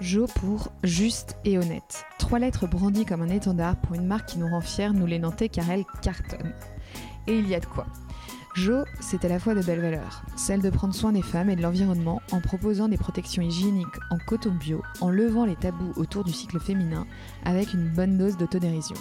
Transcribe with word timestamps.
Jo 0.00 0.26
pour 0.26 0.68
juste 0.84 1.36
et 1.44 1.58
honnête. 1.58 2.04
Trois 2.18 2.38
lettres 2.38 2.68
brandies 2.68 3.04
comme 3.04 3.22
un 3.22 3.28
étendard 3.28 3.76
pour 3.76 3.96
une 3.96 4.06
marque 4.06 4.28
qui 4.28 4.38
nous 4.38 4.46
rend 4.46 4.60
fiers, 4.60 4.92
nous 4.92 5.06
les 5.06 5.18
Nantais, 5.18 5.48
car 5.48 5.68
elle 5.70 5.84
cartonne. 6.02 6.52
Et 7.26 7.36
il 7.36 7.48
y 7.48 7.54
a 7.54 7.60
de 7.60 7.66
quoi. 7.66 7.86
Jo, 8.54 8.84
c'est 9.00 9.24
à 9.24 9.28
la 9.28 9.40
fois 9.40 9.54
de 9.54 9.62
belles 9.62 9.80
valeurs, 9.80 10.22
celle 10.36 10.62
de 10.62 10.70
prendre 10.70 10.94
soin 10.94 11.12
des 11.12 11.22
femmes 11.22 11.50
et 11.50 11.56
de 11.56 11.62
l'environnement 11.62 12.22
en 12.32 12.40
proposant 12.40 12.88
des 12.88 12.96
protections 12.96 13.42
hygiéniques 13.42 13.86
en 14.10 14.18
coton 14.18 14.52
bio, 14.52 14.82
en 15.00 15.10
levant 15.10 15.44
les 15.44 15.56
tabous 15.56 15.92
autour 15.96 16.24
du 16.24 16.32
cycle 16.32 16.60
féminin 16.60 17.06
avec 17.44 17.74
une 17.74 17.88
bonne 17.88 18.18
dose 18.18 18.36
d'autodérision. 18.36 18.96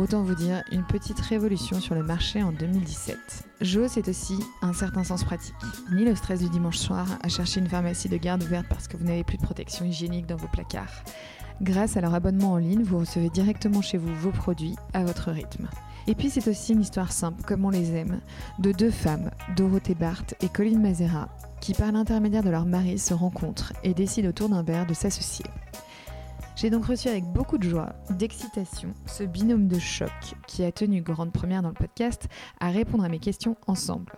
Autant 0.00 0.22
vous 0.22 0.34
dire 0.34 0.62
une 0.72 0.86
petite 0.86 1.20
révolution 1.20 1.78
sur 1.78 1.94
le 1.94 2.02
marché 2.02 2.42
en 2.42 2.52
2017. 2.52 3.18
Jo, 3.60 3.86
c'est 3.86 4.08
aussi 4.08 4.38
un 4.62 4.72
certain 4.72 5.04
sens 5.04 5.24
pratique. 5.24 5.54
Ni 5.92 6.06
le 6.06 6.14
stress 6.14 6.40
du 6.40 6.48
dimanche 6.48 6.78
soir 6.78 7.06
à 7.22 7.28
chercher 7.28 7.60
une 7.60 7.68
pharmacie 7.68 8.08
de 8.08 8.16
garde 8.16 8.42
ouverte 8.42 8.64
parce 8.70 8.88
que 8.88 8.96
vous 8.96 9.04
n'avez 9.04 9.24
plus 9.24 9.36
de 9.36 9.42
protection 9.42 9.84
hygiénique 9.84 10.26
dans 10.26 10.36
vos 10.36 10.48
placards. 10.48 11.04
Grâce 11.60 11.98
à 11.98 12.00
leur 12.00 12.14
abonnement 12.14 12.52
en 12.52 12.56
ligne, 12.56 12.82
vous 12.82 13.00
recevez 13.00 13.28
directement 13.28 13.82
chez 13.82 13.98
vous 13.98 14.14
vos 14.14 14.30
produits 14.30 14.74
à 14.94 15.04
votre 15.04 15.30
rythme. 15.32 15.68
Et 16.06 16.14
puis 16.14 16.30
c'est 16.30 16.48
aussi 16.48 16.72
une 16.72 16.80
histoire 16.80 17.12
simple, 17.12 17.42
comme 17.42 17.66
on 17.66 17.70
les 17.70 17.94
aime, 17.94 18.20
de 18.58 18.72
deux 18.72 18.90
femmes, 18.90 19.30
Dorothée 19.54 19.94
Barthes 19.94 20.34
et 20.40 20.48
Colline 20.48 20.80
Mazera, 20.80 21.28
qui 21.60 21.74
par 21.74 21.92
l'intermédiaire 21.92 22.42
de 22.42 22.48
leur 22.48 22.64
mari 22.64 22.98
se 22.98 23.12
rencontrent 23.12 23.74
et 23.84 23.92
décident 23.92 24.30
autour 24.30 24.48
d'un 24.48 24.62
verre 24.62 24.86
de 24.86 24.94
s'associer. 24.94 25.44
J'ai 26.60 26.68
donc 26.68 26.84
reçu 26.84 27.08
avec 27.08 27.24
beaucoup 27.24 27.56
de 27.56 27.62
joie, 27.62 27.94
d'excitation, 28.10 28.92
ce 29.06 29.24
binôme 29.24 29.66
de 29.66 29.78
choc 29.78 30.10
qui 30.46 30.62
a 30.62 30.70
tenu 30.70 31.00
grande 31.00 31.32
première 31.32 31.62
dans 31.62 31.70
le 31.70 31.74
podcast 31.74 32.28
à 32.60 32.68
répondre 32.68 33.02
à 33.02 33.08
mes 33.08 33.18
questions 33.18 33.56
ensemble. 33.66 34.12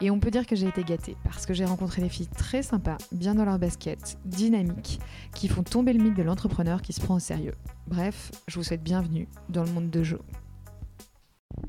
Et 0.00 0.10
on 0.10 0.18
peut 0.18 0.32
dire 0.32 0.48
que 0.48 0.56
j'ai 0.56 0.66
été 0.66 0.82
gâtée 0.82 1.16
parce 1.22 1.46
que 1.46 1.54
j'ai 1.54 1.64
rencontré 1.64 2.02
des 2.02 2.08
filles 2.08 2.26
très 2.26 2.64
sympas, 2.64 2.96
bien 3.12 3.36
dans 3.36 3.44
leur 3.44 3.60
basket, 3.60 4.18
dynamiques, 4.24 4.98
qui 5.32 5.46
font 5.46 5.62
tomber 5.62 5.92
le 5.92 6.02
mythe 6.02 6.16
de 6.16 6.24
l'entrepreneur 6.24 6.82
qui 6.82 6.92
se 6.92 7.00
prend 7.00 7.14
au 7.14 7.20
sérieux. 7.20 7.54
Bref, 7.86 8.32
je 8.48 8.56
vous 8.56 8.64
souhaite 8.64 8.82
bienvenue 8.82 9.28
dans 9.48 9.62
le 9.62 9.70
monde 9.70 9.88
de 9.88 10.02
Jo. 10.02 10.18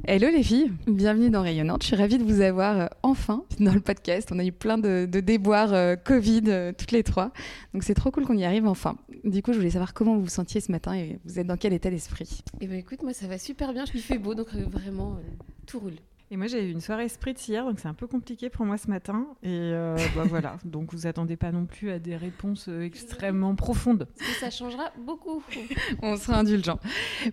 Hello 0.09 0.29
les 0.29 0.41
filles, 0.41 0.71
bienvenue 0.87 1.29
dans 1.29 1.41
Rayonnante. 1.41 1.81
Je 1.81 1.87
suis 1.87 1.95
ravie 1.97 2.17
de 2.17 2.23
vous 2.23 2.39
avoir 2.39 2.79
euh, 2.79 2.87
enfin 3.03 3.43
dans 3.59 3.73
le 3.73 3.81
podcast. 3.81 4.29
On 4.31 4.39
a 4.39 4.45
eu 4.45 4.53
plein 4.53 4.77
de, 4.77 5.05
déboires 5.05 5.73
euh, 5.73 5.97
Covid 5.97 6.43
euh, 6.47 6.71
toutes 6.71 6.93
les 6.93 7.03
trois. 7.03 7.33
Donc 7.73 7.83
c'est 7.83 7.93
trop 7.93 8.09
cool 8.09 8.25
qu'on 8.25 8.37
y 8.37 8.45
arrive 8.45 8.67
enfin. 8.67 8.95
Du 9.25 9.41
coup, 9.43 9.51
je 9.51 9.57
voulais 9.57 9.69
savoir 9.69 9.93
comment 9.93 10.15
vous 10.15 10.21
vous 10.21 10.29
sentiez 10.29 10.61
ce 10.61 10.71
matin 10.71 10.93
et 10.93 11.19
vous 11.25 11.39
êtes 11.39 11.47
dans 11.47 11.57
quel 11.57 11.73
état 11.73 11.89
d'esprit? 11.89 12.41
Eh 12.61 12.67
ben 12.67 12.79
écoute, 12.79 13.03
moi 13.03 13.11
ça 13.11 13.27
va 13.27 13.37
super 13.37 13.73
bien. 13.73 13.83
Je 13.83 13.97
fait 13.99 14.17
beau, 14.17 14.33
donc 14.33 14.47
vraiment 14.53 15.19
tout 15.65 15.79
roule. 15.79 15.95
Et 16.29 16.35
moi, 16.35 16.47
j'ai 16.47 16.67
eu 16.67 16.71
une 16.71 16.81
soirée 16.81 17.07
Spritz 17.07 17.47
hier, 17.47 17.63
donc 17.63 17.79
c'est 17.79 17.87
un 17.87 17.93
peu 17.93 18.05
compliqué 18.05 18.49
pour 18.49 18.65
moi 18.65 18.77
ce 18.77 18.89
matin. 18.89 19.27
Et 19.43 19.47
euh, 19.49 19.95
bah, 20.13 20.23
voilà, 20.27 20.57
donc 20.65 20.93
vous 20.93 21.07
attendez 21.07 21.37
pas 21.37 21.53
non 21.53 21.65
plus 21.65 21.89
à 21.89 21.99
des 21.99 22.17
réponses 22.17 22.67
euh, 22.67 22.81
extrêmement 22.81 23.55
profondes. 23.55 24.09
ça 24.41 24.49
changera 24.49 24.91
beaucoup. 25.05 25.41
On 26.01 26.17
sera 26.17 26.39
indulgent. 26.39 26.79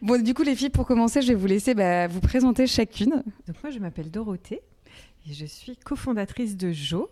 Bon, 0.00 0.22
du 0.22 0.32
coup, 0.32 0.44
les 0.44 0.54
filles, 0.54 0.70
pour 0.70 0.86
commencer, 0.86 1.22
je 1.22 1.28
vais 1.28 1.34
vous 1.34 1.48
laisser 1.48 1.74
bah, 1.74 2.06
vous 2.06 2.20
présenter 2.20 2.68
chacune. 2.68 3.24
Donc 3.48 3.56
moi, 3.64 3.70
je 3.72 3.80
m'appelle 3.80 4.12
Dorothée 4.12 4.62
et 5.28 5.32
je 5.32 5.44
suis 5.44 5.76
cofondatrice 5.76 6.56
de 6.56 6.70
Jo. 6.70 7.10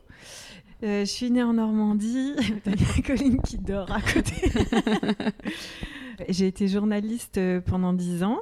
Euh, 0.84 1.00
je 1.00 1.10
suis 1.10 1.32
née 1.32 1.42
en 1.42 1.54
Normandie. 1.54 2.34
T'as 2.64 3.02
Colline 3.04 3.40
qui 3.42 3.58
dort 3.58 3.90
à 3.90 4.00
côté. 4.00 4.52
j'ai 6.28 6.46
été 6.46 6.68
journaliste 6.68 7.40
pendant 7.66 7.92
dix 7.92 8.22
ans, 8.22 8.40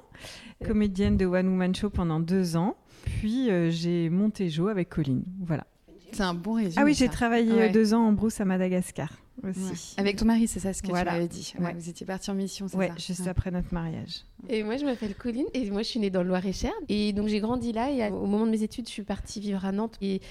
comédienne 0.62 1.16
de 1.16 1.24
One 1.24 1.48
Woman 1.48 1.74
Show 1.74 1.88
pendant 1.88 2.20
deux 2.20 2.56
ans. 2.58 2.76
Puis 3.20 3.50
euh, 3.50 3.70
j'ai 3.70 4.08
monté 4.08 4.48
Jo 4.48 4.68
avec 4.68 4.88
Colline. 4.88 5.24
Voilà. 5.42 5.66
C'est 6.10 6.22
un 6.22 6.32
bon 6.32 6.54
résumé. 6.54 6.74
Ah 6.78 6.84
oui, 6.84 6.94
j'ai 6.94 7.08
travaillé 7.10 7.52
euh, 7.52 7.68
deux 7.68 7.92
ans 7.92 8.06
en 8.06 8.12
brousse 8.12 8.40
à 8.40 8.46
Madagascar 8.46 9.10
aussi. 9.46 9.94
Avec 9.98 10.16
ton 10.16 10.24
mari, 10.24 10.48
c'est 10.48 10.58
ça 10.58 10.72
ce 10.72 10.80
que 10.80 10.86
tu 10.86 10.92
m'avais 10.94 11.28
dit. 11.28 11.52
Vous 11.58 11.88
étiez 11.90 12.06
parti 12.06 12.30
en 12.30 12.34
mission, 12.34 12.66
c'est 12.66 12.78
ça 12.78 12.94
juste 12.96 13.26
après 13.26 13.50
notre 13.50 13.74
mariage. 13.74 14.24
Et 14.48 14.62
moi, 14.62 14.78
je 14.78 14.86
m'appelle 14.86 15.14
Colline 15.14 15.44
et 15.52 15.70
moi, 15.70 15.82
je 15.82 15.88
suis 15.88 16.00
née 16.00 16.08
dans 16.08 16.22
le 16.22 16.28
Loir-et-Cher. 16.28 16.72
Et 16.88 17.12
donc, 17.12 17.28
j'ai 17.28 17.40
grandi 17.40 17.72
là. 17.72 17.90
Et 17.90 18.10
au 18.10 18.26
moment 18.26 18.46
de 18.46 18.50
mes 18.50 18.62
études, 18.62 18.86
je 18.86 18.92
suis 18.92 19.02
partie 19.02 19.38
vivre 19.38 19.66
à 19.66 19.72
Nantes. 19.72 19.96
Et 20.00 20.22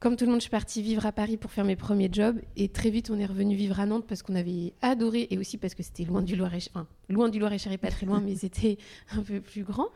comme 0.00 0.16
tout 0.16 0.24
le 0.24 0.30
monde, 0.30 0.40
je 0.40 0.44
suis 0.44 0.50
partie 0.50 0.82
vivre 0.82 1.06
à 1.06 1.12
Paris 1.12 1.36
pour 1.36 1.50
faire 1.50 1.64
mes 1.64 1.76
premiers 1.76 2.08
jobs. 2.12 2.40
Et 2.56 2.68
très 2.68 2.90
vite, 2.90 3.10
on 3.10 3.18
est 3.18 3.26
revenu 3.26 3.54
vivre 3.54 3.80
à 3.80 3.86
Nantes 3.86 4.04
parce 4.06 4.22
qu'on 4.22 4.34
avait 4.34 4.74
adoré 4.82 5.28
et 5.30 5.38
aussi 5.38 5.56
parce 5.58 5.74
que 5.74 5.82
c'était 5.82 6.04
loin 6.04 6.22
du 6.22 6.36
Loir-et-Cher. 6.36 6.72
Enfin, 6.74 6.86
loin 7.08 7.28
du 7.28 7.38
Loir-et-Cher 7.38 7.72
et 7.72 7.78
pas 7.78 7.90
très 7.90 8.06
loin, 8.06 8.20
mais 8.24 8.34
c'était 8.34 8.78
un 9.12 9.22
peu 9.22 9.40
plus 9.40 9.62
grand. 9.62 9.88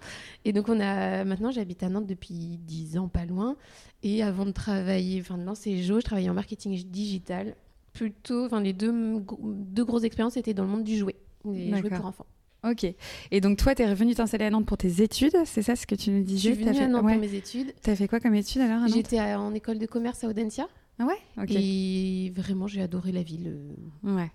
Et 0.44 0.53
donc, 0.53 0.69
on 0.69 0.81
a 0.81 1.25
maintenant, 1.25 1.50
j'habite 1.50 1.82
à 1.82 1.88
Nantes 1.88 2.06
depuis 2.06 2.59
10 2.62 2.98
ans, 2.98 3.09
pas 3.09 3.26
loin. 3.26 3.56
Et 4.03 4.22
avant 4.22 4.47
de 4.47 4.53
travailler, 4.53 5.20
enfin, 5.20 5.36
de 5.36 5.44
lancer 5.44 5.82
Jo, 5.82 6.00
je 6.00 6.04
travaillais 6.04 6.30
en 6.30 6.34
marketing 6.34 6.82
digital. 6.84 7.54
Plutôt, 7.92 8.47
enfin, 8.47 8.60
les 8.60 8.72
deux, 8.72 9.22
deux 9.42 9.84
grosses 9.84 10.04
expériences 10.04 10.36
étaient 10.36 10.54
dans 10.54 10.65
le 10.65 10.70
monde 10.70 10.84
du 10.84 10.97
jouet, 10.97 11.16
des 11.44 11.76
jouets 11.76 11.91
pour 11.91 12.06
enfants. 12.06 12.26
Ok. 12.65 12.87
Et 13.31 13.41
donc 13.41 13.59
toi, 13.59 13.75
tu 13.75 13.83
es 13.83 13.89
revenue 13.89 14.15
t'installer 14.15 14.47
à 14.47 14.51
Nantes 14.51 14.67
pour 14.67 14.79
tes 14.79 15.03
études, 15.03 15.37
c'est 15.45 15.63
ça 15.63 15.77
ce 15.77 15.87
que 15.87 15.95
tu 15.95 16.11
nous 16.11 16.23
disais 16.23 16.51
Je 16.51 16.55
suis 16.55 16.65
venue 16.65 16.79
à 16.79 16.89
Nantes 16.89 17.07
pour 17.07 17.17
mes 17.17 17.35
études. 17.35 17.73
Tu 17.83 17.91
as 17.91 17.97
fait 17.97 18.09
quoi 18.09 18.21
comme 18.21 18.35
études 18.35 18.63
alors 18.63 18.87
J'étais 18.89 19.21
en 19.21 19.55
école 19.55 19.79
de 19.79 19.87
commerce 19.87 20.25
à 20.25 20.29
Audencia. 20.29 20.69
Ah 21.01 21.07
ouais? 21.07 21.19
Ok. 21.41 21.51
Et 21.51 22.33
vraiment, 22.35 22.67
j'ai 22.67 22.83
adoré 22.83 23.13
la 23.13 23.23
ville. 23.23 23.57
Ouais 24.03 24.31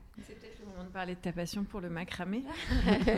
parler 0.92 1.16
de 1.16 1.20
ta 1.20 1.32
passion 1.32 1.64
pour 1.64 1.82
le 1.82 1.90
macramé. 1.90 2.44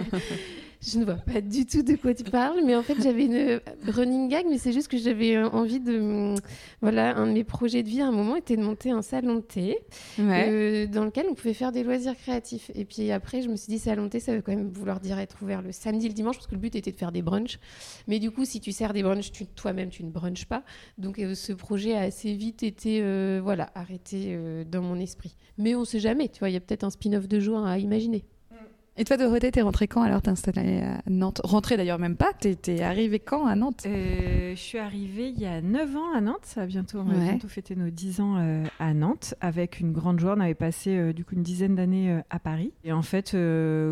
je 0.81 0.99
ne 0.99 1.05
vois 1.05 1.15
pas 1.15 1.41
du 1.41 1.65
tout 1.65 1.81
de 1.81 1.95
quoi 1.95 2.13
tu 2.13 2.23
parles, 2.23 2.61
mais 2.65 2.75
en 2.75 2.83
fait 2.83 2.95
j'avais 3.01 3.25
une 3.25 3.61
running 3.87 4.29
gag, 4.29 4.45
mais 4.49 4.57
c'est 4.57 4.71
juste 4.71 4.87
que 4.87 4.97
j'avais 4.97 5.37
envie 5.37 5.79
de, 5.79 6.35
voilà, 6.81 7.15
un 7.17 7.27
de 7.27 7.31
mes 7.31 7.43
projets 7.43 7.83
de 7.83 7.89
vie 7.89 8.01
à 8.01 8.07
un 8.07 8.11
moment 8.11 8.35
était 8.35 8.57
de 8.57 8.63
monter 8.63 8.91
un 8.91 9.01
salon 9.01 9.35
de 9.35 9.41
thé 9.41 9.77
euh, 10.19 10.87
dans 10.87 11.05
lequel 11.05 11.27
on 11.29 11.33
pouvait 11.33 11.53
faire 11.53 11.71
des 11.71 11.83
loisirs 11.83 12.15
créatifs. 12.15 12.71
Et 12.75 12.85
puis 12.85 13.11
après 13.11 13.41
je 13.41 13.49
me 13.49 13.55
suis 13.55 13.67
dit 13.67 13.79
salon 13.79 14.03
de 14.05 14.09
thé, 14.09 14.19
ça 14.19 14.35
veut 14.35 14.41
quand 14.41 14.55
même 14.55 14.69
vouloir 14.69 14.99
dire 14.99 15.17
être 15.19 15.41
ouvert 15.41 15.61
le 15.61 15.71
samedi, 15.71 16.07
le 16.07 16.13
dimanche, 16.13 16.35
parce 16.35 16.47
que 16.47 16.55
le 16.55 16.61
but 16.61 16.75
était 16.75 16.91
de 16.91 16.97
faire 16.97 17.11
des 17.11 17.21
brunchs. 17.21 17.59
Mais 18.07 18.19
du 18.19 18.31
coup 18.31 18.45
si 18.45 18.59
tu 18.59 18.71
sers 18.71 18.93
des 18.93 19.03
brunchs, 19.03 19.31
toi-même 19.55 19.89
tu 19.89 20.03
ne 20.03 20.11
brunches 20.11 20.45
pas. 20.45 20.63
Donc 20.97 21.19
euh, 21.19 21.35
ce 21.35 21.53
projet 21.53 21.95
a 21.95 22.01
assez 22.01 22.33
vite 22.33 22.63
été, 22.63 22.99
euh, 23.01 23.39
voilà, 23.43 23.71
arrêté 23.75 24.37
dans 24.69 24.81
mon 24.81 24.99
esprit. 24.99 25.35
Mais 25.57 25.73
on 25.75 25.85
sait 25.85 25.99
jamais, 25.99 26.27
tu 26.27 26.39
vois, 26.39 26.49
il 26.49 26.53
y 26.53 26.57
a 26.57 26.59
peut-être 26.59 26.83
un 26.83 26.89
spin-off 26.89 27.27
de 27.27 27.39
jour 27.39 27.54
à 27.63 27.77
imaginer. 27.77 28.25
Et 28.97 29.03
toi, 29.03 29.17
Dorothée, 29.17 29.51
t'es 29.51 29.61
rentrée 29.61 29.89
quand 29.89 30.03
alors 30.03 30.21
T'es 30.21 30.29
installée 30.29 30.79
à 30.79 31.01
Nantes? 31.09 31.41
Rentrée 31.43 31.75
d'ailleurs 31.75 31.99
même 31.99 32.15
pas, 32.15 32.31
t'es 32.31 32.81
arrivée 32.81 33.19
quand 33.19 33.45
à 33.45 33.53
Nantes? 33.53 33.83
Euh, 33.85 34.55
Je 34.55 34.61
suis 34.61 34.77
arrivée 34.77 35.33
il 35.35 35.37
y 35.37 35.45
a 35.45 35.61
9 35.61 35.97
ans 35.97 36.13
à 36.15 36.21
Nantes, 36.21 36.43
ça 36.43 36.61
va 36.61 36.67
bientôt, 36.67 36.99
on 36.99 37.03
va 37.03 37.19
bientôt 37.19 37.49
fêter 37.49 37.75
nos 37.75 37.89
10 37.89 38.21
ans 38.21 38.37
euh, 38.37 38.63
à 38.79 38.93
Nantes, 38.93 39.35
avec 39.41 39.81
une 39.81 39.91
grande 39.91 40.21
joie. 40.21 40.35
On 40.37 40.39
avait 40.39 40.53
passé 40.53 40.95
euh, 40.95 41.11
du 41.11 41.25
coup 41.25 41.35
une 41.35 41.43
dizaine 41.43 41.75
d'années 41.75 42.21
à 42.29 42.39
Paris. 42.39 42.71
Et 42.85 42.93
en 42.93 43.01
fait, 43.01 43.35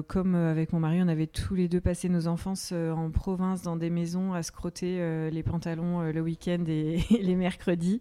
comme 0.08 0.36
avec 0.36 0.72
mon 0.72 0.80
mari, 0.80 1.00
on 1.02 1.10
avait 1.10 1.28
tous 1.28 1.56
les 1.56 1.68
deux 1.68 1.82
passé 1.82 2.08
nos 2.08 2.28
enfances 2.28 2.72
en 2.72 3.12
province, 3.12 3.62
dans 3.62 3.76
des 3.76 3.90
maisons, 3.90 4.34
à 4.34 4.42
scroter 4.42 5.30
les 5.30 5.44
pantalons 5.44 6.14
le 6.14 6.22
week-end 6.22 6.64
et, 6.70 7.00
les 7.22 7.36
mercredis, 7.36 8.00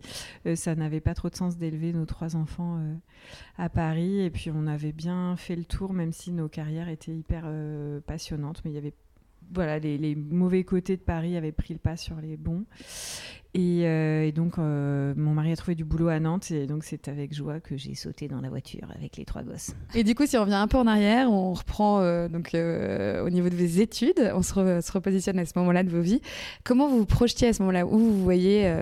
ça 0.55 0.77
n'avait 0.77 1.01
pas 1.01 1.15
trop 1.15 1.31
de 1.31 1.35
sens 1.35 1.59
d'élever 1.59 1.93
nos 1.93 2.05
trois 2.05 2.37
enfants 2.37 2.81
à 3.59 3.69
Paris. 3.69 4.21
Et 4.21 4.31
puis 4.31 4.53
on 4.55 4.69
avait 4.69 4.93
bien 4.93 5.35
fait 5.37 5.57
le 5.57 5.65
tour, 5.65 5.93
même 5.93 6.13
si 6.13 6.31
nos 6.31 6.49
carrières 6.49 6.92
était 6.93 7.13
hyper 7.13 7.45
euh, 7.47 8.01
passionnante, 8.01 8.63
mais 8.65 8.71
il 8.71 8.75
y 8.75 8.79
avait 8.79 8.95
voilà, 9.55 9.79
les, 9.79 10.15
mauvais 10.15 10.65
côtés 10.65 10.97
de 10.97 11.03
Paris 11.03 11.37
avaient 11.37 11.53
pris 11.53 11.75
le 11.75 11.81
pas 11.81 11.97
sur 11.97 12.17
les 12.17 12.39
bons. 12.39 12.65
Et, 13.55 13.83
euh, 13.83 14.31
donc, 14.33 14.57
euh, 14.57 15.13
mon 15.15 15.35
mari 15.35 15.53
a 15.53 15.57
trouvé 15.57 15.75
du 15.75 15.85
boulot 15.85 16.09
à 16.09 16.21
Nantes, 16.21 16.51
et 16.53 16.67
donc 16.67 16.85
c'est 16.85 17.09
avec 17.09 17.35
joie 17.35 17.61
que 17.61 17.77
j'ai 17.77 17.95
sauté 17.95 18.29
dans 18.29 18.41
la 18.41 18.49
voiture 18.49 18.89
avec 18.97 19.19
les 19.19 19.27
trois 19.27 19.43
gosses. 19.43 19.75
Et 19.95 20.05
du 20.05 20.15
coup, 20.15 20.25
si 20.25 20.39
on 20.39 20.43
revient 20.43 20.55
un 20.55 20.69
peu 20.69 20.79
en 20.79 20.87
arrière, 20.87 21.31
on 21.31 21.53
reprend 21.53 21.99
donc 22.29 22.55
au 22.55 23.31
niveau 23.31 23.51
de 23.51 23.57
vos 23.57 23.81
études, 23.81 24.33
on 24.35 24.43
se, 24.43 24.55
repositionne 24.93 25.39
à 25.39 25.45
ce 25.45 25.53
moment-là 25.57 25.83
de 25.83 25.91
vos 25.91 26.01
vies. 26.01 26.23
Comment 26.65 26.89
vous 26.89 27.01
vous 27.01 27.05
projetiez 27.05 27.49
à 27.49 27.53
ce 27.53 27.61
moment-là? 27.63 27.85
Où 27.85 27.99
vous 27.99 28.23
voyez 28.23 28.73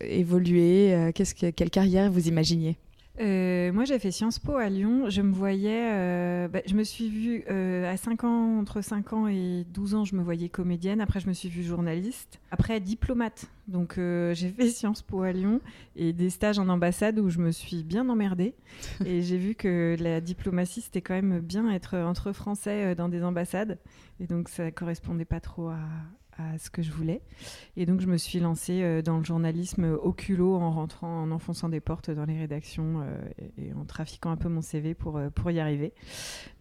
évoluer? 0.00 1.10
Que, 1.12 1.50
Quelle 1.50 1.70
carrière 1.70 2.12
vous 2.12 2.28
imaginiez? 2.28 2.76
Euh, 3.20 3.72
moi, 3.72 3.84
j'ai 3.84 3.98
fait 3.98 4.10
Sciences 4.10 4.38
Po 4.38 4.56
à 4.56 4.68
Lyon. 4.68 5.10
Je 5.10 5.22
me 5.22 5.32
voyais, 5.32 5.90
euh, 5.92 6.48
bah, 6.48 6.60
je 6.66 6.74
me 6.74 6.84
suis 6.84 7.08
vue 7.08 7.44
euh, 7.50 7.92
à 7.92 7.96
5 7.96 8.24
ans, 8.24 8.58
entre 8.58 8.80
5 8.80 9.12
ans 9.12 9.28
et 9.28 9.64
12 9.72 9.94
ans, 9.94 10.04
je 10.04 10.14
me 10.14 10.22
voyais 10.22 10.48
comédienne. 10.48 11.00
Après, 11.00 11.20
je 11.20 11.26
me 11.26 11.32
suis 11.32 11.48
vue 11.48 11.62
journaliste. 11.62 12.40
Après, 12.50 12.80
diplomate. 12.80 13.46
Donc, 13.66 13.94
j'ai 13.96 14.48
fait 14.50 14.68
Sciences 14.68 15.02
Po 15.02 15.22
à 15.22 15.32
Lyon 15.32 15.60
et 15.96 16.12
des 16.12 16.30
stages 16.30 16.58
en 16.58 16.68
ambassade 16.68 17.18
où 17.18 17.28
je 17.28 17.38
me 17.38 17.50
suis 17.50 17.82
bien 17.82 18.08
emmerdée. 18.08 18.54
et 19.04 19.22
j'ai 19.22 19.38
vu 19.38 19.54
que 19.54 19.96
la 19.98 20.20
diplomatie, 20.20 20.80
c'était 20.80 21.02
quand 21.02 21.14
même 21.14 21.40
bien 21.40 21.70
être 21.70 21.96
entre 21.96 22.32
Français 22.32 22.94
dans 22.94 23.08
des 23.08 23.24
ambassades. 23.24 23.78
Et 24.20 24.26
donc, 24.26 24.48
ça 24.48 24.70
correspondait 24.70 25.24
pas 25.24 25.40
trop 25.40 25.68
à, 25.68 25.78
à 26.38 26.58
ce 26.58 26.70
que 26.70 26.82
je 26.82 26.90
voulais. 26.90 27.20
Et 27.76 27.84
donc, 27.84 28.00
je 28.00 28.06
me 28.06 28.16
suis 28.16 28.38
lancée 28.38 28.82
euh, 28.82 29.02
dans 29.02 29.18
le 29.18 29.24
journalisme 29.24 29.98
au 30.02 30.12
culot 30.12 30.54
en 30.54 30.70
rentrant, 30.70 31.22
en 31.22 31.30
enfonçant 31.30 31.68
des 31.68 31.80
portes 31.80 32.10
dans 32.10 32.24
les 32.24 32.38
rédactions 32.38 33.02
euh, 33.02 33.18
et, 33.58 33.72
en 33.74 33.84
trafiquant 33.84 34.30
un 34.30 34.36
peu 34.36 34.48
mon 34.48 34.62
CV 34.62 34.94
pour, 34.94 35.16
euh, 35.16 35.30
pour 35.30 35.50
y 35.50 35.60
arriver. 35.60 35.92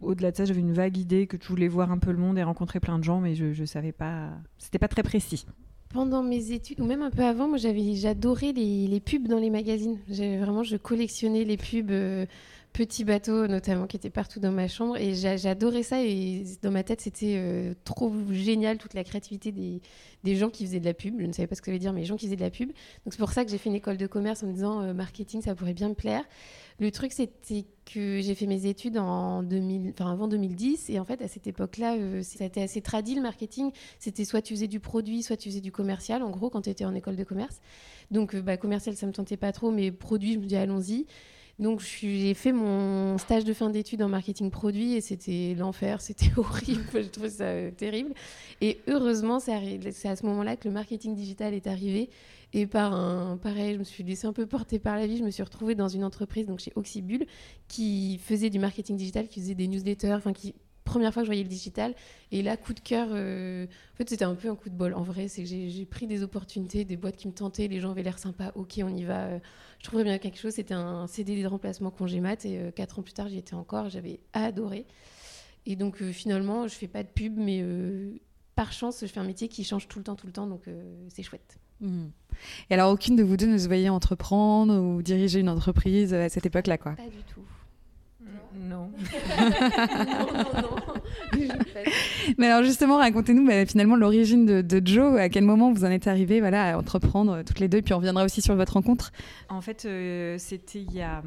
Au-delà 0.02 0.32
de 0.32 0.38
ça, 0.38 0.46
j'avais 0.46 0.62
une 0.62 0.74
vague 0.74 0.98
idée 0.98 1.28
que 1.28 1.38
je 1.42 1.48
voulais 1.48 1.68
voir 1.68 1.92
un 1.92 2.00
peu 2.00 2.12
le 2.12 2.18
monde 2.18 2.38
et 2.38 2.44
rencontrer 2.44 2.80
plein 2.80 2.98
de 2.98 3.04
gens, 3.04 3.22
mais 3.22 3.36
je 3.36 3.60
ne 3.60 3.66
savais 3.66 3.92
pas. 3.92 4.32
C'était 4.58 4.80
pas 4.80 4.88
très 4.88 5.04
précis. 5.04 5.46
Pendant 5.90 6.22
mes 6.22 6.52
études, 6.52 6.82
ou 6.82 6.86
même 6.86 7.02
un 7.02 7.12
peu 7.12 7.24
avant, 7.24 7.48
moi 7.48 7.58
j'adorais 7.58 8.52
les, 8.52 8.88
les, 8.88 9.00
pubs 9.00 9.28
dans 9.28 9.40
les 9.40 9.50
magazines. 9.50 9.98
Vraiment, 10.10 10.64
je 10.64 10.76
collectionnais 10.76 11.46
les 11.46 11.56
pubs 11.56 11.92
petits 12.78 13.04
bateaux 13.04 13.48
notamment 13.48 13.88
qui 13.88 13.98
étaient 13.98 14.12
partout 14.12 14.40
dans 14.40 14.52
ma 14.52 14.68
chambre. 14.68 14.98
Et 14.98 15.16
j'adorais 15.16 15.82
ça. 15.82 16.04
Et 16.04 16.44
dans 16.62 16.70
ma 16.70 16.84
tête 16.84 17.02
c'était 17.02 17.36
euh, 17.38 17.74
trop 17.84 18.14
génial 18.32 18.78
toute 18.78 18.94
la 18.94 19.04
créativité 19.04 19.52
des, 19.52 20.36
gens 20.36 20.50
qui 20.50 20.64
faisaient 20.64 20.80
de 20.80 20.86
la 20.86 20.94
pub. 20.94 21.20
Je 21.20 21.26
ne 21.26 21.32
savais 21.34 21.48
pas 21.48 21.56
ce 21.56 21.62
que 21.62 21.68
ça 21.68 21.72
veut 21.72 21.80
dire 21.80 21.92
mais 21.92 22.02
les 22.02 22.06
gens 22.06 22.16
qui 22.16 22.28
faisaient 22.28 22.36
de 22.36 22.42
la 22.42 22.52
pub. 22.52 22.70
Donc 22.70 23.14
c'est 23.14 23.18
pour 23.18 23.32
ça 23.32 23.44
que 23.44 23.50
j'ai 23.50 23.58
fait 23.58 23.70
une 23.70 23.76
école 23.76 23.98
de 23.98 24.06
commerce 24.06 24.44
en 24.44 24.48
me 24.48 24.54
disant 24.54 24.82
euh, 24.82 24.94
marketing 24.94 25.42
ça 25.42 25.56
pourrait 25.56 25.74
bien 25.74 25.90
me 25.90 25.96
plaire. 25.96 26.24
Le 26.80 26.92
truc 26.92 27.14
c'était 27.14 27.66
que 27.92 28.22
j'ai 28.22 28.36
fait 28.36 28.46
mes 28.46 28.68
études 28.68 29.00
en 29.00 29.42
2000 29.42 29.94
enfin 29.98 30.12
avant 30.12 30.28
2010 30.28 30.92
et 30.92 31.00
en 31.00 31.06
fait 31.06 31.20
à 31.24 31.28
cette 31.28 31.48
époque 31.48 31.78
là 31.78 31.96
euh, 31.96 32.22
été 32.40 32.62
assez 32.62 32.82
tradit 32.82 33.16
le 33.16 33.24
marketing. 33.24 33.72
C'était 33.98 34.24
soit 34.24 34.44
tu 34.44 34.54
faisais 34.54 34.68
du 34.68 34.80
produit 34.80 35.24
soit 35.24 35.38
tu 35.38 35.50
faisais 35.50 35.62
du 35.62 35.72
commercial 35.72 36.22
en 36.22 36.30
gros 36.30 36.52
quand 36.52 36.62
tu 36.62 36.70
étais 36.70 36.86
en 36.86 36.94
école 36.94 37.16
de 37.16 37.24
commerce. 37.24 37.60
Donc 38.12 38.36
bah, 38.36 38.56
commercial 38.56 38.96
ça 38.96 39.08
me 39.08 39.14
tentait 39.14 39.38
pas 39.38 39.52
trop 39.52 39.72
mais 39.72 39.92
produit 39.92 40.34
je 40.34 40.40
me 40.40 40.46
dis 40.46 40.56
allons-y 40.56 41.08
donc 41.60 41.82
j'ai 41.82 42.34
fait 42.36 42.52
mon 42.52 43.18
stage 43.18 43.44
de 43.44 43.54
fin 43.54 43.70
d'études 43.70 44.04
en 44.04 44.10
marketing 44.10 44.52
produit 44.52 44.94
et 44.94 45.02
c'était 45.02 45.56
l'enfer, 45.58 46.02
c'était 46.02 46.32
horrible, 46.38 46.84
je 46.94 47.10
trouve 47.10 47.30
ça 47.30 47.46
euh, 47.46 47.72
terrible. 47.72 48.14
Et 48.62 48.80
heureusement, 48.88 49.40
c'est 49.40 49.54
à 50.08 50.16
ce 50.16 50.26
moment-là 50.26 50.56
que 50.56 50.68
le 50.68 50.74
marketing 50.74 51.16
digital 51.16 51.54
est 51.54 51.68
arrivé. 51.68 52.10
Et 52.54 52.66
par 52.66 52.94
un, 52.94 53.38
pareil, 53.38 53.74
je 53.74 53.80
me 53.80 53.84
suis 53.84 54.04
laissée 54.04 54.26
un 54.26 54.34
peu 54.34 54.46
porter 54.46 54.80
par 54.80 54.96
la 54.96 55.06
vie. 55.06 55.18
Je 55.18 55.24
me 55.24 55.32
suis 55.32 55.44
retrouvée 55.44 55.76
dans 55.76 55.90
une 55.90 56.04
entreprise, 56.04 56.48
donc 56.48 56.60
chez 56.60 56.72
Oxybul, 56.76 57.26
qui 57.68 58.20
faisait 58.24 58.50
du 58.50 58.60
marketing 58.60 58.96
digital, 58.96 59.28
qui 59.28 59.42
faisait 59.42 59.56
des 59.56 59.68
newsletters, 59.68 60.14
enfin 60.14 60.34
qui 60.34 60.56
première 60.88 61.14
fois 61.14 61.22
que 61.22 61.26
je 61.26 61.30
voyais 61.30 61.44
le 61.44 61.50
digital. 61.50 61.94
Et 62.32 62.42
là, 62.42 62.58
coup 62.58 62.74
de 62.74 62.80
cœur, 62.80 63.10
euh, 63.12 63.66
en 63.66 63.98
fait, 63.98 64.10
c'était 64.10 64.26
un 64.26 64.34
peu 64.34 64.50
un 64.50 64.56
coup 64.56 64.70
de 64.70 64.76
bol. 64.76 64.94
En 64.94 65.04
vrai, 65.04 65.28
c'est 65.28 65.44
que 65.44 65.48
j'ai 65.48 65.86
pris 65.86 66.08
des 66.08 66.24
opportunités, 66.24 66.86
des 66.86 66.98
boîtes 66.98 67.18
qui 67.18 67.28
me 67.28 67.34
tentaient, 67.34 67.68
les 67.68 67.80
gens 67.80 67.92
avaient 67.92 68.04
l'air 68.04 68.18
sympas. 68.18 68.52
Ok, 68.56 68.80
on 68.84 68.96
y 68.96 69.04
va. 69.04 69.26
Euh, 69.26 69.40
je 69.80 69.84
trouverais 69.84 70.06
bien 70.06 70.18
quelque 70.18 70.40
chose. 70.40 70.54
C'était 70.54 70.74
un 70.74 71.06
CD 71.08 71.42
de 71.42 71.48
remplacement 71.48 71.92
congé 71.92 72.20
mat. 72.20 72.44
Et 72.46 72.58
euh, 72.58 72.72
quatre 72.72 72.98
ans 72.98 73.04
plus 73.04 73.14
tard, 73.14 73.28
j'y 73.28 73.38
étais 73.38 73.54
encore. 73.54 73.90
J'avais 73.90 74.20
adoré. 74.34 74.86
Et 75.66 75.76
donc, 75.76 76.02
finalement, 76.02 76.68
je 76.68 76.74
fais 76.74 76.88
pas 76.88 77.04
de 77.04 77.10
pub, 77.10 77.38
mais 77.38 77.62
par 78.56 78.72
chance, 78.72 79.00
je 79.02 79.08
fais 79.08 79.20
un 79.20 79.26
métier 79.26 79.50
qui 79.50 79.66
change 79.66 79.90
tout 79.90 80.00
le 80.00 80.06
temps, 80.06 80.16
tout 80.16 80.26
le 80.26 80.32
temps. 80.32 80.48
Donc, 80.48 80.64
c'est 81.10 81.24
chouette. 81.24 81.60
Mmh. 81.82 82.06
Et 82.70 82.74
alors, 82.74 82.94
aucune 82.94 83.18
de 83.18 83.24
vous 83.24 83.36
deux 83.36 83.48
ne 83.48 83.58
se 83.58 83.68
voyait 83.68 83.90
entreprendre 83.90 84.74
ou 84.80 85.02
diriger 85.02 85.42
une 85.42 85.50
entreprise 85.50 86.14
à 86.14 86.30
cette 86.30 86.46
époque-là, 86.46 86.78
quoi? 86.78 86.94
Pas 86.94 87.04
du 87.04 87.22
tout. 87.34 87.42
Non. 88.58 88.92
non, 88.92 89.50
non, 90.34 90.62
non. 90.62 90.98
Mais 92.38 92.48
alors 92.48 92.64
justement, 92.64 92.98
racontez-nous 92.98 93.46
bah, 93.46 93.66
finalement 93.66 93.96
l'origine 93.96 94.46
de, 94.46 94.82
Joe. 94.84 95.20
À 95.20 95.30
quel 95.30 95.44
moment 95.44 95.72
vous 95.72 95.86
en 95.86 95.92
êtes 95.92 96.08
arrivé 96.08 96.40
voilà, 96.40 96.74
à 96.74 96.78
entreprendre 96.78 97.34
euh, 97.34 97.44
toutes 97.44 97.60
les 97.60 97.68
deux, 97.68 97.82
puis 97.82 97.94
on 97.94 97.98
reviendra 97.98 98.24
aussi 98.24 98.42
sur 98.42 98.56
votre 98.56 98.74
rencontre. 98.74 99.12
En 99.50 99.62
fait, 99.62 99.86
euh, 99.86 100.38
c'était 100.38 100.80
il 100.80 100.94
y 100.94 101.02
a 101.02 101.24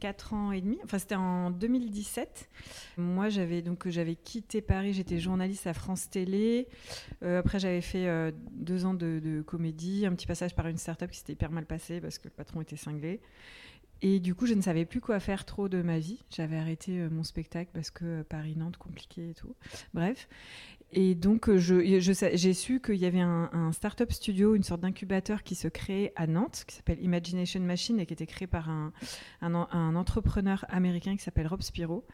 4 0.00 0.32
hum, 0.32 0.38
ans 0.38 0.52
et 0.52 0.60
demi. 0.60 0.78
Enfin, 0.84 0.98
c'était 0.98 1.14
en 1.14 1.50
2017. 1.50 2.48
Moi, 2.98 3.28
j'avais 3.28 3.62
donc 3.62 3.88
j'avais 3.88 4.14
quitté 4.14 4.60
Paris. 4.60 4.92
J'étais 4.92 5.18
journaliste 5.18 5.66
à 5.66 5.74
France 5.74 6.10
Télé. 6.10 6.68
Euh, 7.22 7.38
après, 7.40 7.58
j'avais 7.58 7.80
fait 7.80 8.08
deux 8.52 8.84
ans 8.84 8.94
de, 8.94 9.20
de, 9.22 9.42
comédie, 9.42 10.06
un 10.06 10.12
petit 10.12 10.26
passage 10.26 10.54
par 10.54 10.66
une 10.66 10.76
start-up 10.76 11.10
qui 11.10 11.18
s'était 11.18 11.32
hyper 11.32 11.50
mal 11.50 11.66
passé 11.66 12.00
parce 12.00 12.18
que 12.18 12.24
le 12.24 12.32
patron 12.32 12.60
était 12.60 12.76
cinglé. 12.76 13.20
Et 14.00 14.20
du 14.20 14.34
coup, 14.34 14.46
je 14.46 14.54
ne 14.54 14.62
savais 14.62 14.84
plus 14.84 15.00
quoi 15.00 15.18
faire 15.20 15.44
trop 15.44 15.68
de 15.68 15.82
ma 15.82 15.98
vie. 15.98 16.22
J'avais 16.30 16.56
arrêté 16.56 17.00
euh, 17.00 17.10
mon 17.10 17.24
spectacle 17.24 17.70
parce 17.72 17.90
que 17.90 18.04
euh, 18.04 18.24
Paris-Nantes, 18.24 18.76
compliqué 18.76 19.30
et 19.30 19.34
tout. 19.34 19.54
Bref. 19.92 20.28
Et 20.92 21.14
donc, 21.14 21.50
euh, 21.50 21.58
j'ai 21.58 22.00
je, 22.00 22.52
su 22.52 22.80
qu'il 22.80 22.96
y 22.96 23.04
avait 23.04 23.20
un, 23.20 23.50
un 23.52 23.72
start-up 23.72 24.10
studio, 24.10 24.54
une 24.54 24.62
sorte 24.62 24.80
d'incubateur 24.80 25.42
qui 25.42 25.54
se 25.54 25.68
créait 25.68 26.14
à 26.16 26.26
Nantes, 26.26 26.64
qui 26.66 26.76
s'appelle 26.76 26.98
Imagination 27.02 27.60
Machine 27.60 28.00
et 28.00 28.06
qui 28.06 28.14
était 28.14 28.26
créé 28.26 28.46
par 28.46 28.70
un, 28.70 28.92
un, 29.42 29.94
entrepreneur 29.96 30.64
américain 30.70 31.14
qui 31.14 31.22
s'appelle 31.22 31.46
Rob 31.46 31.60
Spiro. 31.60 32.06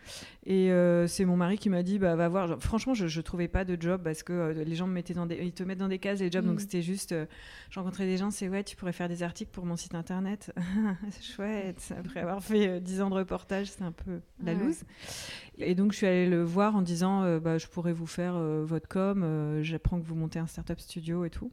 Et 0.44 0.72
euh, 0.72 1.06
c'est 1.06 1.24
mon 1.24 1.36
mari 1.36 1.56
qui 1.56 1.70
m'a 1.70 1.84
dit 1.84 2.00
bah, 2.00 2.16
va 2.16 2.28
voir. 2.28 2.60
franchement, 2.60 2.94
je 2.94 3.04
ne 3.04 3.22
trouvais 3.22 3.46
pas 3.46 3.64
de 3.64 3.80
job 3.80 4.02
parce 4.02 4.24
que 4.24 4.32
euh, 4.32 4.64
les 4.64 4.74
gens 4.74 4.88
me 4.88 4.92
mettaient 4.92 5.14
dans 5.14 5.26
des, 5.26 5.36
ils 5.36 5.52
te 5.52 5.62
mettent 5.62 5.78
dans 5.78 5.88
des 5.88 6.00
cases, 6.00 6.18
les 6.18 6.30
jobs. 6.30 6.44
Donc, 6.44 6.56
mm. 6.56 6.60
c'était 6.60 6.82
juste. 6.82 7.14
je 7.70 7.78
rencontrais 7.78 8.06
des 8.06 8.16
gens, 8.16 8.32
c'est 8.32 8.48
ouais, 8.48 8.64
tu 8.64 8.74
pourrais 8.74 8.92
faire 8.92 9.08
des 9.08 9.22
articles 9.22 9.52
pour 9.52 9.66
mon 9.66 9.76
site 9.76 9.94
internet. 9.94 10.52
Chouette. 11.22 11.94
Après 11.96 12.20
avoir 12.20 12.42
fait 12.42 12.80
10 12.80 13.02
ans 13.02 13.10
de 13.10 13.14
reportage, 13.14 13.70
c'est 13.70 13.82
un 13.82 13.92
peu 13.92 14.20
la 14.42 14.54
loose. 14.54 14.82
Et 15.58 15.74
donc, 15.74 15.92
je 15.92 15.98
suis 15.98 16.06
allée 16.06 16.26
le 16.26 16.42
voir 16.42 16.74
en 16.76 16.82
disant 16.82 17.38
bah, 17.38 17.58
je 17.58 17.66
pourrais 17.66 17.92
vous 17.92 18.06
faire 18.06 18.34
votre 18.64 18.88
com, 18.88 19.22
euh, 19.22 19.62
j'apprends 19.62 20.00
que 20.00 20.06
vous 20.06 20.14
montez 20.14 20.38
un 20.38 20.46
startup 20.46 20.80
studio 20.80 21.24
et 21.24 21.30
tout. 21.30 21.50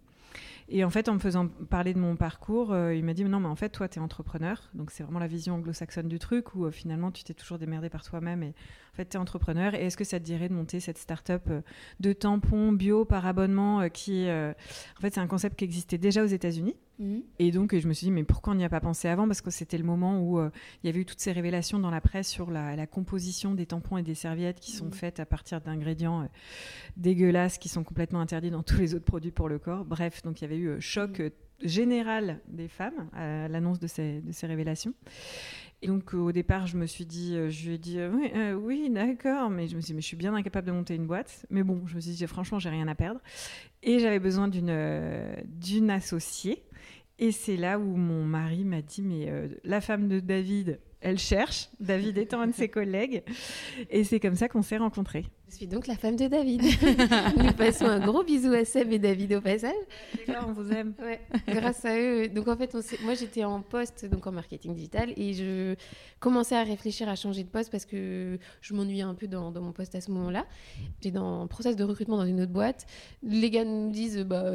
Et 0.74 0.86
en 0.86 0.90
fait, 0.90 1.10
en 1.10 1.16
me 1.16 1.20
faisant 1.20 1.48
parler 1.48 1.94
de 1.94 2.00
mon 2.00 2.16
parcours, 2.16 2.72
euh, 2.72 2.96
il 2.96 3.04
m'a 3.04 3.14
dit 3.14 3.26
non, 3.26 3.42
mais 3.42 3.48
en 3.48 3.58
fait, 3.58 3.70
toi, 3.70 3.90
tu 3.90 4.00
es 4.00 4.02
entrepreneur. 4.02 4.70
Donc, 4.74 4.90
c'est 4.92 5.04
vraiment 5.04 5.20
la 5.20 5.28
vision 5.28 5.56
anglo-saxonne 5.56 6.08
du 6.08 6.18
truc 6.18 6.56
où 6.56 6.66
euh, 6.66 6.72
finalement, 6.72 7.12
tu 7.12 7.26
t'es 7.26 7.34
toujours 7.34 7.60
démerdé 7.60 7.90
par 7.90 8.06
toi-même 8.06 8.42
et 8.42 8.54
en 8.94 8.96
fait, 8.96 9.10
tu 9.10 9.18
es 9.18 9.20
entrepreneur. 9.20 9.76
Et 9.76 9.86
est-ce 9.86 9.98
que 9.98 10.06
ça 10.06 10.18
te 10.18 10.24
dirait 10.24 10.48
de 10.48 10.54
monter 10.54 10.80
cette 10.80 10.98
start-up 10.98 11.50
de 12.00 12.14
tampons 12.14 12.72
bio 12.72 13.04
par 13.04 13.28
abonnement 13.28 13.90
qui, 13.90 14.28
en 14.30 15.02
fait, 15.02 15.14
c'est 15.14 15.20
un 15.20 15.28
concept 15.28 15.58
qui 15.58 15.66
existait 15.66 15.98
déjà 15.98 16.24
aux 16.24 16.28
États-Unis 16.28 16.76
Mhm. 17.02 17.24
Et 17.40 17.52
donc, 17.52 17.76
je 17.76 17.88
me 17.88 17.94
suis 17.94 18.06
dit, 18.06 18.12
mais 18.12 18.24
pourquoi 18.24 18.54
on 18.54 18.56
n'y 18.56 18.64
a 18.64 18.70
pas 18.70 18.80
pensé 18.80 19.08
avant? 19.08 19.28
Parce 19.28 19.42
que 19.42 19.50
c'était 19.50 19.78
le 19.78 19.84
moment 19.84 20.22
où 20.22 20.40
euh, 20.40 20.52
il 20.84 20.88
y 20.88 20.90
avait 20.90 21.00
eu 21.00 21.06
toutes 21.06 21.20
ces 21.20 21.32
révélations 21.32 21.80
dans 21.80 21.90
la 21.90 22.00
presse 22.00 22.28
sur 22.28 22.52
la, 22.52 22.86
composition 22.86 23.56
des 23.56 23.66
tampons 23.66 23.98
et 23.98 24.04
des 24.04 24.16
serviettes 24.16 24.60
qui 24.60 24.72
sont 24.72 24.86
mhm. 24.86 24.94
faites 24.94 25.20
à 25.20 25.26
partir 25.26 25.62
d'ingrédients 25.62 26.22
euh, 26.22 26.26
dégueulasses 26.98 27.58
qui 27.58 27.70
sont 27.70 27.84
complètement 27.84 28.22
interdits 28.22 28.52
dans 28.52 28.64
tous 28.64 28.78
les 28.78 28.94
autres 28.94 29.06
produits 29.06 29.32
pour 29.32 29.50
le 29.50 29.58
corps. 29.58 29.84
Bref, 29.84 30.22
donc 30.22 30.42
il 30.42 30.44
y 30.44 30.46
avait 30.46 30.58
eu 30.58 30.61
euh, 30.68 30.80
choc 30.80 31.20
mhm. 31.20 31.30
général 31.64 32.40
des 32.48 32.68
femmes 32.68 33.10
à 33.14 33.48
l'annonce 33.48 33.80
de 33.80 33.88
ces, 33.88 34.22
de 34.22 34.32
ces 34.32 34.48
révélations. 34.48 34.94
Et 35.84 35.88
donc 35.88 36.14
au 36.14 36.32
départ, 36.32 36.68
je 36.68 36.78
me 36.78 36.86
suis 36.86 37.08
dit, 37.08 37.36
je 37.50 37.68
lui 37.68 37.74
ai 37.74 37.78
dit 37.80 37.98
oui, 38.14 38.32
oui 38.54 38.90
d'accord, 38.92 39.50
mais 39.50 39.68
je 39.68 39.76
me 39.76 39.82
suis 39.82 39.88
dit, 39.88 39.96
mais 39.96 40.02
je 40.02 40.06
suis 40.06 40.18
bien 40.18 40.36
incapable 40.36 40.68
de 40.68 40.72
monter 40.72 40.94
une 40.94 41.08
boîte. 41.08 41.48
Mais 41.50 41.64
bon, 41.64 41.88
je 41.88 41.96
me 41.96 42.00
suis 42.00 42.12
dit, 42.12 42.28
franchement, 42.28 42.60
j'ai 42.60 42.70
rien 42.70 42.88
à 42.88 42.94
perdre. 42.94 43.20
Et 43.82 43.98
j'avais 43.98 44.20
besoin 44.20 44.48
d'une 44.48 45.44
d'une 45.48 45.90
associée. 45.90 46.64
Et 47.22 47.32
c'est 47.32 47.56
là 47.56 47.78
où 47.78 47.96
mon 47.96 48.26
mari 48.26 48.66
m'a 48.66 48.82
dit, 48.82 49.04
mais 49.04 49.30
euh, 49.30 49.48
la 49.64 49.80
femme 49.80 50.08
de 50.08 50.20
David, 50.20 50.80
elle 51.02 51.18
cherche, 51.18 51.70
David 51.80 52.18
étant 52.18 52.42
un 52.42 52.48
de 52.48 52.54
ses 52.54 52.70
collègues. 52.70 53.24
Et 53.90 54.04
c'est 54.04 54.20
comme 54.20 54.36
ça 54.36 54.48
qu'on 54.48 54.62
s'est 54.62 54.78
rencontrés. 54.78 55.26
Je 55.52 55.58
suis 55.58 55.68
donc 55.68 55.86
la 55.88 55.98
femme 55.98 56.16
de 56.16 56.28
David. 56.28 56.62
Nous 57.38 57.52
passons 57.52 57.84
un 57.84 58.00
gros 58.00 58.24
bisou 58.24 58.54
à 58.54 58.64
Seb 58.64 58.94
et 58.94 59.00
David 59.00 59.34
au 59.34 59.42
passage. 59.42 59.74
on 60.48 60.54
vous 60.54 60.72
aime. 60.72 60.94
Ouais, 61.02 61.20
grâce 61.46 61.84
à 61.84 62.00
eux. 62.00 62.30
Donc 62.30 62.48
en 62.48 62.56
fait, 62.56 62.74
moi 63.04 63.16
j'étais 63.16 63.44
en 63.44 63.62
poste, 63.62 64.06
donc 64.06 64.26
en 64.28 64.32
marketing 64.32 64.74
digital, 64.74 65.12
et 65.18 65.34
je 65.34 65.76
commençais 66.22 66.56
à 66.56 66.64
réfléchir 66.64 67.10
à 67.10 67.18
changer 67.18 67.44
de 67.44 67.50
poste 67.50 67.70
parce 67.70 67.86
que 67.86 68.40
je 68.62 68.74
m'ennuyais 68.74 69.02
un 69.02 69.14
peu 69.14 69.28
dans, 69.28 69.52
mon 69.52 69.74
poste 69.74 69.94
à 69.96 70.00
ce 70.00 70.10
moment-là. 70.12 70.46
J'étais 71.02 71.12
dans 71.12 71.42
un 71.42 71.48
process 71.48 71.76
de 71.76 71.84
recrutement 71.84 72.16
dans 72.16 72.26
une 72.26 72.40
autre 72.40 72.54
boîte. 72.54 72.86
Les 73.22 73.50
gars 73.50 73.66
nous 73.66 73.92
disent, 73.92 74.20
bah, 74.20 74.54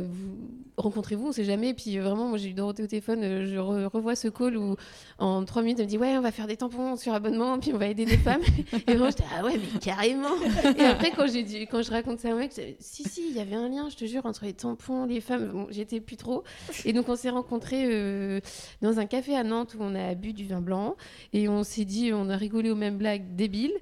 rencontrez-vous, 0.78 1.26
on 1.26 1.32
sait 1.32 1.44
jamais. 1.44 1.74
Puis 1.74 1.98
vraiment, 1.98 2.28
moi 2.28 2.38
j'ai 2.38 2.48
eu 2.48 2.54
Dorothée 2.54 2.84
au 2.84 2.86
téléphone, 2.86 3.44
je 3.44 3.58
revois 3.58 4.16
ce 4.16 4.28
call 4.28 4.56
où 4.56 4.76
en 5.18 5.44
trois 5.44 5.60
minutes, 5.60 5.78
elle 5.78 5.84
me 5.84 5.90
dit, 5.90 5.98
ouais, 5.98 6.16
on 6.16 6.22
va 6.22 6.32
faire 6.36 6.46
des 6.46 6.56
tampons 6.56 6.96
sur 6.96 7.14
abonnement, 7.14 7.58
puis 7.58 7.72
on 7.72 7.78
va 7.78 7.88
aider 7.88 8.04
des 8.04 8.18
femmes. 8.18 8.42
et 8.86 8.96
moi 8.96 9.08
j'étais, 9.10 9.24
ah 9.36 9.44
ouais, 9.44 9.54
mais 9.58 9.80
carrément 9.80 10.36
après, 10.78 11.10
quand, 11.10 11.26
j'ai 11.26 11.66
quand 11.66 11.82
je 11.82 11.90
raconte 11.90 12.20
ça 12.20 12.28
un 12.30 12.36
mec, 12.36 12.52
si, 12.52 13.04
si, 13.04 13.28
il 13.28 13.36
y 13.36 13.40
avait 13.40 13.54
un 13.54 13.68
lien, 13.68 13.88
je 13.88 13.96
te 13.96 14.04
jure, 14.04 14.26
entre 14.26 14.44
les 14.44 14.52
tampons, 14.52 15.06
les 15.06 15.20
femmes. 15.20 15.66
j'étais 15.70 16.00
plus 16.00 16.16
trop. 16.16 16.44
Et 16.84 16.92
donc, 16.92 17.08
on 17.08 17.16
s'est 17.16 17.30
rencontrés 17.30 17.84
euh, 17.86 18.40
dans 18.82 18.98
un 18.98 19.06
café 19.06 19.36
à 19.36 19.42
Nantes 19.42 19.74
où 19.78 19.82
on 19.82 19.94
a 19.94 20.14
bu 20.14 20.32
du 20.32 20.46
vin 20.46 20.60
blanc. 20.60 20.96
Et 21.32 21.48
on 21.48 21.62
s'est 21.62 21.84
dit, 21.84 22.12
on 22.12 22.28
a 22.28 22.36
rigolé 22.36 22.70
aux 22.70 22.76
mêmes 22.76 22.98
blagues 22.98 23.34
débiles. 23.34 23.74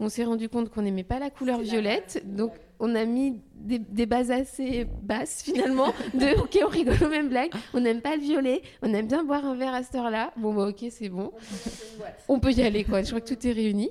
On 0.00 0.08
s'est 0.08 0.24
rendu 0.24 0.48
compte 0.48 0.70
qu'on 0.70 0.82
n'aimait 0.82 1.04
pas 1.04 1.18
la 1.18 1.30
couleur 1.30 1.60
violette. 1.60 2.22
Donc, 2.24 2.52
on 2.80 2.94
a 2.94 3.04
mis 3.04 3.40
des, 3.58 4.06
bases 4.06 4.30
assez 4.30 4.86
basses 5.02 5.42
finalement. 5.42 5.92
De 6.14 6.38
ok, 6.42 6.58
on 6.64 6.68
rigole 6.68 7.02
aux 7.02 7.08
mêmes 7.08 7.28
blagues. 7.28 7.52
On 7.74 7.80
n'aime 7.80 8.00
pas 8.00 8.16
le 8.16 8.22
violet. 8.22 8.62
On 8.82 8.92
aime 8.94 9.06
bien 9.06 9.24
boire 9.24 9.44
un 9.44 9.54
verre 9.54 9.74
à 9.74 9.82
cette 9.82 9.96
heure-là. 9.96 10.32
Bon, 10.36 10.54
bah 10.54 10.68
ok, 10.68 10.86
c'est 10.90 11.08
bon. 11.08 11.32
On 12.28 12.40
peut 12.40 12.52
y 12.52 12.62
aller 12.62 12.84
quoi. 12.84 13.02
Je 13.02 13.08
crois 13.08 13.20
que 13.20 13.34
tout 13.34 13.46
est 13.46 13.52
réuni. 13.52 13.90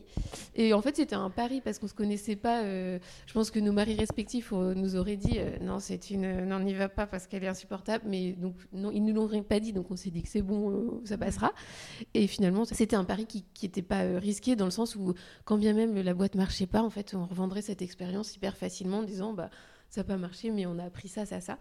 Et 0.56 0.74
en 0.74 0.82
fait, 0.82 0.96
c'était 0.96 1.16
un 1.16 1.30
pari 1.30 1.62
parce 1.62 1.80
qu'on 1.80 1.88
se 1.88 1.94
connaissait 1.94 2.36
pas. 2.36 2.64
Euh, 2.64 3.00
je 3.26 3.34
pense 3.34 3.52
que 3.52 3.60
nos 3.60 3.72
maris 3.72 3.96
respectifs 3.96 4.52
euh, 4.54 4.74
nous 4.74 4.96
auraient 4.96 5.18
dit 5.18 5.38
euh, 5.38 5.58
non, 5.62 5.80
c'est 5.80 6.10
une, 6.10 6.46
non, 6.46 6.60
n'y 6.60 6.74
va 6.74 6.90
pas 6.90 7.06
parce 7.06 7.28
qu'elle 7.28 7.44
est 7.44 7.48
insupportable. 7.48 8.06
Mais 8.08 8.34
donc 8.34 8.56
non, 8.74 8.92
ils 8.92 9.04
nous 9.04 9.14
l'ont 9.14 9.28
pas 9.44 9.60
dit. 9.60 9.74
Donc 9.74 9.92
on 9.92 9.96
s'est 9.96 10.10
dit 10.10 10.24
que 10.24 10.30
c'est 10.30 10.42
bon, 10.42 11.02
ça 11.06 11.18
passera. 11.18 11.52
Et 12.14 12.28
finalement, 12.28 12.66
c'était 12.66 12.96
un 12.96 13.06
pari 13.06 13.26
qui 13.26 13.46
n'était 13.62 13.82
pas 13.82 14.02
risqué 14.20 14.56
dans 14.56 14.66
le 14.66 14.72
sens 14.72 14.96
où 14.96 15.14
quand 15.46 15.58
bien 15.58 15.74
même 15.74 15.96
la 15.96 16.14
boîte 16.14 16.36
marchait 16.36 16.68
pas, 16.68 16.82
en 16.82 16.90
fait, 16.90 17.14
on 17.14 17.26
revendrait 17.26 17.62
cette 17.62 17.82
expérience 17.82 18.36
hyper 18.36 18.58
facilement 18.58 19.00
en 19.00 19.04
disant 19.04 19.34
bah 19.34 19.50
ça 19.90 20.02
n'a 20.02 20.06
pas 20.06 20.18
marché, 20.18 20.52
mais 20.52 20.66
on 20.66 20.80
a 20.80 20.84
appris 20.84 21.08
ça, 21.08 21.26
ça, 21.26 21.42
ça. 21.42 21.58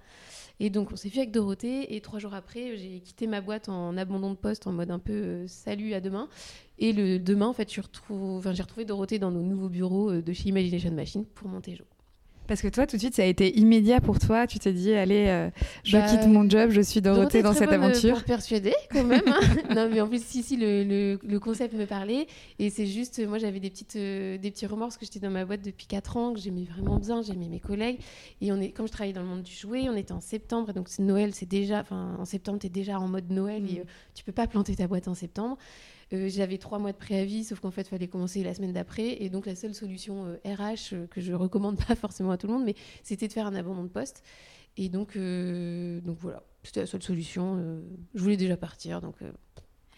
Et 0.58 0.70
donc, 0.70 0.92
on 0.92 0.96
s'est 0.96 1.08
vu 1.08 1.18
avec 1.18 1.30
Dorothée. 1.32 1.94
Et 1.94 2.00
trois 2.00 2.18
jours 2.18 2.34
après, 2.34 2.76
j'ai 2.76 3.00
quitté 3.00 3.26
ma 3.26 3.40
boîte 3.40 3.68
en 3.68 3.96
abandon 3.96 4.30
de 4.30 4.36
poste, 4.36 4.66
en 4.66 4.72
mode 4.72 4.90
un 4.90 4.98
peu 4.98 5.12
euh, 5.12 5.48
salut 5.48 5.94
à 5.94 6.00
demain. 6.00 6.28
Et 6.78 6.92
le 6.92 7.18
demain, 7.18 7.46
en 7.46 7.52
fait, 7.52 7.72
j'ai 7.72 7.80
retrouvé 7.80 8.84
Dorothée 8.84 9.18
dans 9.18 9.30
nos 9.30 9.42
nouveaux 9.42 9.68
bureaux 9.68 10.10
euh, 10.10 10.22
de 10.22 10.32
chez 10.32 10.48
Imagination 10.48 10.92
Machine 10.92 11.24
pour 11.24 11.48
monter 11.48 11.74
Jo. 11.76 11.84
Parce 12.46 12.62
que 12.62 12.68
toi, 12.68 12.86
tout 12.86 12.96
de 12.96 13.00
suite, 13.00 13.14
ça 13.14 13.22
a 13.22 13.26
été 13.26 13.58
immédiat 13.58 14.00
pour 14.00 14.18
toi. 14.18 14.46
Tu 14.46 14.58
t'es 14.58 14.72
dit, 14.72 14.94
allez, 14.94 15.26
euh, 15.28 15.50
je 15.84 15.96
bah, 15.96 16.06
quitte 16.08 16.26
mon 16.26 16.48
job, 16.48 16.70
je 16.70 16.80
suis 16.80 17.00
Dorothée, 17.00 17.42
dans 17.42 17.52
cette 17.52 17.72
aventure. 17.72 18.14
Pour 18.14 18.24
persuader, 18.24 18.74
quand 18.90 19.04
même. 19.04 19.22
Hein. 19.26 19.40
non, 19.74 19.88
mais 19.90 20.00
en 20.00 20.08
plus, 20.08 20.22
si, 20.24 20.42
si, 20.42 20.56
le, 20.56 21.18
le, 21.22 21.40
concept 21.40 21.74
me 21.74 21.86
parlait. 21.86 22.26
Et 22.58 22.70
c'est 22.70 22.86
juste, 22.86 23.24
moi, 23.26 23.38
j'avais 23.38 23.60
des, 23.60 23.70
petites, 23.70 23.96
euh, 23.96 24.38
des 24.38 24.50
petits 24.50 24.66
remords 24.66 24.88
parce 24.88 24.98
que 24.98 25.06
j'étais 25.06 25.20
dans 25.20 25.30
ma 25.30 25.44
boîte 25.44 25.62
depuis 25.62 25.86
4 25.86 26.16
ans, 26.16 26.32
que 26.34 26.40
j'aimais 26.40 26.64
vraiment 26.64 26.98
bien, 26.98 27.22
j'aimais 27.22 27.48
mes 27.48 27.60
collègues. 27.60 27.98
Et 28.40 28.52
on 28.52 28.60
est, 28.60 28.70
comme 28.70 28.86
je 28.86 28.92
travaillais 28.92 29.14
dans 29.14 29.22
le 29.22 29.28
monde 29.28 29.42
du 29.42 29.54
jouet, 29.54 29.88
on 29.88 29.96
était 29.96 30.12
en 30.12 30.20
septembre. 30.20 30.70
Et 30.70 30.72
donc, 30.72 30.88
Noël, 30.98 31.34
c'est 31.34 31.48
déjà, 31.48 31.80
enfin, 31.80 32.16
en 32.18 32.24
septembre, 32.24 32.58
tu 32.60 32.66
es 32.66 32.70
déjà 32.70 32.98
en 32.98 33.08
mode 33.08 33.30
Noël 33.30 33.64
et 33.68 33.74
mm. 33.74 33.78
euh, 33.80 33.84
tu 34.14 34.24
peux 34.24 34.32
pas 34.32 34.46
planter 34.46 34.76
ta 34.76 34.86
boîte 34.86 35.08
en 35.08 35.14
septembre. 35.14 35.58
Euh, 36.12 36.28
j'avais 36.28 36.58
trois 36.58 36.78
mois 36.78 36.92
de 36.92 36.96
préavis, 36.96 37.44
sauf 37.44 37.60
qu'en 37.60 37.70
fait, 37.70 37.82
il 37.82 37.88
fallait 37.88 38.08
commencer 38.08 38.42
la 38.42 38.54
semaine 38.54 38.72
d'après. 38.72 39.22
Et 39.22 39.28
donc, 39.28 39.46
la 39.46 39.56
seule 39.56 39.74
solution 39.74 40.24
RH, 40.44 40.46
euh, 40.46 40.74
euh, 40.92 41.06
que 41.08 41.20
je 41.20 41.32
recommande 41.32 41.78
pas 41.86 41.96
forcément 41.96 42.30
à 42.30 42.38
tout 42.38 42.46
le 42.46 42.52
monde, 42.52 42.64
mais 42.64 42.74
c'était 43.02 43.28
de 43.28 43.32
faire 43.32 43.46
un 43.46 43.54
abandon 43.54 43.82
de 43.82 43.88
poste. 43.88 44.22
Et 44.76 44.88
donc, 44.90 45.16
donc 45.16 46.18
voilà, 46.20 46.42
c'était 46.62 46.80
la 46.80 46.86
seule 46.86 47.02
solution. 47.02 47.80
je 48.14 48.22
voulais 48.22 48.36
déjà 48.36 48.58
partir, 48.58 49.00
donc 49.00 49.16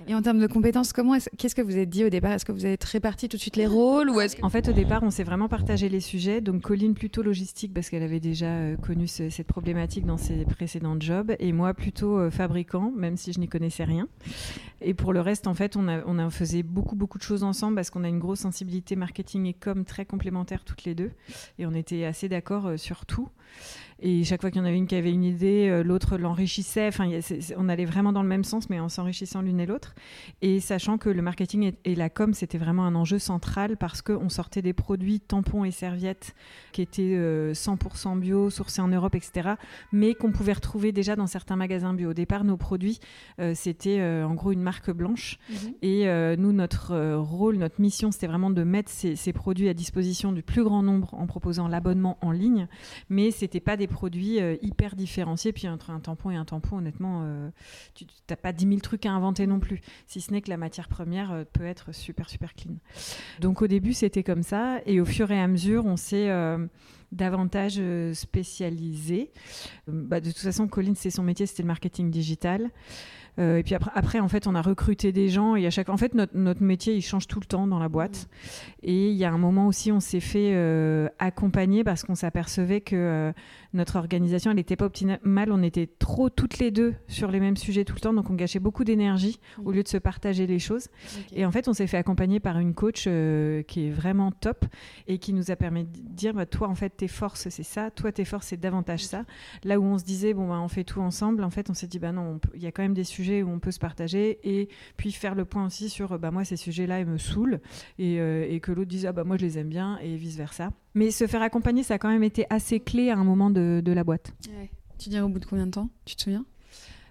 et 0.06 0.14
en 0.14 0.22
termes 0.22 0.38
de 0.38 0.46
compétences, 0.46 0.92
comment 0.92 1.16
qu'est-ce 1.36 1.54
que 1.54 1.62
vous 1.62 1.72
avez 1.72 1.86
dit 1.86 2.04
au 2.04 2.08
départ? 2.08 2.32
Est-ce 2.32 2.44
que 2.44 2.52
vous 2.52 2.64
avez 2.64 2.78
réparti 2.80 3.28
tout 3.28 3.36
de 3.36 3.40
suite 3.40 3.56
les 3.56 3.66
rôles 3.66 4.10
ou 4.10 4.20
est 4.20 4.42
En 4.42 4.48
fait, 4.48 4.68
au 4.68 4.72
départ, 4.72 5.02
on 5.02 5.10
s'est 5.10 5.24
vraiment 5.24 5.48
partagé 5.48 5.88
les 5.88 6.00
sujets? 6.00 6.40
Donc, 6.40 6.62
Colline 6.62 6.94
plutôt 6.94 7.22
logistique 7.22 7.74
parce 7.74 7.90
qu'elle 7.90 8.02
avait 8.02 8.20
déjà 8.20 8.46
euh, 8.46 8.76
connu 8.76 9.06
cette 9.08 9.46
problématique 9.46 10.06
dans 10.06 10.16
ses 10.16 10.44
précédents 10.44 10.96
jobs, 10.98 11.34
et 11.38 11.52
moi 11.52 11.74
plutôt 11.74 12.18
euh, 12.18 12.30
fabricant, 12.30 12.92
même 12.96 13.16
si 13.16 13.32
je 13.32 13.40
n'y 13.40 13.48
connaissais 13.48 13.84
rien. 13.84 14.08
Et 14.80 14.94
pour 14.94 15.12
le 15.12 15.20
reste, 15.20 15.46
en 15.46 15.54
fait, 15.54 15.76
on 15.76 15.88
a, 15.88 16.04
on 16.06 16.18
a 16.18 16.30
faisait 16.30 16.62
beaucoup 16.62 16.94
beaucoup 16.94 17.18
de 17.18 17.22
choses 17.22 17.42
ensemble 17.42 17.76
parce 17.76 17.90
qu'on 17.90 18.04
a 18.04 18.08
une 18.08 18.18
grosse 18.18 18.40
sensibilité 18.40 18.96
marketing 18.96 19.46
et 19.46 19.54
com 19.54 19.84
très 19.84 20.04
complémentaires 20.04 20.64
toutes 20.64 20.84
les 20.84 20.94
deux, 20.94 21.10
et 21.58 21.66
on 21.66 21.74
était 21.74 22.04
assez 22.04 22.28
d'accord 22.28 22.66
euh, 22.66 22.76
sur 22.76 23.06
tout. 23.06 23.28
Et 24.00 24.22
chaque 24.22 24.40
fois 24.40 24.50
qu'il 24.50 24.60
y 24.60 24.64
en 24.64 24.66
avait 24.66 24.76
une 24.76 24.86
qui 24.86 24.94
avait 24.94 25.10
une 25.10 25.24
idée, 25.24 25.68
euh, 25.68 25.82
l'autre 25.82 26.18
l'enrichissait. 26.18 26.86
Enfin, 26.86 27.10
on 27.56 27.68
allait 27.68 27.84
vraiment 27.84 28.12
dans 28.12 28.22
le 28.22 28.28
même 28.28 28.44
sens, 28.44 28.70
mais 28.70 28.78
en 28.78 28.88
s'enrichissant 28.88 29.42
l'une 29.42 29.58
et 29.58 29.66
l'autre. 29.66 29.94
Et 30.40 30.60
sachant 30.60 30.98
que 30.98 31.08
le 31.08 31.20
marketing 31.20 31.72
et, 31.84 31.94
la 31.96 32.08
com, 32.08 32.32
c'était 32.32 32.58
vraiment 32.58 32.84
un 32.86 32.94
enjeu 32.94 33.18
central 33.18 33.76
parce 33.76 34.00
qu'on 34.00 34.28
sortait 34.28 34.62
des 34.62 34.72
produits 34.72 35.18
tampons 35.18 35.64
et 35.64 35.72
serviettes 35.72 36.36
qui 36.70 36.82
étaient 36.82 37.16
100% 37.52 38.16
euh, 38.16 38.20
bio, 38.20 38.50
sourcés 38.50 38.80
en 38.80 38.88
Europe, 38.88 39.16
etc., 39.16 39.54
mais 39.90 40.14
qu'on 40.14 40.30
pouvait 40.30 40.52
retrouver 40.52 40.92
déjà 40.92 41.16
dans 41.16 41.26
certains 41.26 41.56
magasins 41.56 41.92
bio. 41.92 42.10
Au 42.10 42.14
départ, 42.14 42.44
nos 42.44 42.56
produits, 42.56 43.00
euh, 43.40 43.52
c'était 43.56 44.00
en 44.00 44.34
gros 44.34 44.52
une 44.52 44.62
marque 44.62 44.92
blanche. 44.92 45.38
Mhm. 45.50 45.74
Et 45.82 46.36
nous, 46.36 46.52
notre 46.52 47.16
rôle, 47.16 47.56
notre 47.56 47.80
mission, 47.80 48.12
c'était 48.12 48.28
vraiment 48.28 48.50
de 48.50 48.62
mettre 48.62 48.90
ces, 48.90 49.16
ces 49.16 49.32
produits 49.32 49.68
à 49.68 49.74
disposition 49.74 50.30
du 50.30 50.42
plus 50.42 50.62
grand 50.62 50.82
nombre 50.82 51.14
en 51.14 51.26
proposant 51.26 51.66
l'abonnement 51.66 52.16
en 52.20 52.30
ligne. 52.30 52.68
Mais 53.08 53.30
c'était 53.30 53.60
pas 53.60 53.76
des 53.76 53.88
produits 53.88 54.40
euh, 54.40 54.57
hyper 54.62 54.95
différenciés. 54.95 55.52
Puis 55.52 55.68
entre 55.68 55.90
un 55.90 56.00
tampon 56.00 56.30
et 56.30 56.37
un 56.37 56.45
tampon, 56.45 56.78
honnêtement, 56.78 57.23
euh, 57.25 57.50
tu 57.95 58.04
n'as 58.30 58.37
pas 58.37 58.52
10 58.52 58.66
000 58.68 58.80
trucs 58.80 59.07
à 59.07 59.11
inventer 59.12 59.47
non 59.47 59.59
plus. 59.59 59.80
Si 60.07 60.21
ce 60.21 60.33
n'est 60.33 60.40
que 60.40 60.50
la 60.50 60.57
matière 60.57 60.88
première 60.88 61.33
euh, 61.33 61.45
peut 61.52 61.64
être 61.64 61.92
super, 61.92 62.28
super 62.28 62.54
clean. 62.54 62.75
Donc 63.40 63.62
au 63.62 63.66
début, 63.66 63.92
c'était 63.92 64.23
comme 64.23 64.42
ça. 64.42 64.80
Et 64.87 65.00
au 65.00 65.04
fur 65.04 65.30
et 65.30 65.40
à 65.40 65.49
mesure, 65.49 65.87
on 65.87 65.97
s'est 65.97 66.28
davantage 67.11 67.80
spécialisé. 68.12 69.30
Bah, 69.87 70.21
de 70.21 70.30
toute 70.30 70.40
façon, 70.40 70.68
Colline, 70.68 70.95
c'est 70.95 71.11
son 71.11 71.23
métier, 71.23 71.47
c'était 71.47 71.62
le 71.62 71.68
marketing 71.68 72.11
digital. 72.11 72.71
Euh, 73.38 73.59
et 73.59 73.62
puis 73.62 73.75
après, 73.75 73.90
après, 73.95 74.21
en 74.21 74.28
fait, 74.28 74.47
on 74.47 74.54
a 74.54 74.62
recruté 74.62 75.12
des 75.12 75.28
gens 75.28 75.57
et 75.57 75.66
à 75.66 75.71
chaque, 75.71 75.88
en 75.88 75.97
fait, 75.97 76.14
notre, 76.14 76.37
notre 76.37 76.62
métier, 76.62 76.95
il 76.95 77.02
change 77.02 77.26
tout 77.26 77.40
le 77.40 77.47
temps 77.47 77.66
dans 77.66 77.78
la 77.78 77.88
boîte. 77.88 78.28
Mmh. 78.28 78.76
Et 78.85 79.11
il 79.11 79.16
y 79.16 79.25
a 79.25 79.33
un 79.33 79.38
moment 79.38 79.66
aussi, 79.66 79.92
on 79.92 80.00
s'est 80.00 80.21
fait 80.21 80.52
euh, 80.54 81.09
accompagner 81.18 81.85
parce 81.85 82.04
qu'on 82.04 82.14
s'apercevait 82.14 82.80
que 82.80 82.97
euh, 82.97 83.33
notre 83.75 83.97
organisation, 83.97 84.50
elle 84.50 84.57
n'était 84.57 84.76
pas 84.76 84.87
optimale. 84.87 85.52
On 85.52 85.62
était 85.62 85.87
trop 85.87 86.30
toutes 86.30 86.59
les 86.59 86.71
deux 86.71 86.95
sur 87.07 87.30
les 87.30 87.40
mêmes 87.40 87.57
sujets 87.57 87.85
tout 87.85 87.95
le 87.95 88.00
temps, 88.00 88.12
donc 88.12 88.30
on 88.30 88.35
gâchait 88.35 88.59
beaucoup 88.59 88.85
d'énergie 88.85 89.38
mmh. 89.59 89.66
au 89.66 89.73
lieu 89.73 89.83
de 89.83 89.88
se 89.88 89.99
partager 89.99 90.47
les 90.47 90.59
choses. 90.59 90.88
Et 91.33 91.45
en 91.45 91.52
fait, 91.52 91.68
on 91.68 91.73
s'est 91.73 91.87
fait 91.87 91.97
accompagner 91.97 92.40
par 92.40 92.59
une 92.59 92.75
coach 92.75 93.02
qui 93.02 93.87
est 93.87 93.90
vraiment 93.90 94.33
top 94.33 94.64
et 95.07 95.18
qui 95.18 95.33
nous 95.33 95.50
a 95.50 95.57
permis 95.57 95.85
de 95.85 95.90
dire, 95.92 96.35
bah, 96.35 96.47
toi, 96.47 96.68
en 96.68 96.75
fait, 96.75 96.90
tes 96.90 97.09
forces, 97.09 97.49
c'est 97.49 97.62
ça. 97.62 97.90
Toi, 97.90 98.12
tes 98.12 98.25
forces, 98.25 98.49
c'est 98.49 98.57
davantage 98.57 99.04
ça. 99.04 99.25
Là 99.64 99.78
où 99.78 99.85
on 99.85 99.99
se 99.99 100.04
disait, 100.04 100.35
bon, 100.35 100.49
bah, 100.49 100.61
on 100.61 100.68
fait 100.68 100.85
tout 100.85 101.00
ensemble, 101.00 101.45
en 101.45 101.50
fait, 101.50 101.71
on 101.71 101.75
s'est 101.75 101.87
dit, 101.87 101.99
bah 101.99 102.12
non, 102.12 102.40
il 102.54 102.62
y 102.62 102.66
a 102.66 102.73
quand 102.73 102.83
même 102.83 102.95
des 102.95 103.04
sujets 103.04 103.27
où 103.42 103.50
on 103.50 103.58
peut 103.58 103.70
se 103.70 103.78
partager 103.78 104.38
et 104.42 104.68
puis 104.97 105.12
faire 105.12 105.35
le 105.35 105.44
point 105.44 105.66
aussi 105.66 105.88
sur 105.88 106.18
bah, 106.18 106.30
moi 106.30 106.44
ces 106.44 106.56
sujets-là 106.56 107.00
ils 107.00 107.06
me 107.06 107.18
saoulent 107.18 107.61
et, 107.99 108.20
euh, 108.20 108.47
et 108.49 108.61
que 108.61 108.73
l'autre 108.73 108.88
dise 108.88 109.06
ah, 109.06 109.12
bah 109.12 109.25
moi 109.25 109.37
je 109.37 109.42
les 109.42 109.58
aime 109.58 109.68
bien 109.68 109.99
et 109.99 110.16
vice 110.16 110.37
versa. 110.37 110.70
Mais 110.94 111.11
se 111.11 111.26
faire 111.26 111.42
accompagner 111.42 111.82
ça 111.82 111.94
a 111.94 111.99
quand 111.99 112.11
même 112.11 112.25
été 112.25 112.47
assez 112.50 112.80
clé 112.80 113.11
à 113.11 113.16
un 113.16 113.25
moment 113.25 113.50
de, 113.50 113.80
de 113.85 113.92
la 113.92 114.04
boîte. 114.04 114.32
Tu 114.99 115.08
dirais 115.08 115.23
au 115.23 115.28
bout 115.28 115.38
de 115.38 115.47
combien 115.47 115.66
de 115.66 115.70
temps? 115.70 115.88
Tu 116.04 116.16
te 116.16 116.23
souviens? 116.23 116.44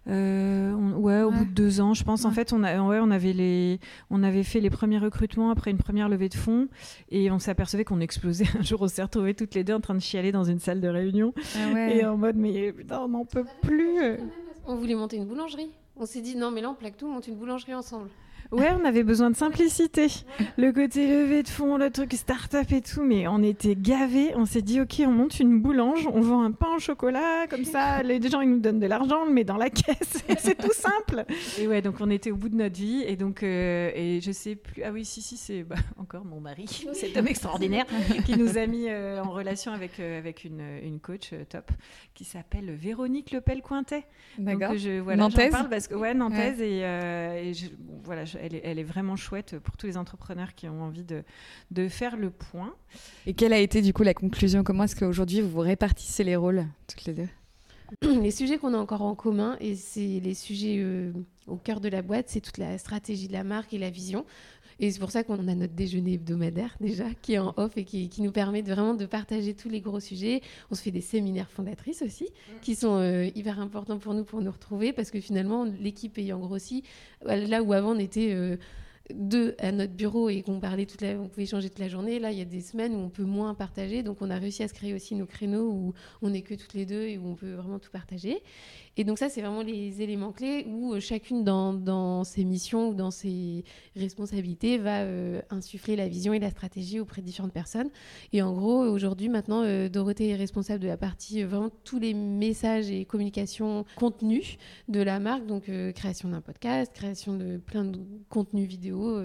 Euh, 0.10 0.74
ouais, 0.74 1.22
au 1.22 1.32
bout 1.32 1.44
de 1.44 1.52
deux 1.52 1.82
ans, 1.82 1.94
je 1.94 2.04
pense. 2.04 2.24
En 2.26 2.32
fait, 2.32 2.54
on, 2.54 2.64
a, 2.64 2.82
ouais, 2.82 3.00
on, 3.02 3.12
avait 3.12 3.34
les, 3.34 3.80
on 4.10 4.24
avait 4.24 4.44
fait 4.44 4.62
les 4.62 4.70
premiers 4.70 5.00
recrutements 5.00 5.52
après 5.52 5.72
une 5.72 5.78
première 5.78 6.08
levée 6.08 6.30
de 6.30 6.36
fonds 6.36 6.68
et 7.10 7.30
on 7.30 7.40
s'apercevait 7.40 7.84
qu'on 7.84 8.00
explosait. 8.00 8.46
Un 8.60 8.62
jour, 8.62 8.82
on 8.82 8.88
s'est 8.88 9.04
retrouvés 9.04 9.34
toutes 9.34 9.54
les 9.54 9.64
deux 9.64 9.74
en 9.74 9.82
train 9.82 9.96
de 9.96 10.00
chialer 10.00 10.32
dans 10.32 10.46
une 10.46 10.60
salle 10.60 10.80
de 10.80 10.88
réunion 10.88 11.34
ah 11.56 11.90
et 11.90 12.06
en 12.06 12.18
mode, 12.18 12.38
mais 12.38 12.72
putain, 12.72 13.02
on 13.02 13.10
n'en 13.10 13.26
peut 13.26 13.46
plus. 13.62 14.18
On 14.66 14.76
voulait 14.76 14.96
monter 14.96 15.18
une 15.18 15.26
boulangerie. 15.26 15.72
On 16.00 16.06
s'est 16.06 16.22
dit, 16.22 16.36
non, 16.36 16.52
mais 16.52 16.62
là, 16.62 16.70
on 16.70 16.76
plaque 16.76 16.98
tout, 16.98 17.08
on 17.08 17.12
monte 17.12 17.28
une 17.28 17.36
boulangerie 17.36 17.74
ensemble. 17.74 18.10
Ouais, 18.52 18.70
on 18.80 18.86
avait 18.86 19.04
besoin 19.04 19.30
de 19.30 19.36
simplicité. 19.36 20.08
Le 20.58 20.72
côté 20.72 21.08
levé 21.08 21.44
de 21.44 21.50
fond, 21.50 21.78
le 21.78 21.90
truc 21.90 22.14
start-up 22.14 22.72
et 22.72 22.82
tout, 22.82 23.04
mais 23.04 23.28
on 23.28 23.44
était 23.44 23.76
gavés. 23.76 24.34
On 24.36 24.46
s'est 24.46 24.62
dit, 24.62 24.80
ok, 24.80 25.02
on 25.06 25.12
monte 25.12 25.40
une 25.40 25.60
boulange, 25.60 26.08
on 26.14 26.22
vend 26.22 26.44
un 26.44 26.52
pain 26.52 26.76
au 26.76 26.80
chocolat, 26.80 27.48
comme 27.50 27.66
ça, 27.66 28.04
les 28.04 28.22
gens 28.22 28.42
ils 28.42 28.50
nous 28.50 28.60
donnent 28.60 28.80
de 28.80 28.88
l'argent, 28.88 29.24
on 29.24 29.26
le 29.26 29.34
met 29.34 29.44
dans 29.44 29.58
la 29.58 29.70
caisse, 29.70 30.24
c'est 30.40 30.58
tout 30.58 30.74
simple. 30.74 31.26
Et 31.60 31.68
ouais, 31.68 31.82
donc 31.82 31.96
on 32.00 32.10
était 32.10 32.32
au 32.32 32.36
bout 32.36 32.50
de 32.50 32.56
notre 32.56 32.78
vie, 32.78 33.04
et 33.06 33.16
donc, 33.16 33.44
euh, 33.44 33.92
et 33.94 34.22
je 34.22 34.32
sais 34.32 34.56
plus, 34.56 34.84
ah 34.84 34.92
oui, 34.92 35.04
si, 35.04 35.22
si, 35.22 35.38
c'est 35.38 35.64
bah, 35.64 35.76
encore 35.98 36.24
mon 36.26 36.40
mari, 36.40 36.68
cet 36.94 37.18
homme 37.18 37.28
extraordinaire, 37.28 37.86
qui 38.26 38.38
nous 38.38 38.58
a 38.58 38.66
mis 38.66 38.88
euh, 38.88 39.22
en 39.22 39.32
relation 39.32 39.74
avec, 39.74 40.00
euh, 40.00 40.18
avec 40.18 40.46
une, 40.46 40.62
une 40.84 41.00
coach 41.00 41.34
top 41.50 41.72
qui 42.14 42.24
s'appelle 42.24 42.72
Véronique 42.72 43.32
Lepel-Cointet. 43.32 44.06
D'accord. 44.38 44.74
Voilà, 45.04 45.24
Nantaise. 45.24 45.52
Parle 45.52 45.70
parce 45.70 45.88
que, 45.88 45.96
ouais, 45.96 46.14
Nantaise, 46.14 46.62
et, 46.62 46.80
et 46.80 47.54
je, 47.54 47.68
voilà, 48.04 48.26
je, 48.26 48.37
elle 48.42 48.80
est, 48.80 48.84
vraiment 48.84 49.16
chouette 49.16 49.60
pour 49.60 49.78
tous 49.78 49.88
les 49.88 49.98
entrepreneurs 49.98 50.56
qui 50.56 50.68
ont 50.68 50.82
envie 50.84 51.04
de, 51.04 51.24
de 51.72 51.88
faire 51.88 52.18
le 52.18 52.30
point. 52.30 52.74
Et 53.26 53.34
quelle 53.34 53.54
a 53.54 53.60
été 53.60 53.82
du 53.82 53.94
coup 53.94 54.04
la 54.04 54.14
conclusion? 54.14 54.64
Comment 54.64 54.84
est-ce 54.84 54.96
qu'aujourd'hui 54.96 55.42
vous 55.42 55.50
vous 55.50 55.60
répartissez 55.60 56.24
les 56.24 56.36
rôles 56.36 56.66
toutes 56.88 57.06
les 57.06 57.14
deux? 57.14 57.28
Les 58.02 58.32
sujets 58.32 58.58
qu'on 58.58 58.74
a 58.74 58.78
encore 58.78 59.02
en 59.02 59.16
commun, 59.16 59.56
et 59.62 59.76
c'est 59.76 60.20
les 60.20 60.34
sujets 60.34 60.76
euh, 60.80 61.14
au 61.48 61.56
cœur 61.56 61.80
de 61.80 61.88
la 61.88 62.02
boîte, 62.02 62.26
c'est 62.28 62.42
toute 62.42 62.58
la 62.58 62.78
stratégie 62.78 63.30
de 63.30 63.34
la 63.34 63.46
marque 63.46 63.74
et 63.74 63.78
la 63.78 63.90
vision. 63.90 64.26
Et 64.80 64.92
c'est 64.92 65.00
pour 65.00 65.12
ça 65.12 65.24
qu'on 65.24 65.48
a 65.48 65.56
notre 65.56 65.74
déjeuner 65.74 66.14
hebdomadaire 66.14 66.76
déjà, 66.80 67.06
qui 67.22 67.34
est 67.34 67.40
en 67.40 67.54
off 67.58 67.78
et 67.78 67.84
qui, 67.84 68.22
nous 68.22 68.32
permet 68.32 68.62
de 68.62 68.72
vraiment 68.72 68.94
de 68.94 69.06
partager 69.06 69.54
tous 69.54 69.70
les 69.70 69.82
gros 69.82 70.00
sujets. 70.00 70.42
On 70.72 70.76
se 70.76 70.82
fait 70.82 70.92
des 70.92 71.02
séminaires 71.02 71.50
fondatrices 71.50 72.02
aussi, 72.02 72.28
qui 72.62 72.76
sont 72.76 72.98
euh, 72.98 73.30
hyper 73.36 73.60
importants 73.60 73.98
pour 73.98 74.14
nous 74.14 74.24
pour 74.24 74.42
nous 74.42 74.52
retrouver, 74.52 74.94
parce 74.94 75.12
que 75.12 75.20
finalement, 75.20 75.66
l'équipe 75.66 76.18
ayant 76.18 76.40
grossi, 76.40 76.84
là 77.26 77.64
où 77.64 77.74
avant 77.74 77.96
on 77.96 78.00
était... 78.00 78.34
Euh, 78.34 78.58
deux 79.14 79.56
à 79.60 79.72
notre 79.72 79.94
bureau 79.94 80.30
et 80.30 80.42
qu'on 80.42 80.60
parlait 80.60 80.86
toute 80.86 81.02
la, 81.02 81.12
on 81.20 81.28
pouvait 81.28 81.44
échanger 81.44 81.70
toute 81.70 81.80
la 81.80 81.88
journée. 81.88 82.20
Là, 82.20 82.32
il 82.32 82.38
y 82.38 82.42
a 82.42 82.46
des 82.46 82.62
semaines 82.62 82.96
où 82.96 83.00
on 83.00 83.10
peut 83.10 83.24
moins 83.24 83.54
partager, 83.54 84.04
donc 84.04 84.22
on 84.22 84.30
a 84.30 84.38
réussi 84.38 84.64
à 84.64 84.68
se 84.68 84.74
créer 84.74 84.94
aussi 84.94 85.16
nos 85.16 85.26
créneaux 85.26 85.70
où 85.70 85.94
on 86.22 86.30
n'est 86.30 86.42
que 86.42 86.56
toutes 86.56 86.74
les 86.74 86.86
deux 86.86 87.04
et 87.04 87.18
où 87.18 87.28
on 87.28 87.36
peut 87.36 87.54
vraiment 87.54 87.80
tout 87.80 87.92
partager. 87.92 88.42
Et 88.98 89.04
donc 89.04 89.20
ça, 89.20 89.30
c'est 89.30 89.42
vraiment 89.42 89.62
les 89.62 90.02
éléments 90.02 90.32
clés 90.32 90.66
où 90.68 90.94
euh, 90.94 91.00
chacune 91.00 91.44
dans, 91.44 92.24
ses 92.24 92.44
missions 92.44 92.90
ou 92.90 92.94
dans 92.94 93.12
ses 93.12 93.64
responsabilités 93.96 94.78
va 94.78 95.02
euh, 95.02 95.42
insuffler 95.50 95.96
la 95.96 96.08
vision 96.08 96.34
et 96.34 96.40
la 96.40 96.50
stratégie 96.50 97.00
auprès 97.00 97.22
de 97.22 97.28
différentes 97.28 97.54
personnes. 97.54 97.90
Et 98.34 98.42
en 98.42 98.54
gros, 98.54 98.80
aujourd'hui, 98.82 99.30
maintenant, 99.30 99.64
Dorothée 99.90 100.30
est 100.30 100.36
responsable 100.36 100.82
de 100.82 100.88
la 100.88 100.98
partie 100.98 101.44
vraiment 101.44 101.70
tous 101.84 102.00
les 102.00 102.14
messages 102.14 102.90
et 102.90 103.06
communications 103.06 103.86
contenus 103.96 104.58
de 104.88 105.02
la 105.02 105.20
marque, 105.20 105.46
donc 105.46 105.70
création 105.94 106.30
d'un 106.30 106.42
podcast, 106.42 106.92
création 106.94 107.36
de 107.36 107.58
plein 107.58 107.86
de 107.86 108.00
contenus 108.30 108.68
vidéo, 108.68 109.22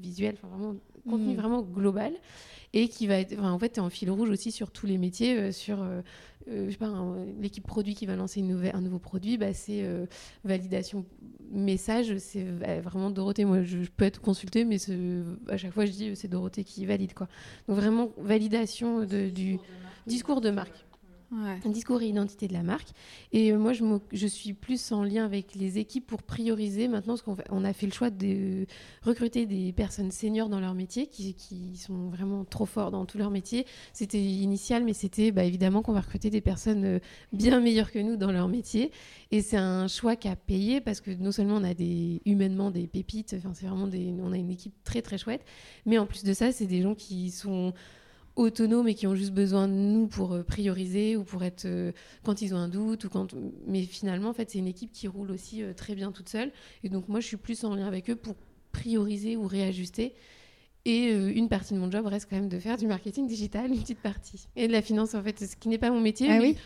visuels, 0.00 0.36
enfin 0.36 0.48
vraiment 0.56 0.76
contenu 1.08 1.34
mmh. 1.34 1.36
vraiment 1.36 1.62
global 1.62 2.12
et 2.74 2.88
qui 2.88 3.06
va 3.06 3.18
être, 3.18 3.38
en 3.38 3.58
fait, 3.58 3.78
es 3.78 3.80
en 3.80 3.88
fil 3.88 4.10
rouge 4.10 4.28
aussi 4.28 4.50
sur 4.50 4.72
tous 4.72 4.86
les 4.86 4.98
métiers, 4.98 5.38
euh, 5.38 5.52
sur 5.52 5.80
euh, 5.80 6.02
euh, 6.48 6.66
je 6.66 6.72
sais 6.72 6.78
pas, 6.78 6.92
l'équipe 7.40 7.66
produit 7.66 7.94
qui 7.94 8.06
va 8.06 8.16
lancer 8.16 8.40
une 8.40 8.48
nouvelle, 8.48 8.74
un 8.74 8.80
nouveau 8.80 8.98
produit, 8.98 9.38
bah, 9.38 9.52
c'est 9.54 9.84
validation 10.44 11.04
message, 11.50 12.16
c'est 12.18 12.44
vraiment 12.80 13.10
Dorothée. 13.10 13.44
Moi, 13.44 13.62
je, 13.62 13.78
peux 13.96 14.04
être 14.04 14.20
consultée, 14.20 14.64
mais 14.64 14.76
à 15.48 15.56
chaque 15.56 15.72
fois, 15.72 15.86
je 15.86 15.92
dis 15.92 16.16
c'est 16.16 16.28
Dorothée 16.28 16.64
qui 16.64 16.86
valide. 16.86 17.14
Quoi. 17.14 17.28
Donc, 17.68 17.76
vraiment, 17.76 18.10
validation 18.18 19.00
de, 19.00 19.30
du 19.30 19.58
discours 20.06 20.40
de 20.40 20.50
marque 20.50 20.84
un 21.34 21.70
discours 21.70 22.02
et 22.02 22.08
identité 22.08 22.48
de 22.48 22.52
la 22.52 22.62
marque. 22.62 22.88
Et 23.32 23.52
euh, 23.52 23.58
moi, 23.58 23.72
je, 23.72 23.84
je, 24.12 24.26
suis 24.26 24.52
plus 24.52 24.92
en 24.92 25.02
lien 25.02 25.24
avec 25.24 25.54
les 25.54 25.78
équipes 25.78 26.06
pour 26.06 26.22
prioriser 26.22 26.88
maintenant, 26.88 27.14
parce 27.14 27.22
qu'on 27.22 27.36
on 27.50 27.64
a 27.64 27.72
fait 27.72 27.86
le 27.86 27.92
choix 27.92 28.10
de 28.10 28.66
recruter 29.02 29.46
des 29.46 29.72
personnes 29.72 30.10
seniors 30.10 30.48
dans 30.48 30.60
leur 30.60 30.74
métier, 30.74 31.06
qui, 31.06 31.34
qui 31.34 31.76
sont 31.76 32.08
vraiment 32.08 32.44
trop 32.44 32.66
forts 32.66 32.90
dans 32.90 33.06
tout 33.06 33.18
leur 33.18 33.30
métier. 33.30 33.66
C'était 33.92 34.22
initial, 34.22 34.84
mais 34.84 34.92
c'était 34.92 35.32
bah, 35.32 35.44
évidemment 35.44 35.82
qu'on 35.82 35.92
va 35.92 36.00
recruter 36.00 36.30
des 36.30 36.40
personnes 36.40 36.84
euh, 36.84 36.98
bien 37.32 37.60
meilleures 37.60 37.90
que 37.90 37.98
nous 37.98 38.16
dans 38.16 38.32
leur 38.32 38.48
métier. 38.48 38.90
Et 39.30 39.42
c'est 39.42 39.56
un 39.56 39.88
choix 39.88 40.16
qui 40.16 40.28
a 40.28 40.36
payé, 40.36 40.80
parce 40.80 41.00
que 41.00 41.10
non 41.10 41.32
seulement 41.32 41.56
on 41.56 41.64
a 41.64 41.74
des, 41.74 42.22
humainement 42.24 42.70
des 42.70 42.86
pépites, 42.86 43.30
c'est 43.30 43.66
vraiment 43.66 43.86
des, 43.86 44.14
on 44.20 44.32
a 44.32 44.36
une 44.36 44.50
équipe 44.50 44.74
très 44.84 45.02
très 45.02 45.18
chouette, 45.18 45.44
mais 45.86 45.98
en 45.98 46.06
plus 46.06 46.24
de 46.24 46.32
ça, 46.32 46.52
c'est 46.52 46.66
des 46.66 46.82
gens 46.82 46.94
qui 46.94 47.30
sont 47.30 47.72
autonomes 48.36 48.88
et 48.88 48.94
qui 48.94 49.06
ont 49.06 49.14
juste 49.14 49.32
besoin 49.32 49.68
de 49.68 49.74
nous 49.74 50.06
pour 50.06 50.32
euh, 50.32 50.42
prioriser 50.42 51.16
ou 51.16 51.22
pour 51.22 51.44
être 51.44 51.66
euh, 51.66 51.92
quand 52.24 52.42
ils 52.42 52.54
ont 52.54 52.58
un 52.58 52.68
doute 52.68 53.04
ou 53.04 53.08
quand 53.08 53.34
mais 53.66 53.82
finalement 53.84 54.30
en 54.30 54.32
fait 54.32 54.50
c'est 54.50 54.58
une 54.58 54.66
équipe 54.66 54.92
qui 54.92 55.06
roule 55.06 55.30
aussi 55.30 55.62
euh, 55.62 55.72
très 55.72 55.94
bien 55.94 56.10
toute 56.12 56.28
seule. 56.28 56.50
Et 56.82 56.88
donc 56.88 57.08
moi 57.08 57.20
je 57.20 57.26
suis 57.26 57.36
plus 57.36 57.64
en 57.64 57.74
lien 57.74 57.86
avec 57.86 58.10
eux 58.10 58.16
pour 58.16 58.34
prioriser 58.72 59.36
ou 59.36 59.46
réajuster. 59.46 60.14
Et 60.86 61.08
une 61.12 61.48
partie 61.48 61.72
de 61.72 61.78
mon 61.78 61.90
job 61.90 62.04
reste 62.04 62.28
quand 62.28 62.36
même 62.36 62.50
de 62.50 62.58
faire 62.58 62.76
du 62.76 62.86
marketing 62.86 63.26
digital 63.26 63.70
une 63.72 63.80
petite 63.80 64.00
partie. 64.00 64.48
Et 64.54 64.68
de 64.68 64.72
la 64.72 64.82
finance 64.82 65.14
en 65.14 65.22
fait 65.22 65.42
ce 65.42 65.56
qui 65.56 65.70
n'est 65.70 65.78
pas 65.78 65.90
mon 65.90 66.00
métier 66.00 66.30
ah 66.30 66.38
oui 66.38 66.58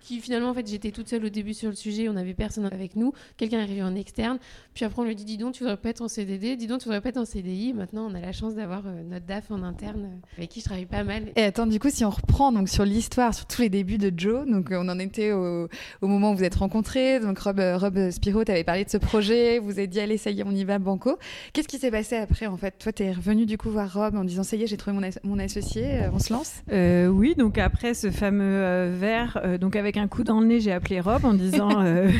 qui 0.00 0.20
finalement 0.20 0.50
en 0.50 0.54
fait 0.54 0.66
j'étais 0.66 0.90
toute 0.90 1.08
seule 1.08 1.24
au 1.24 1.28
début 1.28 1.54
sur 1.54 1.68
le 1.68 1.74
sujet 1.74 2.08
on 2.08 2.14
n'avait 2.14 2.34
personne 2.34 2.66
avec 2.66 2.96
nous 2.96 3.12
quelqu'un 3.36 3.58
est 3.58 3.62
arrivé 3.62 3.82
en 3.82 3.94
externe 3.94 4.38
puis 4.74 4.84
après 4.84 5.02
on 5.02 5.04
lui 5.04 5.14
dit 5.14 5.24
dis 5.24 5.36
donc 5.36 5.54
tu 5.54 5.64
voudrais 5.64 5.76
pas 5.76 5.90
être 5.90 6.02
en 6.02 6.08
CDD 6.08 6.56
dis 6.56 6.66
donc 6.66 6.80
tu 6.80 6.84
voudrais 6.84 7.00
pas 7.00 7.10
être 7.10 7.18
en 7.18 7.24
CDI 7.24 7.72
maintenant 7.72 8.08
on 8.10 8.14
a 8.14 8.20
la 8.20 8.32
chance 8.32 8.54
d'avoir 8.54 8.82
euh, 8.86 9.02
notre 9.02 9.26
DAF 9.26 9.50
en 9.50 9.62
interne 9.62 10.04
euh, 10.04 10.36
avec 10.38 10.50
qui 10.50 10.60
je 10.60 10.64
travaille 10.64 10.86
pas 10.86 11.04
mal. 11.04 11.24
Et 11.36 11.42
attends 11.42 11.66
du 11.66 11.78
coup 11.78 11.90
si 11.90 12.04
on 12.04 12.10
reprend 12.10 12.52
donc 12.52 12.68
sur 12.68 12.84
l'histoire 12.84 13.34
sur 13.34 13.46
tous 13.46 13.62
les 13.62 13.68
débuts 13.68 13.98
de 13.98 14.12
Joe 14.16 14.46
donc 14.46 14.70
euh, 14.70 14.78
on 14.80 14.88
en 14.88 14.98
était 14.98 15.32
au, 15.32 15.68
moment 16.02 16.32
où 16.32 16.36
vous 16.36 16.44
êtes 16.44 16.54
rencontrés 16.54 17.20
donc 17.20 17.38
Rob, 17.38 17.60
Rob 17.60 18.10
Spiro 18.10 18.44
t'avais 18.44 18.64
parlé 18.64 18.84
de 18.84 18.90
ce 18.90 18.98
projet 18.98 19.58
vous 19.58 19.72
avez 19.72 19.86
dit 19.86 20.00
allez 20.00 20.16
ça 20.16 20.30
y 20.30 20.40
est 20.40 20.44
on 20.44 20.52
y 20.52 20.64
va 20.64 20.78
banco. 20.78 21.18
Qu'est-ce 21.52 21.68
qui 21.68 21.78
s'est 21.78 21.90
passé 21.90 22.16
après 22.16 22.46
en 22.46 22.56
fait? 22.56 22.76
Toi 22.78 22.92
t'es 22.92 23.12
revenu 23.12 23.46
du 23.46 23.58
coup 23.58 23.70
voir 23.70 23.92
Rob 23.92 24.16
en 24.16 24.24
disant 24.24 24.42
ça 24.42 24.56
y 24.56 24.62
est 24.62 24.66
j'ai 24.66 24.76
trouvé 24.76 24.96
mon, 24.96 25.08
mon 25.24 25.38
associé 25.38 26.02
on 26.12 26.18
se 26.18 26.32
lance? 26.32 26.62
Oui 26.70 27.34
donc 27.36 27.58
après 27.58 27.94
ce 27.94 28.10
fameux 28.10 28.90
verre 28.90 29.58
donc 29.60 29.76
avec 29.78 29.96
un 29.96 30.08
coup 30.08 30.24
dans 30.24 30.40
le 30.40 30.46
nez, 30.46 30.60
j'ai 30.60 30.72
appelé 30.72 31.00
Rob 31.00 31.24
en 31.24 31.34
disant 31.34 31.70
euh, 31.84 32.10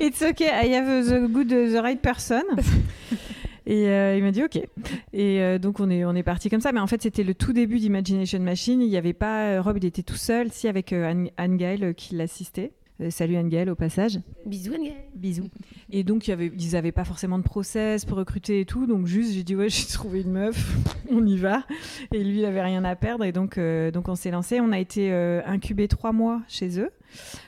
It's 0.00 0.22
okay, 0.22 0.46
I 0.46 0.74
have 0.74 1.06
the 1.06 1.30
good, 1.30 1.48
the 1.48 1.80
right 1.80 2.00
person. 2.00 2.42
Et 3.66 3.88
euh, 3.88 4.16
il 4.16 4.22
m'a 4.22 4.30
dit 4.30 4.42
OK. 4.42 4.56
Et 5.12 5.42
euh, 5.42 5.58
donc 5.58 5.78
on 5.78 5.90
est 5.90 6.02
on 6.06 6.14
est 6.14 6.22
parti 6.22 6.48
comme 6.48 6.62
ça. 6.62 6.72
Mais 6.72 6.80
en 6.80 6.86
fait 6.86 7.02
c'était 7.02 7.22
le 7.22 7.34
tout 7.34 7.52
début 7.52 7.78
d'Imagination 7.78 8.40
Machine. 8.40 8.80
Il 8.80 8.88
n'y 8.88 8.96
avait 8.96 9.12
pas 9.12 9.60
Rob, 9.60 9.76
il 9.76 9.84
était 9.84 10.02
tout 10.02 10.16
seul, 10.16 10.50
si 10.50 10.68
avec 10.68 10.94
Anne, 10.94 11.28
Anne 11.36 11.94
qui 11.94 12.14
l'assistait. 12.14 12.72
salut 13.10 13.36
Anne 13.36 13.68
au 13.68 13.74
passage. 13.74 14.20
Bisous 14.46 14.72
Anne 14.72 14.94
Bisous. 15.14 15.50
Et 15.90 16.02
donc 16.02 16.28
y 16.28 16.32
avait, 16.32 16.50
ils 16.58 16.72
n'avaient 16.72 16.92
pas 16.92 17.04
forcément 17.04 17.36
de 17.36 17.42
process 17.42 18.06
pour 18.06 18.16
recruter 18.16 18.60
et 18.60 18.64
tout. 18.64 18.86
Donc 18.86 19.06
juste 19.06 19.34
j'ai 19.34 19.42
dit 19.42 19.54
ouais 19.54 19.68
j'ai 19.68 19.84
trouvé 19.84 20.22
une 20.22 20.32
meuf, 20.32 20.76
on 21.10 21.26
y 21.26 21.36
va. 21.36 21.64
Et 22.14 22.24
lui 22.24 22.38
il 22.38 22.44
avait 22.46 22.62
rien 22.62 22.84
à 22.84 22.96
perdre 22.96 23.24
et 23.24 23.32
donc 23.32 23.60
donc 23.92 24.08
on 24.08 24.14
s'est 24.14 24.30
lancé. 24.30 24.60
On 24.62 24.72
a 24.72 24.78
été 24.78 25.12
incubé 25.44 25.88
trois 25.88 26.12
mois 26.12 26.40
chez 26.48 26.80
eux. 26.80 26.90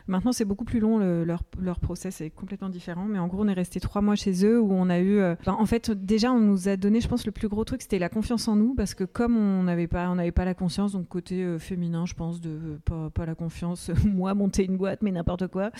Maintenant, 0.07 0.33
c'est 0.33 0.45
beaucoup 0.45 0.65
plus 0.65 0.81
long, 0.81 0.99
leur, 0.99 1.43
leur 1.61 1.81
process 1.81 2.21
est 2.21 2.31
complètement 2.31 2.69
différent. 2.69 3.05
Mais 3.05 3.19
en 3.19 3.27
gros, 3.27 3.43
on 3.43 3.49
est 3.49 3.53
resté 3.53 3.81
trois 3.81 4.03
mois 4.03 4.17
chez 4.17 4.45
eux 4.45 4.61
où 4.61 4.73
on 4.73 4.89
a 4.89 4.99
eu. 4.99 5.19
Euh, 5.19 5.35
en 5.47 5.67
fait, 5.67 5.91
déjà, 5.91 6.33
on 6.33 6.41
nous 6.41 6.69
a 6.69 6.77
donné, 6.77 7.01
je 7.01 7.09
pense, 7.09 7.27
le 7.27 7.33
plus 7.33 7.49
gros 7.49 7.65
truc, 7.65 7.83
c'était 7.83 7.99
la 7.99 8.09
confiance 8.09 8.49
en 8.49 8.57
nous. 8.57 8.75
Parce 8.75 8.95
que 8.95 9.05
comme 9.05 9.37
on 9.37 9.63
n'avait 9.65 9.87
pas, 9.87 10.09
on 10.11 10.31
pas 10.31 10.45
la 10.45 10.55
conscience, 10.55 10.93
donc 10.93 11.09
côté 11.09 11.43
euh, 11.43 11.59
féminin, 11.59 12.07
je 12.07 12.15
pense, 12.15 12.41
de 12.41 12.79
pas, 12.85 13.11
pas 13.11 13.27
la 13.27 13.35
confiance, 13.35 13.91
moi, 14.05 14.35
monter 14.35 14.65
une 14.65 14.77
boîte, 14.77 15.03
mais 15.03 15.11
n'importe 15.11 15.49
quoi. 15.49 15.71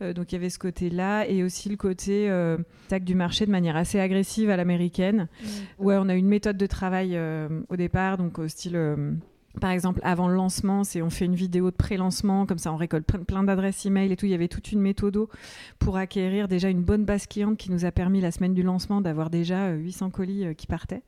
Euh, 0.00 0.12
donc 0.12 0.32
il 0.32 0.36
y 0.36 0.38
avait 0.38 0.50
ce 0.50 0.58
côté-là. 0.58 1.28
Et 1.28 1.42
aussi 1.42 1.68
le 1.68 1.76
côté 1.76 2.30
tac 2.88 3.04
du 3.04 3.14
marché 3.14 3.46
de 3.46 3.50
manière 3.50 3.76
assez 3.76 3.98
agressive 3.98 4.50
à 4.50 4.56
l'américaine. 4.56 5.28
Mmh. 5.40 5.46
Ouais, 5.84 5.96
on 5.98 6.08
a 6.08 6.14
une 6.14 6.28
méthode 6.28 6.56
de 6.56 6.66
travail 6.66 7.18
au 7.68 7.76
départ, 7.76 8.18
donc 8.18 8.38
au 8.38 8.48
style 8.48 8.76
par 9.60 9.70
exemple, 9.70 10.00
avant 10.02 10.28
le 10.28 10.34
lancement, 10.34 10.82
c'est 10.84 11.02
on 11.02 11.10
fait 11.10 11.26
une 11.26 11.34
vidéo 11.34 11.70
de 11.70 11.76
pré-lancement, 11.76 12.46
comme 12.46 12.58
ça 12.58 12.72
on 12.72 12.76
récolte 12.76 13.06
plein 13.06 13.44
d'adresses 13.44 13.84
email 13.84 14.10
et 14.10 14.16
tout. 14.16 14.26
Il 14.26 14.32
y 14.32 14.34
avait 14.34 14.48
toute 14.48 14.72
une 14.72 14.80
méthode 14.80 15.26
pour 15.78 15.96
acquérir 15.96 16.48
déjà 16.48 16.68
une 16.68 16.82
bonne 16.82 17.04
base 17.04 17.26
cliente 17.26 17.58
qui 17.58 17.70
nous 17.70 17.84
a 17.84 17.90
permis 17.90 18.20
la 18.20 18.30
semaine 18.30 18.54
du 18.54 18.62
lancement 18.62 19.00
d'avoir 19.00 19.30
déjà 19.30 19.70
800 19.70 20.06
euh, 20.06 20.10
colis 20.10 20.46
euh, 20.46 20.54
qui 20.54 20.66
partaient. 20.66 21.02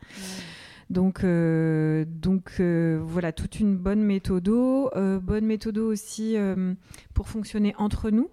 Donc, 0.90 1.24
euh, 1.24 2.04
donc 2.06 2.60
voilà, 2.60 3.32
toute 3.32 3.60
une 3.60 3.76
bonne 3.76 4.02
méthode. 4.02 4.44
bonne 4.44 5.46
méthode 5.46 5.78
aussi 5.78 6.36
pour 7.14 7.28
fonctionner 7.28 7.74
entre 7.78 8.10
nous. 8.10 8.30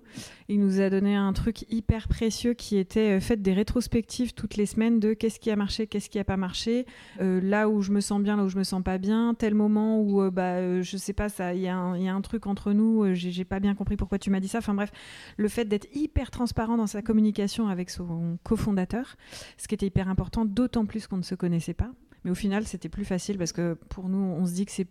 Il 0.51 0.59
nous 0.59 0.81
a 0.81 0.89
donné 0.89 1.15
un 1.15 1.31
truc 1.31 1.65
hyper 1.71 2.09
précieux 2.09 2.53
qui 2.53 2.75
était 2.75 3.17
euh, 3.17 3.19
fait 3.21 3.41
des 3.41 3.53
rétrospectives 3.53 4.33
toutes 4.33 4.57
les 4.57 4.65
semaines 4.65 4.99
de 4.99 5.13
qu'est-ce 5.13 5.39
qui 5.39 5.49
a 5.49 5.55
marché, 5.55 5.87
qu'est-ce 5.87 6.09
qui 6.09 6.19
a 6.19 6.25
pas 6.25 6.35
marché, 6.35 6.85
euh, 7.21 7.39
là 7.41 7.69
où 7.69 7.81
je 7.81 7.91
me 7.91 8.01
sens 8.01 8.21
bien, 8.21 8.35
là 8.35 8.43
où 8.43 8.49
je 8.49 8.57
me 8.57 8.63
sens 8.63 8.83
pas 8.83 8.97
bien, 8.97 9.33
tel 9.33 9.55
moment 9.55 10.01
où 10.01 10.21
euh, 10.21 10.29
bah 10.29 10.81
je 10.81 10.97
sais 10.97 11.13
pas 11.13 11.27
il 11.53 11.61
y, 11.61 11.69
a 11.69 11.77
un 11.77 12.21
truc 12.21 12.47
entre 12.47 12.73
nous, 12.73 13.13
j'ai 13.13 13.45
pas 13.45 13.61
bien 13.61 13.75
compris 13.75 13.95
pourquoi 13.95 14.19
tu 14.19 14.29
m'as 14.29 14.41
dit 14.41 14.49
ça. 14.49 14.57
Enfin 14.57 14.73
bref, 14.73 14.91
le 15.37 15.47
fait 15.47 15.65
d'être 15.65 15.87
hyper 15.95 16.31
transparent 16.31 16.75
dans 16.75 16.87
sa 16.87 17.01
communication 17.01 17.69
avec 17.69 17.89
son 17.89 18.37
cofondateur, 18.43 19.15
ce 19.57 19.69
qui 19.69 19.75
était 19.75 19.85
hyper 19.85 20.09
important, 20.09 20.43
d'autant 20.43 20.85
plus 20.85 21.07
qu'on 21.07 21.17
ne 21.17 21.23
se 21.23 21.35
connaissait 21.35 21.73
pas. 21.73 21.91
Mais 22.23 22.31
au 22.31 22.35
final, 22.35 22.65
c'était 22.65 22.89
plus 22.89 23.05
facile 23.05 23.37
parce 23.37 23.51
que 23.51 23.73
pour 23.89 24.09
nous, 24.09 24.17
on 24.17 24.45
se 24.45 24.53
dit 24.53 24.65
que 24.65 24.71
c'est 24.71 24.87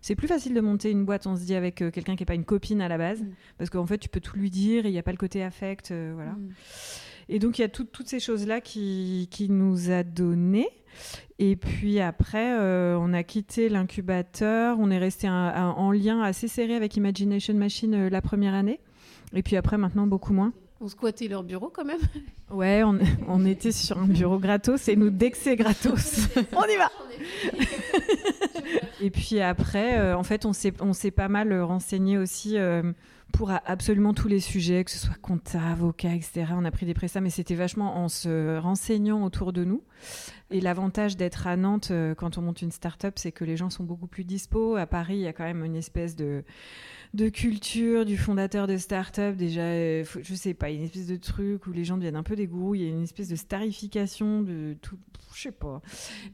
c'est 0.00 0.14
plus 0.14 0.28
facile 0.28 0.54
de 0.54 0.60
monter 0.60 0.90
une 0.90 1.04
boîte, 1.04 1.26
on 1.26 1.36
se 1.36 1.42
dit, 1.42 1.54
avec 1.54 1.82
euh, 1.82 1.90
quelqu'un 1.90 2.16
qui 2.16 2.22
n'est 2.22 2.26
pas 2.26 2.34
une 2.34 2.44
copine 2.44 2.80
à 2.80 2.88
la 2.88 2.96
base, 2.96 3.22
mm. 3.22 3.32
parce 3.58 3.70
qu'en 3.70 3.86
fait, 3.86 3.98
tu 3.98 4.08
peux 4.08 4.20
tout 4.20 4.36
lui 4.36 4.50
dire, 4.50 4.86
il 4.86 4.92
n'y 4.92 4.98
a 4.98 5.02
pas 5.02 5.10
le 5.10 5.18
côté 5.18 5.42
affect, 5.42 5.90
euh, 5.90 6.12
voilà. 6.14 6.32
Mm. 6.32 6.52
Et 7.28 7.38
donc, 7.38 7.58
il 7.58 7.62
y 7.62 7.64
a 7.64 7.68
toutes 7.68 8.08
ces 8.08 8.18
choses-là 8.18 8.60
qui, 8.60 9.28
qui, 9.30 9.48
nous 9.48 9.90
a 9.90 10.02
donné. 10.02 10.68
Et 11.38 11.54
puis 11.54 12.00
après, 12.00 12.58
euh, 12.58 12.98
on 12.98 13.12
a 13.12 13.22
quitté 13.22 13.68
l'incubateur, 13.68 14.78
on 14.80 14.90
est 14.90 14.98
resté 14.98 15.28
en 15.28 15.92
lien 15.92 16.20
assez 16.22 16.48
serré 16.48 16.74
avec 16.74 16.96
Imagination 16.96 17.54
Machine 17.54 18.08
la 18.08 18.20
première 18.20 18.54
année. 18.54 18.80
Et 19.32 19.44
puis 19.44 19.54
après, 19.54 19.78
maintenant, 19.78 20.08
beaucoup 20.08 20.32
moins. 20.32 20.52
On 20.80 20.88
squattait 20.88 21.28
leur 21.28 21.42
bureau 21.42 21.68
quand 21.68 21.84
même 21.84 22.00
Ouais, 22.50 22.82
on, 22.82 22.98
on 23.28 23.44
était 23.44 23.72
sur 23.72 23.98
un 23.98 24.06
bureau 24.06 24.38
gratos 24.38 24.88
et 24.88 24.96
nous, 24.96 25.10
dès 25.10 25.30
que 25.30 25.36
c'est 25.36 25.56
gratos, 25.56 26.28
on 26.56 26.64
y 26.64 26.76
va 26.76 26.90
Et 29.00 29.10
puis 29.10 29.40
après, 29.40 29.98
euh, 29.98 30.16
en 30.16 30.22
fait, 30.22 30.46
on 30.46 30.52
s'est 30.92 31.10
pas 31.10 31.28
mal 31.28 31.60
renseigné 31.60 32.18
aussi 32.18 32.56
euh, 32.56 32.92
pour 33.32 33.50
absolument 33.50 34.14
tous 34.14 34.28
les 34.28 34.40
sujets, 34.40 34.84
que 34.84 34.90
ce 34.90 34.98
soit 34.98 35.16
compta, 35.20 35.60
avocat, 35.62 36.14
etc. 36.14 36.46
On 36.52 36.64
a 36.64 36.70
pris 36.70 36.86
des 36.86 36.94
prestats, 36.94 37.20
mais 37.20 37.30
c'était 37.30 37.54
vachement 37.54 37.96
en 37.96 38.08
se 38.08 38.58
renseignant 38.58 39.22
autour 39.24 39.52
de 39.52 39.64
nous. 39.64 39.82
Et 40.50 40.60
l'avantage 40.60 41.16
d'être 41.16 41.46
à 41.46 41.56
Nantes 41.56 41.90
euh, 41.90 42.14
quand 42.14 42.38
on 42.38 42.42
monte 42.42 42.62
une 42.62 42.72
start-up, 42.72 43.14
c'est 43.16 43.32
que 43.32 43.44
les 43.44 43.56
gens 43.56 43.70
sont 43.70 43.84
beaucoup 43.84 44.06
plus 44.06 44.24
dispo. 44.24 44.76
À 44.76 44.86
Paris, 44.86 45.16
il 45.16 45.20
y 45.20 45.28
a 45.28 45.32
quand 45.32 45.44
même 45.44 45.64
une 45.64 45.76
espèce 45.76 46.16
de 46.16 46.42
de 47.12 47.28
culture 47.28 48.04
du 48.04 48.16
fondateur 48.16 48.66
de 48.66 48.76
start-up. 48.76 49.36
Déjà, 49.36 49.62
euh, 49.62 50.04
je 50.22 50.34
sais 50.34 50.54
pas, 50.54 50.70
une 50.70 50.82
espèce 50.82 51.08
de 51.08 51.16
truc 51.16 51.66
où 51.66 51.72
les 51.72 51.84
gens 51.84 51.96
deviennent 51.96 52.16
un 52.16 52.22
peu 52.22 52.36
des 52.36 52.46
gourous. 52.46 52.76
Il 52.76 52.82
y 52.82 52.84
a 52.84 52.88
une 52.88 53.02
espèce 53.02 53.28
de 53.28 53.36
starification 53.36 54.42
de 54.42 54.76
tout. 54.80 54.96
Je 55.34 55.42
sais 55.42 55.52
pas. 55.52 55.80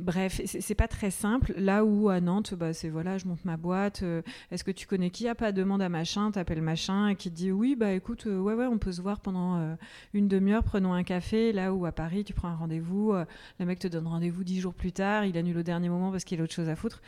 Bref, 0.01 0.41
c'est 0.45 0.75
pas 0.75 0.89
très 0.89 1.11
simple. 1.11 1.53
Là 1.59 1.85
où 1.85 2.09
à 2.09 2.21
Nantes, 2.21 2.55
bah, 2.55 2.73
c'est 2.73 2.89
voilà, 2.89 3.19
je 3.19 3.27
monte 3.27 3.45
ma 3.45 3.59
boîte. 3.59 4.03
Euh, 4.03 4.23
est-ce 4.51 4.65
que 4.65 4.71
tu 4.71 4.87
connais 4.87 5.11
qui? 5.11 5.29
A 5.29 5.35
pas 5.35 5.53
demande 5.53 5.83
à 5.83 5.91
machin, 5.91 6.31
t'appelles 6.31 6.63
machin 6.63 7.09
et 7.09 7.17
qui 7.17 7.31
te 7.31 7.35
dit 7.35 7.53
oui, 7.53 7.77
bah 7.77 7.93
écoute, 7.93 8.27
euh, 8.27 8.39
ouais, 8.39 8.55
ouais, 8.55 8.67
on 8.67 8.79
peut 8.79 8.93
se 8.93 9.03
voir 9.03 9.21
pendant 9.21 9.77
une 10.15 10.29
demi-heure, 10.29 10.63
prenons 10.63 10.95
un 10.95 11.03
café. 11.03 11.53
Là 11.53 11.75
où 11.75 11.85
à 11.85 11.93
Paris, 11.93 12.25
tu 12.25 12.33
prends 12.33 12.49
un 12.49 12.55
rendez-vous, 12.55 13.13
le 13.59 13.67
mec 13.67 13.79
te 13.79 13.89
donne 13.89 14.07
rendez-vous 14.07 14.45
dix 14.45 14.61
jours 14.61 14.75
plus 14.75 14.93
tard, 14.93 15.25
il 15.25 15.37
annule 15.37 15.59
au 15.59 15.63
dernier 15.63 15.89
moment 15.89 16.11
parce 16.11 16.25
qu'il 16.25 16.41
a 16.41 16.45
autre 16.45 16.55
chose 16.55 16.69
à 16.69 16.77
foutre. 16.77 17.03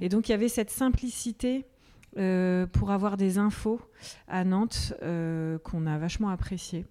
Et 0.00 0.08
donc 0.08 0.28
il 0.28 0.32
y 0.32 0.34
avait 0.34 0.48
cette 0.48 0.70
simplicité 0.70 1.64
pour 2.72 2.90
avoir 2.90 3.16
des 3.16 3.38
infos 3.38 3.80
à 4.28 4.44
Nantes 4.44 4.94
qu'on 5.00 5.86
a 5.86 5.98
vachement 5.98 6.28
apprécié. 6.28 6.86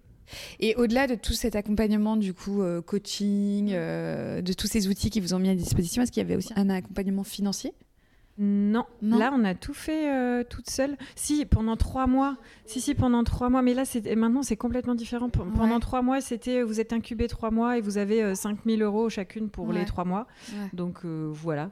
Et 0.59 0.75
au-delà 0.75 1.05
de 1.07 1.15
tout 1.15 1.33
cet 1.33 1.55
accompagnement, 1.55 2.15
du 2.15 2.33
coup, 2.33 2.61
coaching, 2.85 3.69
de 3.71 4.53
tous 4.53 4.67
ces 4.67 4.87
outils 4.87 5.09
qui 5.09 5.19
vous 5.19 5.33
ont 5.33 5.39
mis 5.39 5.49
à 5.49 5.55
disposition, 5.55 6.01
est-ce 6.01 6.11
qu'il 6.11 6.23
y 6.23 6.25
avait 6.25 6.35
aussi 6.35 6.53
un 6.55 6.69
accompagnement 6.69 7.23
financier? 7.23 7.73
Non. 8.39 8.85
là 9.01 9.31
on 9.35 9.43
a 9.43 9.53
tout 9.53 9.75
fait 9.75 10.11
euh, 10.11 10.43
toute 10.43 10.69
seule. 10.69 10.97
Si 11.15 11.45
pendant 11.45 11.77
trois 11.77 12.07
mois, 12.07 12.37
si 12.65 12.81
si 12.81 12.95
pendant 12.95 13.23
trois 13.23 13.49
mois, 13.49 13.61
mais 13.61 13.75
là 13.75 13.85
c'est 13.85 14.15
maintenant 14.15 14.41
c'est 14.41 14.57
complètement 14.57 14.95
différent. 14.95 15.29
Pendant 15.29 15.79
trois 15.79 16.01
mois 16.01 16.19
c'était 16.19 16.63
vous 16.63 16.79
êtes 16.79 16.93
incubé 16.93 17.27
trois 17.27 17.51
mois 17.51 17.77
et 17.77 17.81
vous 17.81 17.99
avez 17.99 18.33
5000 18.33 18.81
euh, 18.81 18.85
euros 18.85 19.09
chacune 19.09 19.49
pour 19.49 19.71
les 19.71 19.85
trois 19.85 20.03
mois. 20.03 20.27
Donc 20.73 21.05
euh, 21.05 21.29
voilà, 21.31 21.69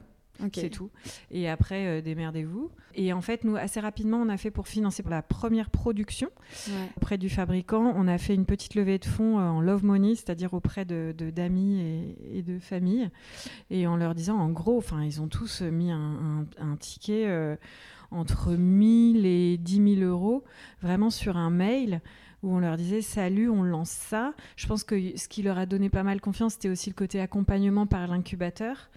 c'est 0.52 0.70
tout. 0.70 0.90
Et 1.30 1.48
après, 1.48 1.86
euh, 1.86 2.02
démerdez-vous. 2.02 2.70
Et 2.94 3.12
en 3.12 3.20
fait, 3.20 3.44
nous, 3.44 3.56
assez 3.56 3.80
rapidement, 3.80 4.18
on 4.18 4.28
a 4.28 4.36
fait 4.36 4.50
pour 4.50 4.68
financer 4.68 5.02
pour 5.02 5.10
la 5.10 5.22
première 5.22 5.70
production 5.70 6.30
auprès 6.96 7.18
du 7.18 7.30
fabricant. 7.30 7.92
On 7.96 8.08
a 8.08 8.18
fait 8.18 8.34
une 8.34 8.44
petite 8.44 8.74
levée 8.74 8.98
de 8.98 9.04
fonds 9.04 9.38
euh, 9.38 9.42
en 9.42 9.60
love 9.60 9.84
money, 9.84 10.14
c'est-à-dire 10.14 10.54
auprès 10.54 10.84
de, 10.84 11.14
d'amis 11.16 12.16
et, 12.32 12.42
de 12.42 12.58
familles. 12.58 13.10
Et 13.70 13.86
en 13.86 13.96
leur 13.96 14.14
disant, 14.14 14.38
en 14.38 14.50
gros, 14.50 14.78
enfin, 14.78 15.02
ils 15.04 15.20
ont 15.20 15.28
tous 15.28 15.62
mis 15.62 15.90
un, 15.90 16.46
ticket 16.78 17.26
euh, 17.26 17.56
entre 18.10 18.52
1000 18.52 19.24
et 19.26 19.58
10 19.58 19.96
000 19.98 20.10
euros, 20.10 20.44
vraiment 20.80 21.10
sur 21.10 21.36
un 21.36 21.50
mail 21.50 22.00
où 22.42 22.54
on 22.54 22.58
leur 22.58 22.76
disait 22.76 23.02
salut, 23.02 23.48
on 23.48 23.62
lance 23.62 23.90
ça. 23.90 24.34
Je 24.56 24.66
pense 24.66 24.84
que 24.84 24.96
ce 25.16 25.28
qui 25.28 25.42
leur 25.42 25.58
a 25.58 25.66
donné 25.66 25.90
pas 25.90 26.02
mal 26.02 26.20
confiance, 26.20 26.54
c'était 26.54 26.68
aussi 26.68 26.90
le 26.90 26.94
côté 26.94 27.20
accompagnement 27.20 27.86
par 27.86 28.06
l'incubateur. 28.06 28.90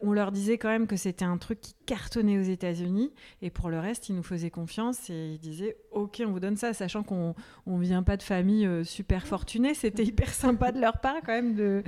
On 0.00 0.12
leur 0.12 0.32
disait 0.32 0.58
quand 0.58 0.68
même 0.68 0.86
que 0.86 0.96
c'était 0.96 1.24
un 1.24 1.38
truc 1.38 1.60
qui 1.60 1.74
cartonnait 1.86 2.38
aux 2.38 2.42
États-Unis 2.42 3.12
et 3.42 3.50
pour 3.50 3.70
le 3.70 3.78
reste, 3.78 4.08
ils 4.08 4.14
nous 4.14 4.22
faisaient 4.22 4.50
confiance 4.50 5.10
et 5.10 5.32
ils 5.34 5.38
disaient 5.38 5.76
ok, 5.92 6.22
on 6.26 6.30
vous 6.30 6.40
donne 6.40 6.56
ça, 6.56 6.72
sachant 6.72 7.02
qu'on 7.02 7.34
on 7.66 7.78
vient 7.78 8.02
pas 8.02 8.16
de 8.16 8.22
famille 8.22 8.66
euh, 8.66 8.84
super 8.84 9.26
fortunée. 9.26 9.74
C'était 9.74 10.04
hyper 10.04 10.32
sympa 10.32 10.72
de 10.72 10.80
leur 10.80 11.00
part 11.00 11.16
quand 11.24 11.32
même 11.32 11.54
de, 11.54 11.82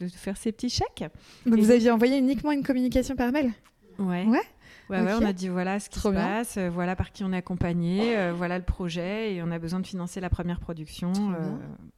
de 0.00 0.08
faire 0.08 0.36
ces 0.36 0.52
petits 0.52 0.70
chèques. 0.70 1.04
Donc 1.46 1.58
vous 1.58 1.70
aviez 1.70 1.90
envoyé 1.90 2.18
uniquement 2.18 2.52
une 2.52 2.62
communication 2.62 3.16
par 3.16 3.32
mail? 3.32 3.52
Ouais. 3.98 4.24
Ouais. 4.26 4.42
Ouais, 4.90 5.12
on 5.12 5.24
a 5.24 5.32
dit 5.32 5.48
voilà 5.48 5.80
ce 5.80 5.90
qui 5.90 6.00
se 6.00 6.08
passe, 6.08 6.56
euh, 6.56 6.70
voilà 6.70 6.96
par 6.96 7.12
qui 7.12 7.24
on 7.24 7.32
est 7.32 7.36
accompagné, 7.36 8.16
euh, 8.16 8.32
voilà 8.34 8.58
le 8.58 8.64
projet 8.64 9.34
et 9.34 9.42
on 9.42 9.50
a 9.50 9.58
besoin 9.58 9.80
de 9.80 9.86
financer 9.86 10.20
la 10.20 10.30
première 10.30 10.60
production. 10.60 11.12
Euh. 11.16 11.50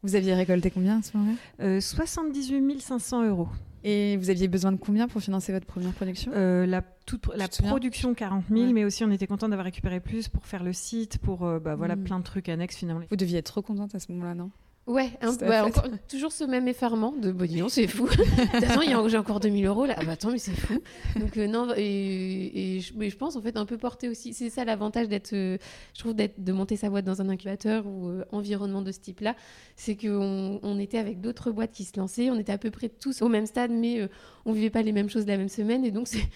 Vous 0.03 0.17
aviez 0.17 0.35
récolté 0.35 0.71
combien 0.71 0.99
à 0.99 1.03
ce 1.03 1.17
moment-là? 1.17 1.81
78 1.81 2.81
500 2.81 3.29
euros. 3.29 3.49
Et 3.83 4.19
vous 4.19 4.29
aviez 4.29 4.47
besoin 4.47 4.73
de 4.73 4.77
combien 4.77 5.09
pour 5.09 5.23
financer 5.23 5.53
votre 5.53 5.65
première 5.65 5.93
production? 5.93 6.33
La, 6.33 6.83
toute, 7.07 7.31
la 7.35 7.49
production 7.49 8.13
40 8.13 8.45
000, 8.51 8.73
mais 8.73 8.85
aussi 8.85 9.05
on 9.05 9.11
était 9.11 9.27
content 9.27 9.49
d'avoir 9.49 9.65
récupéré 9.65 10.01
plus 10.01 10.29
pour 10.29 10.47
faire 10.47 10.63
le 10.63 10.75
site, 10.75 11.19
pour 11.19 11.39
bah, 11.61 11.77
voilà, 11.77 11.97
mm. 11.97 12.05
plein 12.05 12.19
de 12.19 12.25
trucs 12.25 12.49
annexes 12.51 12.77
finalement. 12.77 13.03
Vous 13.09 13.17
deviez 13.17 13.39
être 13.39 13.47
trop 13.47 13.63
contente 13.63 13.95
à 13.95 13.99
ce 13.99 14.13
moment-là, 14.13 14.35
non? 14.35 14.51
Ouais, 14.91 15.13
encore, 15.23 15.87
toujours 16.09 16.33
ce 16.33 16.43
même 16.43 16.67
effarement 16.67 17.13
de 17.13 17.31
bon, 17.31 17.69
c'est 17.69 17.87
fou. 17.87 18.09
Attends, 18.53 19.09
j'ai 19.09 19.17
encore 19.17 19.39
2000 19.39 19.65
euros 19.67 19.87
là. 19.87 19.95
Ah 19.97 20.05
bah 20.05 20.13
attends, 20.13 20.33
mais 20.33 20.39
c'est 20.39 20.51
fou. 20.51 20.83
Donc, 21.17 21.37
euh, 21.37 21.47
non, 21.47 21.69
et, 21.77 22.81
je, 22.81 22.93
mais 22.97 23.09
je 23.09 23.17
pense 23.17 23.37
en 23.37 23.41
fait 23.41 23.57
un 23.57 23.67
peu 23.67 23.79
porter 23.79 24.09
aussi. 24.09 24.35
C'est 24.35 24.51
ça 24.51 24.65
l'avantage 24.65 25.09
d'être, 25.09 25.33
euh, 25.33 25.59
je 25.95 26.01
trouve, 26.01 26.15
d'être, 26.15 26.43
de 26.43 26.53
monter 26.53 26.75
sa 26.75 26.91
boîte 26.91 27.05
dans 27.05 27.23
un 27.23 27.29
incubateur 27.29 27.87
ou 27.87 28.09
euh, 28.09 28.25
environnement 28.33 28.83
de 28.83 28.91
ce 28.91 28.99
type-là. 28.99 29.37
C'est 29.77 29.95
qu'on 29.95 30.59
on 30.61 30.79
était 30.81 30.99
avec 30.99 31.21
d'autres 31.21 31.53
boîtes 31.53 31.71
qui 31.71 31.85
se 31.85 31.97
lançaient. 31.97 32.29
On 32.29 32.39
était 32.41 32.53
à 32.53 32.59
peu 32.59 32.73
près 32.73 32.89
tous 32.89 33.23
au 33.23 33.29
même 33.29 33.47
stade, 33.47 33.71
mais 33.71 34.09
on 34.45 34.53
vivait 34.53 34.71
pas 34.71 34.83
les 34.83 34.93
mêmes 34.93 35.09
choses 35.09 35.25
la 35.25 35.37
même 35.37 35.49
semaine. 35.49 35.85
Et 35.85 35.93
donc, 35.93 36.09
c'est 36.09 36.29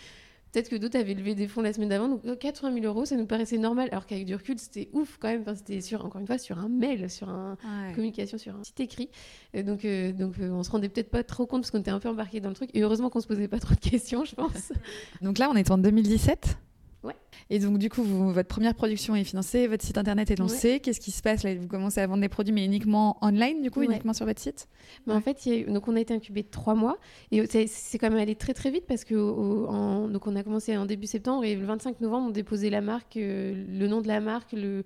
Peut-être 0.54 0.68
que 0.68 0.76
d'autres 0.76 0.96
avaient 0.96 1.14
levé 1.14 1.34
des 1.34 1.48
fonds 1.48 1.62
la 1.62 1.72
semaine 1.72 1.88
d'avant, 1.88 2.08
donc 2.08 2.38
80 2.38 2.74
000 2.74 2.86
euros, 2.86 3.04
ça 3.04 3.16
nous 3.16 3.26
paraissait 3.26 3.58
normal, 3.58 3.88
alors 3.90 4.06
qu'avec 4.06 4.24
du 4.24 4.36
recul, 4.36 4.56
c'était 4.56 4.88
ouf 4.92 5.18
quand 5.18 5.26
même. 5.26 5.40
Enfin, 5.40 5.56
c'était 5.56 5.80
sur, 5.80 6.04
encore 6.04 6.20
une 6.20 6.28
fois, 6.28 6.38
sur 6.38 6.60
un 6.60 6.68
mail, 6.68 7.10
sur 7.10 7.28
une 7.28 7.56
communication, 7.92 8.38
sur 8.38 8.54
un 8.54 8.62
site 8.62 8.78
écrit. 8.78 9.10
donc, 9.52 9.84
euh, 9.84 10.12
donc 10.12 10.38
euh, 10.38 10.50
on 10.50 10.62
se 10.62 10.70
rendait 10.70 10.88
peut-être 10.88 11.10
pas 11.10 11.24
trop 11.24 11.44
compte 11.46 11.62
parce 11.62 11.72
qu'on 11.72 11.80
était 11.80 11.90
un 11.90 11.98
peu 11.98 12.08
embarqué 12.08 12.38
dans 12.38 12.50
le 12.50 12.54
truc. 12.54 12.70
Et 12.72 12.82
heureusement 12.82 13.10
qu'on 13.10 13.18
se 13.18 13.26
posait 13.26 13.48
pas 13.48 13.58
trop 13.58 13.74
de 13.74 13.80
questions, 13.80 14.24
je 14.24 14.36
pense. 14.36 14.72
donc 15.22 15.38
là, 15.38 15.50
on 15.50 15.56
est 15.56 15.72
en 15.72 15.78
2017 15.78 16.56
Ouais. 17.02 17.16
Et 17.50 17.58
donc, 17.58 17.78
du 17.78 17.88
coup, 17.88 18.02
votre 18.02 18.48
première 18.48 18.74
production 18.74 19.14
est 19.14 19.24
financée, 19.24 19.66
votre 19.66 19.84
site 19.84 19.98
internet 19.98 20.30
est 20.30 20.38
lancé. 20.38 20.80
Qu'est-ce 20.80 21.00
qui 21.00 21.10
se 21.10 21.22
passe 21.22 21.42
là? 21.42 21.54
Vous 21.54 21.68
commencez 21.68 22.00
à 22.00 22.06
vendre 22.06 22.22
des 22.22 22.28
produits, 22.28 22.52
mais 22.52 22.64
uniquement 22.64 23.18
online, 23.22 23.62
du 23.62 23.70
coup, 23.70 23.82
uniquement 23.82 24.12
sur 24.12 24.26
votre 24.26 24.40
site? 24.40 24.68
Mais 25.06 25.14
En 25.14 25.20
fait, 25.20 25.48
donc 25.68 25.88
on 25.88 25.96
a 25.96 26.00
été 26.00 26.14
incubé 26.14 26.44
trois 26.44 26.74
mois. 26.74 26.98
Et 27.30 27.44
c'est 27.66 27.98
quand 27.98 28.10
même 28.10 28.18
allé 28.18 28.34
très, 28.34 28.54
très 28.54 28.70
vite 28.70 28.84
parce 28.86 29.04
que 29.04 29.14
donc 29.14 30.26
on 30.26 30.36
a 30.36 30.42
commencé 30.42 30.76
en 30.76 30.86
début 30.86 31.06
septembre 31.06 31.44
et 31.44 31.54
le 31.54 31.64
25 31.64 32.00
novembre, 32.00 32.28
on 32.28 32.30
déposait 32.30 32.70
la 32.70 32.80
marque, 32.80 33.16
euh, 33.16 33.64
le 33.68 33.86
nom 33.88 34.00
de 34.00 34.08
la 34.08 34.20
marque, 34.20 34.52
le 34.52 34.84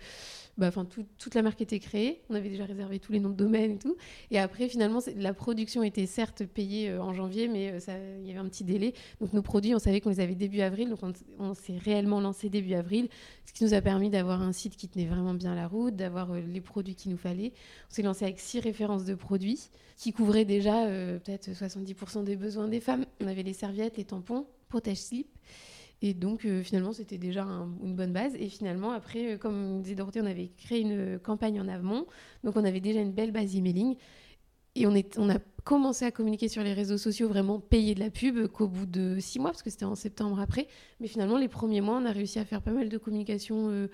bah, 0.59 0.67
enfin 0.67 0.85
toute 1.19 1.35
la 1.35 1.43
marque 1.43 1.61
était 1.61 1.79
créée. 1.79 2.21
On 2.31 2.35
avait 2.35 2.49
déjà 2.49 2.65
réservé 2.65 2.99
tous 2.99 3.13
les 3.13 3.21
noms 3.21 3.31
de 3.31 3.37
domaines 3.37 3.73
et 3.73 3.79
tout. 3.79 3.97
Et 4.33 4.41
après, 4.41 4.69
finalement, 4.69 4.99
la 5.17 5.33
production 5.33 5.85
était 5.85 6.07
certes 6.07 6.45
payée 6.45 6.91
euh, 6.91 7.01
en 7.01 7.15
janvier, 7.15 7.47
mais 7.47 7.71
euh, 7.71 8.19
il 8.21 8.27
y 8.27 8.31
avait 8.31 8.41
un 8.41 8.49
petit 8.49 8.65
délai. 8.65 8.93
Donc 9.21 9.33
nos 9.33 9.43
produits, 9.43 9.75
on 9.75 9.79
savait 9.79 10.01
qu'on 10.01 10.11
les 10.11 10.21
avait 10.21 10.35
début 10.35 10.61
avril. 10.61 10.91
Donc 10.91 10.99
on, 11.39 11.55
s'est 11.55 11.79
réellement 11.79 12.21
lancé 12.21 12.38
début 12.47 12.75
avril, 12.75 13.09
ce 13.45 13.53
qui 13.53 13.65
nous 13.65 13.75
a 13.75 13.81
permis 13.81 14.11
d'avoir 14.11 14.43
un 14.43 14.53
site 14.53 14.77
qui 14.77 14.89
tenait 14.89 15.07
vraiment 15.07 15.35
bien 15.35 15.55
la 15.55 15.67
route, 15.67 15.97
d'avoir 15.97 16.33
euh, 16.33 16.41
les 16.41 16.61
produits 16.61 16.95
qu'il 16.95 17.11
nous 17.11 17.19
fallait. 17.19 17.53
On 17.91 17.95
s'est 17.95 18.03
lancé 18.03 18.25
avec 18.25 18.39
six 18.39 18.61
références 18.61 19.05
de 19.05 19.15
produits 19.15 19.71
qui 19.97 20.13
couvraient 20.13 20.45
déjà 20.45 20.87
peut-être 20.87 21.51
70% 21.51 22.23
des 22.23 22.37
besoins 22.37 22.69
des 22.69 22.79
femmes. 22.79 23.05
On 23.21 23.27
avait 23.27 23.43
les 23.43 23.53
serviettes, 23.53 23.97
les 23.97 24.05
tampons, 24.05 24.47
protège 24.69 24.99
slip. 24.99 25.27
Et 26.01 26.15
donc, 26.15 26.45
euh, 26.45 26.63
finalement, 26.63 26.93
c'était 26.93 27.19
déjà 27.19 27.43
une 27.43 27.95
bonne 27.97 28.13
base. 28.13 28.35
Et 28.37 28.49
finalement, 28.49 28.93
après, 28.93 29.35
euh, 29.35 29.37
comme 29.37 29.83
disait 29.83 29.97
Dorothée, 29.97 30.21
on 30.21 30.27
avait 30.27 30.51
créé 30.57 30.81
une 30.81 31.19
campagne 31.19 31.61
en 31.61 31.67
amont. 31.67 32.07
Donc, 32.45 32.57
on 32.57 32.65
avait 32.65 32.81
déjà 32.81 33.01
une 33.01 33.13
belle 33.13 33.33
base 33.33 33.57
emailing. 33.57 33.97
Et 34.77 34.87
on, 34.87 34.95
est, 34.95 35.19
on 35.19 35.29
a 35.29 35.39
commencé 35.69 36.07
à 36.07 36.11
communiquer 36.11 36.49
sur 36.49 36.63
les 36.63 36.73
réseaux 36.73 36.97
sociaux, 36.97 37.29
vraiment 37.29 37.61
payer 37.61 37.95
de 37.95 38.01
la 38.01 38.09
pub 38.09 38.47
qu'au 38.47 38.69
bout 38.69 38.87
de 38.87 39.19
six 39.21 39.39
mois, 39.39 39.51
parce 39.51 39.63
que 39.63 39.69
c'était 39.69 39.85
en 39.85 39.97
septembre 39.97 40.41
après. 40.41 40.67
Mais 40.99 41.09
finalement, 41.09 41.37
les 41.37 41.47
premiers 41.47 41.83
mois, 41.83 41.99
on 42.03 42.07
a 42.07 42.11
réussi 42.11 42.39
à 42.39 42.47
faire 42.47 42.63
pas 42.63 42.71
mal 42.71 42.89
de 42.89 42.97
communication. 42.97 43.69
Euh, 43.69 43.89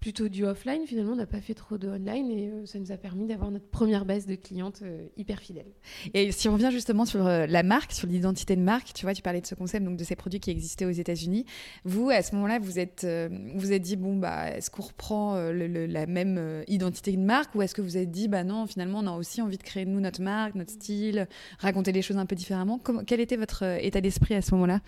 plutôt 0.00 0.28
du 0.28 0.44
offline. 0.44 0.86
Finalement, 0.86 1.12
on 1.12 1.16
n'a 1.16 1.26
pas 1.26 1.40
fait 1.40 1.54
trop 1.54 1.78
de 1.78 1.88
online 1.88 2.30
et 2.30 2.50
euh, 2.50 2.66
ça 2.66 2.78
nous 2.78 2.92
a 2.92 2.96
permis 2.96 3.26
d'avoir 3.26 3.50
notre 3.50 3.66
première 3.66 4.04
base 4.04 4.26
de 4.26 4.34
clientes 4.36 4.80
euh, 4.82 5.06
hyper 5.16 5.40
fidèles. 5.40 5.72
Et 6.14 6.30
si 6.32 6.48
on 6.48 6.52
revient 6.52 6.70
justement 6.72 7.04
sur 7.04 7.26
euh, 7.26 7.46
la 7.46 7.62
marque, 7.62 7.92
sur 7.92 8.06
l'identité 8.06 8.54
de 8.54 8.60
marque, 8.60 8.92
tu 8.92 9.04
vois, 9.04 9.14
tu 9.14 9.22
parlais 9.22 9.40
de 9.40 9.46
ce 9.46 9.54
concept, 9.54 9.84
donc 9.84 9.96
de 9.96 10.04
ces 10.04 10.16
produits 10.16 10.40
qui 10.40 10.50
existaient 10.50 10.84
aux 10.84 10.90
États-Unis. 10.90 11.44
Vous, 11.84 12.10
à 12.10 12.22
ce 12.22 12.34
moment-là, 12.36 12.58
vous 12.58 12.78
êtes, 12.78 13.06
vous 13.54 13.72
êtes 13.72 13.82
dit 13.82 13.96
bon 13.96 14.16
bah, 14.16 14.50
est-ce 14.50 14.70
qu'on 14.70 14.82
reprend 14.82 15.36
la 15.36 16.06
même 16.06 16.64
identité 16.68 17.12
de 17.12 17.18
marque 17.18 17.54
ou 17.54 17.62
est-ce 17.62 17.74
que 17.74 17.82
vous 17.82 17.96
êtes 17.96 18.10
dit 18.10 18.28
bah 18.28 18.44
non, 18.44 18.66
finalement, 18.66 19.00
on 19.00 19.06
a 19.06 19.16
aussi 19.16 19.42
envie 19.42 19.58
de 19.58 19.62
créer 19.62 19.84
nous 19.84 20.00
notre 20.00 20.22
marque, 20.22 20.54
notre 20.54 20.70
style, 20.70 21.28
raconter 21.58 21.92
les 21.92 22.02
choses 22.02 22.18
un 22.18 22.26
peu 22.26 22.36
différemment? 22.36 22.80
quel 23.06 23.20
était 23.20 23.36
votre 23.36 23.62
état 23.80 24.00
d'esprit 24.00 24.34
à 24.34 24.42
ce 24.42 24.54
moment-là? 24.54 24.80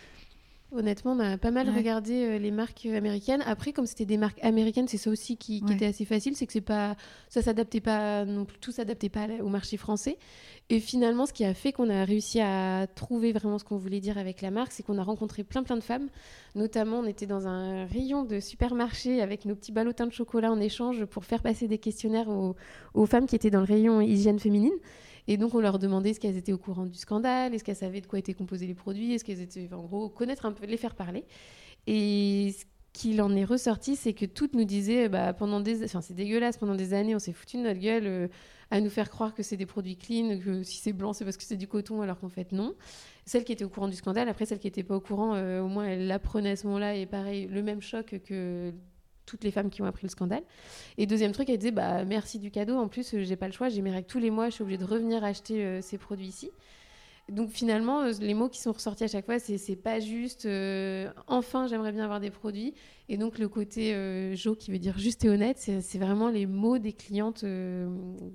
Honnêtement, 0.72 1.12
on 1.12 1.18
a 1.18 1.36
pas 1.36 1.50
mal 1.50 1.68
regardé 1.68 2.24
euh, 2.24 2.38
les 2.38 2.52
marques 2.52 2.86
américaines. 2.86 3.42
Après, 3.44 3.72
comme 3.72 3.86
c'était 3.86 4.04
des 4.04 4.16
marques 4.16 4.38
américaines, 4.42 4.86
c'est 4.86 4.98
ça 4.98 5.10
aussi 5.10 5.36
qui, 5.36 5.64
était 5.68 5.86
assez 5.86 6.04
facile, 6.04 6.36
c'est 6.36 6.46
que 6.46 6.52
c'est 6.52 6.60
pas, 6.60 6.94
ça 7.28 7.42
s'adaptait 7.42 7.80
pas 7.80 8.24
non 8.24 8.44
plus, 8.44 8.58
tout 8.58 8.70
s'adaptait 8.70 9.08
pas 9.08 9.26
au 9.42 9.48
marché 9.48 9.76
français. 9.76 10.16
Et 10.68 10.78
finalement, 10.78 11.26
ce 11.26 11.32
qui 11.32 11.44
a 11.44 11.54
fait 11.54 11.72
qu'on 11.72 11.90
a 11.90 12.04
réussi 12.04 12.40
à 12.40 12.86
trouver 12.86 13.32
vraiment 13.32 13.58
ce 13.58 13.64
qu'on 13.64 13.78
voulait 13.78 13.98
dire 13.98 14.16
avec 14.16 14.42
la 14.42 14.52
marque, 14.52 14.70
c'est 14.70 14.84
qu'on 14.84 14.98
a 14.98 15.02
rencontré 15.02 15.42
plein 15.42 15.64
plein 15.64 15.76
de 15.76 15.82
femmes. 15.82 16.08
Notamment, 16.54 17.00
on 17.00 17.06
était 17.06 17.26
dans 17.26 17.48
un 17.48 17.86
rayon 17.86 18.22
de 18.22 18.38
supermarché 18.38 19.20
avec 19.20 19.46
nos 19.46 19.56
petits 19.56 19.72
ballotins 19.72 20.06
de 20.06 20.12
chocolat 20.12 20.52
en 20.52 20.60
échange 20.60 21.04
pour 21.06 21.24
faire 21.24 21.42
passer 21.42 21.66
des 21.66 21.78
questionnaires 21.78 22.28
aux, 22.28 22.54
aux 22.94 23.06
femmes 23.06 23.26
qui 23.26 23.34
étaient 23.34 23.50
dans 23.50 23.60
le 23.60 23.66
rayon 23.66 24.00
hygiène 24.00 24.38
féminine. 24.38 24.70
Et 25.30 25.36
donc, 25.36 25.54
on 25.54 25.60
leur 25.60 25.78
demandait 25.78 26.10
est-ce 26.10 26.18
qu'elles 26.18 26.36
étaient 26.36 26.52
au 26.52 26.58
courant 26.58 26.86
du 26.86 26.98
scandale, 26.98 27.54
est-ce 27.54 27.62
qu'elles 27.62 27.76
savaient 27.76 28.00
de 28.00 28.08
quoi 28.08 28.18
étaient 28.18 28.34
composés 28.34 28.66
les 28.66 28.74
produits, 28.74 29.14
est-ce 29.14 29.24
qu'elles 29.24 29.40
étaient, 29.40 29.72
en 29.72 29.84
gros, 29.84 30.08
connaître 30.08 30.44
un 30.44 30.50
peu, 30.50 30.66
les 30.66 30.76
faire 30.76 30.96
parler. 30.96 31.24
Et 31.86 32.52
ce 32.58 32.64
qu'il 32.92 33.22
en 33.22 33.36
est 33.36 33.44
ressorti, 33.44 33.94
c'est 33.94 34.12
que 34.12 34.26
toutes 34.26 34.54
nous 34.54 34.64
disaient, 34.64 35.08
bah, 35.08 35.32
pendant 35.32 35.60
des, 35.60 35.84
enfin, 35.84 36.00
c'est 36.00 36.14
dégueulasse, 36.14 36.56
pendant 36.56 36.74
des 36.74 36.94
années, 36.94 37.14
on 37.14 37.20
s'est 37.20 37.32
foutu 37.32 37.58
de 37.58 37.62
notre 37.62 37.78
gueule 37.78 38.06
euh, 38.08 38.28
à 38.72 38.80
nous 38.80 38.90
faire 38.90 39.08
croire 39.08 39.32
que 39.32 39.44
c'est 39.44 39.56
des 39.56 39.66
produits 39.66 39.96
clean, 39.96 40.40
que 40.40 40.64
si 40.64 40.78
c'est 40.78 40.92
blanc, 40.92 41.12
c'est 41.12 41.24
parce 41.24 41.36
que 41.36 41.44
c'est 41.44 41.56
du 41.56 41.68
coton, 41.68 42.02
alors 42.02 42.18
qu'en 42.18 42.28
fait, 42.28 42.50
non. 42.50 42.74
Celle 43.24 43.44
qui 43.44 43.52
était 43.52 43.64
au 43.64 43.68
courant 43.68 43.86
du 43.86 43.94
scandale, 43.94 44.28
après, 44.28 44.46
celle 44.46 44.58
qui 44.58 44.66
n'était 44.66 44.82
pas 44.82 44.96
au 44.96 45.00
courant, 45.00 45.36
euh, 45.36 45.60
au 45.60 45.68
moins, 45.68 45.84
elle 45.84 46.08
l'apprenait 46.08 46.50
à 46.50 46.56
ce 46.56 46.66
moment-là, 46.66 46.96
et 46.96 47.06
pareil, 47.06 47.46
le 47.46 47.62
même 47.62 47.82
choc 47.82 48.20
que 48.24 48.72
toutes 49.30 49.44
les 49.44 49.52
femmes 49.52 49.70
qui 49.70 49.80
ont 49.80 49.86
appris 49.86 50.04
le 50.04 50.10
scandale. 50.10 50.42
Et 50.98 51.06
deuxième 51.06 51.32
truc, 51.32 51.48
elle 51.48 51.58
disait 51.58 51.70
bah 51.70 52.04
merci 52.04 52.38
du 52.38 52.50
cadeau. 52.50 52.76
En 52.76 52.88
plus, 52.88 53.14
j'ai 53.16 53.36
pas 53.36 53.46
le 53.46 53.52
choix, 53.52 53.68
j'ai 53.68 53.80
mes 53.80 54.02
tous 54.02 54.18
les 54.18 54.30
mois, 54.30 54.48
je 54.48 54.54
suis 54.54 54.62
obligée 54.62 54.78
de 54.78 54.84
revenir 54.84 55.22
acheter 55.24 55.64
euh, 55.64 55.80
ces 55.82 55.98
produits 55.98 56.26
ici. 56.26 56.50
Donc 57.28 57.50
finalement, 57.50 58.00
euh, 58.00 58.12
les 58.20 58.34
mots 58.34 58.48
qui 58.48 58.60
sont 58.60 58.72
ressortis 58.72 59.04
à 59.04 59.08
chaque 59.08 59.26
fois, 59.26 59.38
c'est 59.38 59.76
pas 59.76 60.00
juste 60.00 60.46
euh, 60.46 61.08
enfin 61.28 61.68
j'aimerais 61.68 61.92
bien 61.92 62.02
avoir 62.02 62.18
des 62.18 62.30
produits. 62.30 62.74
Et 63.08 63.16
donc 63.18 63.38
le 63.38 63.48
côté 63.48 63.92
Jo 64.36 64.54
qui 64.54 64.70
veut 64.70 64.78
dire 64.78 64.98
juste 64.98 65.24
et 65.24 65.28
honnête, 65.28 65.58
c'est 65.58 65.98
vraiment 65.98 66.28
les 66.28 66.46
mots 66.46 66.78
des 66.78 66.92
clientes 66.92 67.44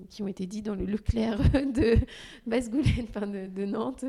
qui 0.10 0.22
ont 0.22 0.28
été 0.28 0.46
dits 0.48 0.62
dans 0.62 0.76
le 0.76 0.86
Leclerc 0.86 1.40
de 1.54 1.96
Basse-Goulaine, 2.46 3.52
de, 3.54 3.66
Nantes. 3.66 4.04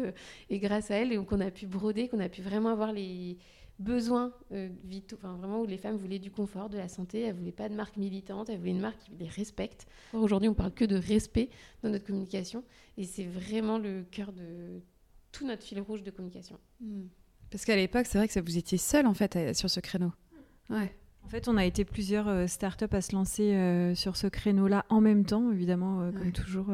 et 0.51 0.59
grâce 0.59 0.90
à 0.90 0.96
elle, 0.96 1.12
et 1.12 1.16
donc 1.16 1.31
on 1.31 1.40
a 1.40 1.53
pu 1.53 1.66
broder, 1.66 2.09
qu'on 2.09 2.18
a 2.18 2.29
pu 2.29 2.42
vraiment 2.42 2.70
avoir 2.70 2.92
les 2.92 3.38
besoins 3.78 4.32
vitaux, 4.84 5.16
enfin 5.16 5.36
vraiment 5.36 5.60
où 5.60 5.66
les 5.66 5.78
femmes 5.78 5.96
voulaient 5.96 6.18
du 6.18 6.30
confort, 6.30 6.68
de 6.68 6.78
la 6.78 6.88
santé, 6.88 7.20
elles 7.22 7.34
voulaient 7.34 7.52
pas 7.52 7.68
de 7.68 7.74
marque 7.74 7.96
militante, 7.96 8.48
elles 8.48 8.58
voulaient 8.58 8.70
une 8.70 8.80
marque 8.80 8.98
qui 8.98 9.12
les 9.18 9.28
respecte. 9.28 9.86
Aujourd'hui, 10.12 10.48
on 10.48 10.54
parle 10.54 10.72
que 10.72 10.84
de 10.84 10.96
respect 10.96 11.50
dans 11.82 11.90
notre 11.90 12.06
communication, 12.06 12.64
et 12.96 13.04
c'est 13.04 13.26
vraiment 13.26 13.78
le 13.78 14.04
cœur 14.10 14.32
de 14.32 14.80
tout 15.32 15.46
notre 15.46 15.62
fil 15.62 15.80
rouge 15.80 16.02
de 16.02 16.10
communication. 16.10 16.58
Hmm. 16.80 17.08
Parce 17.50 17.64
qu'à 17.64 17.76
l'époque, 17.76 18.06
c'est 18.06 18.18
vrai 18.18 18.28
que 18.28 18.40
vous 18.40 18.58
étiez 18.58 18.78
seule 18.78 19.06
en 19.06 19.14
fait 19.14 19.54
sur 19.54 19.70
ce 19.70 19.80
créneau. 19.80 20.12
Ouais. 20.70 20.94
En 21.26 21.28
fait, 21.28 21.48
on 21.48 21.56
a 21.56 21.64
été 21.64 21.84
plusieurs 21.84 22.28
euh, 22.28 22.46
startups 22.46 22.84
à 22.92 23.00
se 23.00 23.12
lancer 23.12 23.52
euh, 23.52 23.96
sur 23.96 24.16
ce 24.16 24.28
créneau-là 24.28 24.84
en 24.90 25.00
même 25.00 25.24
temps, 25.24 25.50
évidemment, 25.50 26.00
euh, 26.00 26.12
comme 26.12 26.30
toujours. 26.30 26.68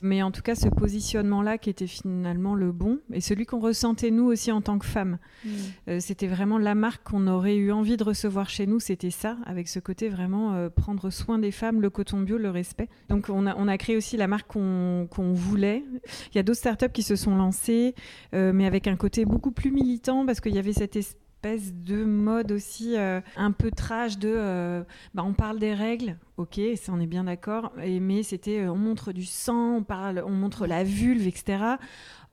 Mais 0.00 0.22
en 0.22 0.30
tout 0.30 0.40
cas, 0.40 0.54
ce 0.54 0.68
positionnement-là 0.68 1.58
qui 1.58 1.68
était 1.68 1.86
finalement 1.86 2.54
le 2.54 2.72
bon 2.72 3.00
et 3.12 3.20
celui 3.20 3.44
qu'on 3.44 3.60
ressentait 3.60 4.10
nous 4.10 4.24
aussi 4.24 4.50
en 4.50 4.62
tant 4.62 4.78
que 4.78 4.86
femmes. 4.86 5.18
Mm. 5.44 6.00
c'était 6.00 6.26
vraiment 6.26 6.56
la 6.56 6.74
marque 6.74 7.02
qu'on 7.04 7.26
aurait 7.26 7.56
eu 7.56 7.70
envie 7.70 7.98
de 7.98 8.04
recevoir 8.04 8.48
chez 8.48 8.66
nous. 8.66 8.80
C'était 8.80 9.10
ça, 9.10 9.36
avec 9.44 9.68
ce 9.68 9.78
côté 9.78 10.08
vraiment 10.08 10.70
prendre 10.70 11.10
soin 11.10 11.38
des 11.38 11.50
femmes, 11.50 11.82
le 11.82 11.90
coton 11.90 12.20
bio, 12.20 12.38
le 12.38 12.50
respect. 12.50 12.88
Donc, 13.10 13.28
on 13.28 13.46
a, 13.46 13.54
on 13.56 13.68
a 13.68 13.76
créé 13.76 13.96
aussi 13.96 14.16
la 14.16 14.26
marque 14.26 14.50
qu'on 14.50 15.32
voulait. 15.34 15.84
Il 16.32 16.36
y 16.36 16.38
a 16.38 16.42
d'autres 16.42 16.60
startups 16.60 16.92
qui 16.92 17.02
se 17.02 17.16
sont 17.16 17.36
lancées, 17.36 17.94
mais 18.32 18.66
avec 18.66 18.86
un 18.86 18.96
côté 18.96 19.26
beaucoup 19.26 19.50
plus 19.50 19.70
militant 19.70 20.24
parce 20.24 20.40
qu'il 20.40 20.54
y 20.54 20.58
avait 20.58 20.72
cette 20.72 20.96
espèce 20.96 21.25
de 21.54 22.04
mode 22.04 22.52
aussi 22.52 22.96
euh, 22.96 23.20
un 23.36 23.52
peu 23.52 23.70
trash 23.70 24.18
de 24.18 24.32
euh, 24.34 24.82
bah, 25.14 25.22
on 25.24 25.32
parle 25.32 25.58
des 25.58 25.74
règles, 25.74 26.18
ok, 26.36 26.60
ça 26.76 26.92
on 26.92 27.00
est 27.00 27.06
bien 27.06 27.24
d'accord, 27.24 27.72
mais 27.76 28.22
c'était 28.22 28.60
euh, 28.60 28.72
on 28.72 28.76
montre 28.76 29.12
du 29.12 29.24
sang, 29.24 29.76
on 29.76 29.82
parle, 29.82 30.22
on 30.26 30.30
montre 30.30 30.66
la 30.66 30.84
vulve, 30.84 31.26
etc. 31.26 31.76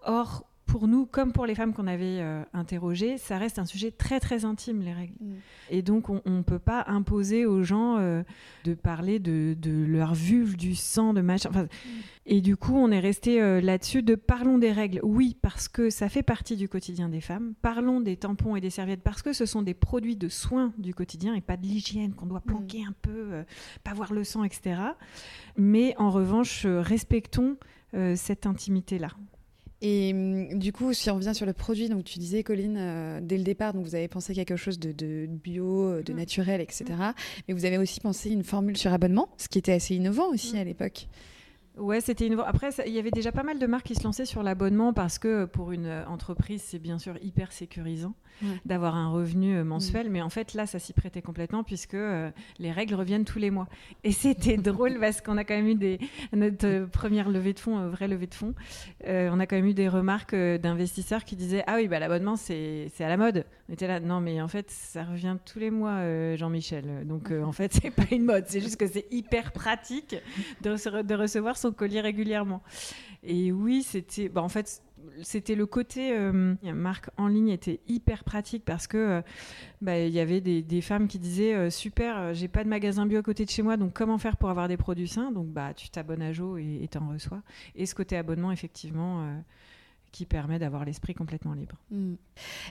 Or, 0.05 0.45
pour 0.65 0.87
nous, 0.87 1.05
comme 1.05 1.33
pour 1.33 1.45
les 1.45 1.55
femmes 1.55 1.73
qu'on 1.73 1.87
avait 1.87 2.19
euh, 2.19 2.43
interrogées, 2.53 3.17
ça 3.17 3.37
reste 3.37 3.59
un 3.59 3.65
sujet 3.65 3.91
très 3.91 4.19
très 4.19 4.45
intime, 4.45 4.81
les 4.81 4.93
règles. 4.93 5.13
Mm. 5.19 5.33
Et 5.69 5.81
donc, 5.81 6.09
on 6.09 6.21
ne 6.25 6.41
peut 6.41 6.59
pas 6.59 6.85
imposer 6.87 7.45
aux 7.45 7.63
gens 7.63 7.97
euh, 7.97 8.23
de 8.63 8.73
parler 8.73 9.19
de, 9.19 9.55
leur 9.65 10.13
vulve, 10.13 10.55
du 10.55 10.75
sang, 10.75 11.13
de 11.13 11.21
machin. 11.21 11.49
Mm. 11.51 11.67
Et 12.25 12.41
du 12.41 12.55
coup, 12.55 12.75
on 12.75 12.91
est 12.91 12.99
resté 12.99 13.41
euh, 13.41 13.61
là-dessus 13.61 14.03
de 14.03 14.15
parlons 14.15 14.57
des 14.57 14.71
règles. 14.71 14.99
Oui, 15.03 15.35
parce 15.41 15.67
que 15.67 15.89
ça 15.89 16.07
fait 16.07 16.23
partie 16.23 16.55
du 16.55 16.69
quotidien 16.69 17.09
des 17.09 17.21
femmes. 17.21 17.53
Parlons 17.61 17.99
des 17.99 18.15
tampons 18.15 18.55
et 18.55 18.61
des 18.61 18.69
serviettes 18.69 19.03
parce 19.03 19.21
que 19.21 19.33
ce 19.33 19.45
sont 19.45 19.61
des 19.61 19.73
produits 19.73 20.15
de 20.15 20.29
soins 20.29 20.73
du 20.77 20.93
quotidien 20.93 21.33
et 21.35 21.41
pas 21.41 21.57
de 21.57 21.63
l'hygiène 21.63 22.13
qu'on 22.13 22.25
doit 22.25 22.41
mm. 22.45 22.49
planquer 22.49 22.83
un 22.85 22.95
peu, 23.01 23.43
pas 23.83 23.93
voir 23.93 24.13
le 24.13 24.23
sang, 24.23 24.43
etc. 24.43 24.79
Mais 25.57 25.93
en 25.97 26.09
revanche, 26.09 26.65
respectons 26.65 27.57
cette 28.15 28.47
intimité-là. 28.47 29.09
Et 29.85 30.13
hum, 30.13 30.57
du 30.57 30.71
coup, 30.71 30.93
si 30.93 31.11
on 31.11 31.15
revient 31.15 31.35
sur 31.35 31.45
le 31.45 31.51
produit, 31.51 31.89
donc 31.89 32.05
tu 32.05 32.17
disais, 32.17 32.41
Colline, 32.41 32.77
euh, 32.79 33.19
dès 33.21 33.37
le 33.37 33.43
départ, 33.43 33.73
donc 33.73 33.85
vous 33.85 33.95
avez 33.95 34.07
pensé 34.07 34.33
quelque 34.33 34.55
chose 34.55 34.79
de, 34.79 35.27
bio, 35.27 35.89
euh, 35.89 36.01
de 36.01 36.13
mm. 36.13 36.15
naturel, 36.15 36.61
etc. 36.61 36.85
Mm. 36.89 37.13
Mais 37.47 37.53
vous 37.53 37.65
avez 37.65 37.77
aussi 37.77 37.99
pensé 37.99 38.29
une 38.29 38.45
formule 38.45 38.77
sur 38.77 38.93
abonnement, 38.93 39.27
ce 39.37 39.49
qui 39.49 39.59
était 39.59 39.73
assez 39.73 39.93
innovant 39.93 40.29
aussi 40.29 40.55
mm. 40.55 40.59
à 40.59 40.63
l'époque. 40.63 41.07
Ouais, 41.77 41.99
c'était 41.99 42.27
innovant. 42.27 42.43
Après, 42.43 42.69
il 42.85 42.93
y 42.93 42.99
avait 42.99 43.11
déjà 43.11 43.31
pas 43.31 43.43
mal 43.43 43.59
de 43.59 43.65
marques 43.65 43.87
qui 43.87 43.95
se 43.95 44.03
lançaient 44.03 44.25
sur 44.25 44.41
l'abonnement 44.41 44.93
parce 44.93 45.19
que 45.19 45.45
pour 45.45 45.73
une 45.73 45.87
euh, 45.87 46.05
entreprise, 46.05 46.63
c'est 46.63 46.79
bien 46.79 46.97
sûr 46.97 47.15
hyper 47.21 47.51
sécurisant 47.51 48.13
d'avoir 48.65 48.95
un 48.95 49.09
revenu 49.09 49.57
euh, 49.57 49.63
mensuel. 49.63 50.09
Mm. 50.09 50.11
Mais 50.11 50.21
en 50.21 50.29
fait, 50.29 50.53
là, 50.53 50.65
ça 50.65 50.79
s'y 50.79 50.93
prêtait 50.93 51.21
complètement 51.21 51.63
puisque 51.63 51.93
euh, 51.93 52.31
les 52.59 52.71
règles 52.71 52.95
reviennent 52.95 53.25
tous 53.25 53.39
les 53.39 53.51
mois. 53.51 53.67
Et 54.03 54.11
c'était 54.11 54.57
drôle 54.57 54.99
parce 54.99 55.21
qu'on 55.21 55.37
a 55.37 55.43
quand 55.43 55.55
même 55.55 55.67
eu 55.67 55.75
des, 55.75 55.99
notre 56.33 56.67
euh, 56.67 56.87
première 56.87 57.29
levée 57.29 57.53
de 57.53 57.59
fonds, 57.59 57.89
vraie 57.89 58.07
levée 58.07 58.27
de 58.27 58.33
fonds, 58.33 58.53
on 59.05 59.39
a 59.39 59.45
quand 59.45 59.55
même 59.55 59.65
eu 59.65 59.73
des 59.73 59.89
remarques 59.89 60.35
d'investisseurs 60.35 61.23
qui 61.23 61.35
disaient 61.35 61.63
Ah 61.67 61.75
oui, 61.75 61.87
bah, 61.87 61.99
l'abonnement, 61.99 62.35
c'est 62.35 62.91
à 62.99 63.09
la 63.09 63.17
mode. 63.17 63.45
On 63.69 63.73
était 63.73 63.87
là, 63.87 63.99
non, 63.99 64.19
mais 64.19 64.41
en 64.41 64.47
fait, 64.47 64.69
ça 64.69 65.03
revient 65.03 65.37
tous 65.45 65.59
les 65.59 65.71
mois, 65.71 66.35
Jean-Michel. 66.35 67.05
Donc, 67.05 67.31
en 67.31 67.51
fait, 67.51 67.73
c'est 67.81 67.91
pas 67.91 68.05
une 68.11 68.25
mode. 68.25 68.45
C'est 68.47 68.61
juste 68.61 68.77
que 68.77 68.87
c'est 68.87 69.07
hyper 69.11 69.51
pratique 69.51 70.15
de, 70.61 71.01
de 71.01 71.15
recevoir 71.15 71.57
son 71.57 71.71
colis 71.71 72.01
régulièrement. 72.01 72.61
Et 73.23 73.51
oui, 73.51 73.83
c'était. 73.83 74.29
Bah, 74.29 74.41
en 74.41 74.49
fait, 74.49 74.81
c'était 75.21 75.55
le 75.55 75.65
côté 75.65 76.15
euh, 76.17 76.55
marque 76.73 77.09
en 77.17 77.27
ligne 77.27 77.49
était 77.49 77.79
hyper 77.87 78.23
pratique 78.23 78.63
parce 78.65 78.87
que 78.87 78.97
euh, 78.97 79.21
bah, 79.81 79.99
il 79.99 80.13
y 80.13 80.19
avait 80.19 80.41
des, 80.41 80.81
femmes 80.81 81.07
qui 81.07 81.19
disaient 81.19 81.53
euh, 81.53 81.69
super 81.69 82.33
j'ai 82.33 82.47
pas 82.47 82.63
de 82.63 82.69
magasin 82.69 83.05
bio 83.05 83.19
à 83.19 83.21
côté 83.21 83.45
de 83.45 83.49
chez 83.49 83.61
moi 83.61 83.77
donc 83.77 83.93
comment 83.93 84.17
faire 84.17 84.37
pour 84.37 84.49
avoir 84.49 84.67
des 84.67 84.77
produits 84.77 85.07
sains? 85.07 85.31
Donc 85.31 85.47
bah 85.47 85.73
tu 85.73 85.89
t'abonnes 85.89 86.21
à 86.21 86.31
Jo 86.31 86.57
et 86.57 86.87
t'en 86.89 87.09
reçois 87.09 87.41
et 87.75 87.85
ce 87.85 87.95
côté 87.95 88.17
abonnement 88.17 88.51
effectivement 88.51 89.41
qui 90.11 90.25
permet 90.25 90.59
d'avoir 90.59 90.85
l'esprit 90.85 91.15
complètement 91.15 91.53
libre. 91.53 91.75
Mm. 91.89 92.13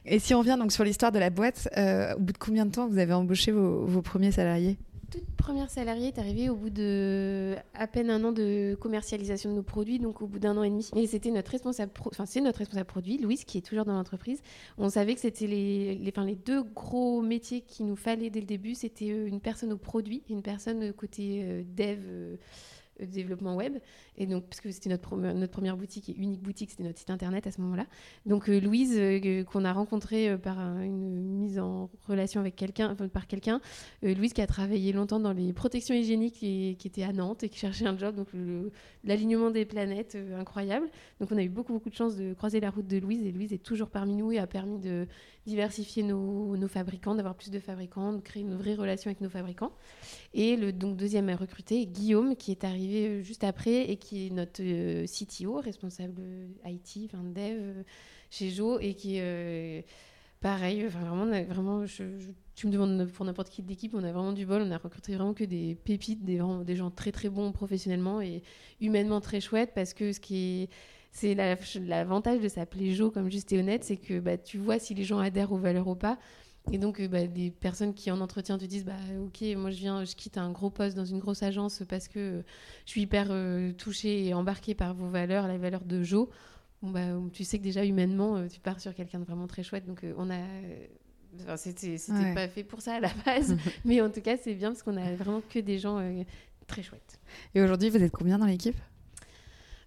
Et 0.07 0.19
si 0.19 0.35
on 0.35 0.39
revient 0.39 0.57
donc 0.59 0.71
sur 0.71 0.85
l'histoire 0.85 1.11
de 1.11 1.19
la 1.19 1.31
boîte, 1.31 1.69
au 1.77 2.21
bout 2.21 2.33
de 2.33 2.39
combien 2.39 2.67
de 2.67 2.71
temps 2.71 2.89
vous 2.89 2.99
avez 2.99 3.13
embauché 3.13 3.51
vos 3.53 4.03
premiers 4.03 4.33
salariés? 4.33 4.77
Toute 5.13 5.31
première 5.37 5.71
salariée 5.71 6.09
est 6.09 6.19
arrivée 6.19 6.49
au 6.49 6.57
bout 6.57 6.71
de 6.71 7.55
à 7.75 7.87
peine 7.87 8.09
un 8.09 8.25
an 8.25 8.33
de 8.33 8.75
commercialisation 8.81 9.51
de 9.51 9.57
nos 9.57 9.63
produits, 9.63 9.99
donc 9.99 10.23
au 10.23 10.27
bout 10.27 10.39
d'un 10.39 10.57
an 10.57 10.63
et 10.63 10.71
demi. 10.71 10.89
Et 10.97 11.07
c'était 11.07 11.31
notre 11.31 11.51
responsable, 11.51 11.93
enfin 12.07 12.25
c'est 12.25 12.41
notre 12.41 12.59
responsable 12.59 12.87
produit, 12.87 13.19
Louise, 13.19 13.45
qui 13.45 13.59
est 13.59 13.61
toujours 13.63 13.85
dans 13.85 13.93
l'entreprise. 13.93 14.41
On 14.79 14.89
savait 14.89 15.15
que 15.15 15.21
c'était 15.21 15.47
les, 15.47 16.03
enfin, 16.09 16.25
les 16.25 16.35
deux 16.35 16.63
gros 16.63 17.21
métiers 17.21 17.61
qu'il 17.61 17.87
nous 17.87 17.97
fallait 17.97 18.31
dès 18.31 18.41
le 18.41 18.47
début. 18.47 18.75
C'était 18.75 19.11
euh, 19.11 19.27
une 19.27 19.41
personne 19.41 19.73
au 19.73 19.77
produit 19.77 20.23
et 20.29 20.33
une 20.33 20.43
personne 20.43 20.93
côté 20.95 21.43
euh, 21.45 21.63
dev. 21.77 22.39
Développement 23.11 23.57
web. 23.57 23.79
Et 24.17 24.27
donc, 24.27 24.45
parce 24.45 24.61
c'était 24.71 24.91
notre, 24.91 25.09
première 25.49 25.77
boutique 25.77 26.09
et 26.09 26.17
unique 26.17 26.43
boutique, 26.43 26.71
c'était 26.71 26.85
notre 26.85 26.99
site 26.99 27.11
internet 27.11 27.47
à 27.47 27.51
ce 27.51 27.61
moment-là. 27.61 27.87
Donc, 28.27 28.49
euh, 28.49 28.61
Louise, 28.61 28.95
euh, 28.97 29.45
qu'on 29.45 29.65
a 29.65 29.73
rencontrée 29.73 30.31
euh, 30.31 30.39
par 30.39 30.59
une 30.81 31.39
mise 31.39 31.59
en 31.59 31.91
relation 32.07 32.41
avec 32.41 32.57
quelqu'un, 32.57 32.95
par 32.95 33.27
quelqu'un, 33.27 33.61
Louise 34.03 34.33
qui 34.33 34.41
a 34.41 34.47
travaillé 34.47 34.93
longtemps 34.93 35.21
dans 35.21 35.33
les 35.33 35.53
protections 35.53 35.95
hygiéniques 35.95 36.43
et 36.43 36.77
qui 36.79 36.87
était 36.87 37.03
à 37.03 37.13
Nantes 37.13 37.43
et 37.43 37.49
qui 37.49 37.59
cherchait 37.59 37.87
un 37.87 37.97
job. 37.97 38.15
Donc, 38.15 38.29
l'alignement 39.05 39.51
des 39.51 39.65
planètes, 39.65 40.17
incroyable. 40.39 40.89
Donc, 41.21 41.31
on 41.33 41.39
a 41.39 41.43
eu 41.43 41.49
beaucoup, 41.49 41.73
beaucoup 41.73 41.91
de 41.91 41.95
chance 41.95 42.17
de 42.17 42.35
croiser 42.35 42.61
la 42.61 42.71
route 42.71 42.87
de 42.87 42.99
Louise 42.99 43.25
et 43.25 43.33
Louise 43.33 43.53
est 43.53 43.63
toujours 43.63 43.91
parmi 43.91 44.15
nous 44.15 44.33
et 44.33 44.39
a 44.39 44.47
permis 44.47 44.79
de 44.79 45.07
diversifier 45.47 46.03
nos, 46.03 46.57
nos 46.57 46.69
fabricants, 46.69 47.15
d'avoir 47.15 47.35
plus 47.35 47.51
de 47.51 47.59
fabricants, 47.59 48.13
de 48.13 48.21
créer 48.21 48.43
une 48.43 48.55
vraie 48.55 48.75
relation 48.75 49.09
avec 49.09 49.21
nos 49.21 49.29
fabricants. 49.29 49.73
Et 50.35 50.57
le 50.57 50.73
donc, 50.73 50.97
deuxième 50.97 51.29
à 51.29 51.37
recruter, 51.37 51.87
Guillaume, 51.87 52.37
qui 52.37 52.53
est 52.53 52.65
arrivé 52.65 53.23
juste 53.23 53.45
après 53.45 53.91
et 53.91 53.97
qui 53.97 54.27
est 54.27 54.31
notre 54.31 54.63
euh, 54.63 55.07
CTO, 55.07 55.61
responsable 55.61 56.23
IT, 56.65 57.11
enfin 57.13 57.25
dev 57.25 57.59
euh, 57.61 57.83
chez 58.31 58.51
Jo, 58.51 58.79
et 58.79 58.95
qui 58.95 59.17
est 59.17 59.23
euh, 59.23 59.83
pareil. 60.41 60.87
Enfin, 60.87 61.01
vraiment, 61.01 61.45
vraiment 61.45 61.85
tu 62.55 62.67
me 62.67 62.73
demandes 62.73 63.09
pour 63.11 63.25
n'importe 63.25 63.51
qui 63.51 63.63
de 63.63 63.69
l'équipe, 63.69 63.95
on 63.95 64.05
a 64.05 64.13
vraiment 64.13 64.33
du 64.33 64.47
bol. 64.47 64.63
On 64.63 64.71
a 64.71 64.79
recruté 64.79 65.15
vraiment 65.17 65.35
que 65.35 65.45
des 65.45 65.75
pépites, 65.75 66.25
des, 66.25 66.41
des 66.65 66.77
gens 66.77 66.91
très 66.91 67.11
très 67.11 67.29
bons 67.29 67.51
professionnellement 67.51 68.21
et 68.21 68.43
humainement 68.81 69.21
très 69.21 69.41
chouettes 69.41 69.73
parce 69.75 69.93
que 69.93 70.13
ce 70.13 70.21
qui 70.21 70.37
est 70.37 70.71
c'est 71.13 71.35
l'avantage 71.35 72.41
de 72.41 72.49
s'appeler 72.49 72.95
Jo 72.95 73.11
comme 73.11 73.31
juste 73.31 73.53
et 73.53 73.59
honnête, 73.59 73.85
c'est 73.85 73.99
que 73.99 74.19
bah, 74.19 74.39
tu 74.39 74.59
vois 74.59 74.79
si 74.79 74.95
les 74.95 75.05
gens 75.05 75.19
adhèrent 75.19 75.53
aux 75.53 75.59
valeurs 75.59 75.87
ou 75.87 75.95
pas. 75.95 76.19
Et 76.71 76.79
donc, 76.79 77.01
euh, 77.01 77.09
bah, 77.09 77.27
des 77.27 77.51
personnes 77.51 77.93
qui 77.93 78.11
en 78.11 78.21
entretien 78.21 78.57
te 78.57 78.65
disent 78.65 78.85
bah, 78.85 78.97
Ok, 79.25 79.43
moi 79.57 79.71
je 79.71 79.79
viens, 79.79 80.05
je 80.05 80.15
quitte 80.15 80.39
un 80.39 80.51
gros 80.51 80.71
poste 80.71 80.97
dans 80.97 81.05
une 81.05 81.19
grosse 81.19 81.43
agence 81.43 81.83
parce 81.89 82.09
que 82.09 82.19
euh, 82.19 82.43
je 82.87 82.91
suis 82.93 83.03
hyper 83.03 83.29
euh, 83.31 83.73
touchée 83.73 84.27
et 84.27 84.35
embarquée 84.35 84.75
par 84.75 84.95
vos 84.95 85.09
valeurs, 85.09 85.49
les 85.49 85.59
valeurs 85.59 85.85
de 85.85 86.03
Jo. 86.03 86.31
Bon, 86.81 86.91
bah, 86.91 87.09
tu 87.33 87.45
sais 87.45 87.59
que 87.59 87.65
déjà 87.65 87.85
humainement, 87.85 88.47
tu 88.49 88.59
pars 88.59 88.81
sur 88.81 88.95
quelqu'un 88.95 89.21
de 89.21 89.25
vraiment 89.25 89.47
très 89.47 89.63
chouette. 89.63 89.87
Donc, 89.87 90.05
on 90.17 90.31
a. 90.31 90.41
Enfin, 91.43 91.57
c'était 91.57 92.35
pas 92.35 92.49
fait 92.49 92.65
pour 92.65 92.81
ça 92.81 92.95
à 92.95 93.01
la 93.01 93.11
base, 93.25 93.57
mais 93.85 94.01
en 94.01 94.11
tout 94.11 94.21
cas, 94.21 94.37
c'est 94.37 94.55
bien 94.55 94.71
parce 94.71 94.83
qu'on 94.83 94.97
a 94.97 95.15
vraiment 95.15 95.43
que 95.49 95.61
des 95.61 95.79
gens 95.79 96.03
très 96.67 96.83
chouettes. 96.83 97.21
Et 97.55 97.63
aujourd'hui, 97.63 97.89
vous 97.89 98.03
êtes 98.03 98.13
combien 98.13 98.37
dans 98.37 98.47
l'équipe? 98.47 98.77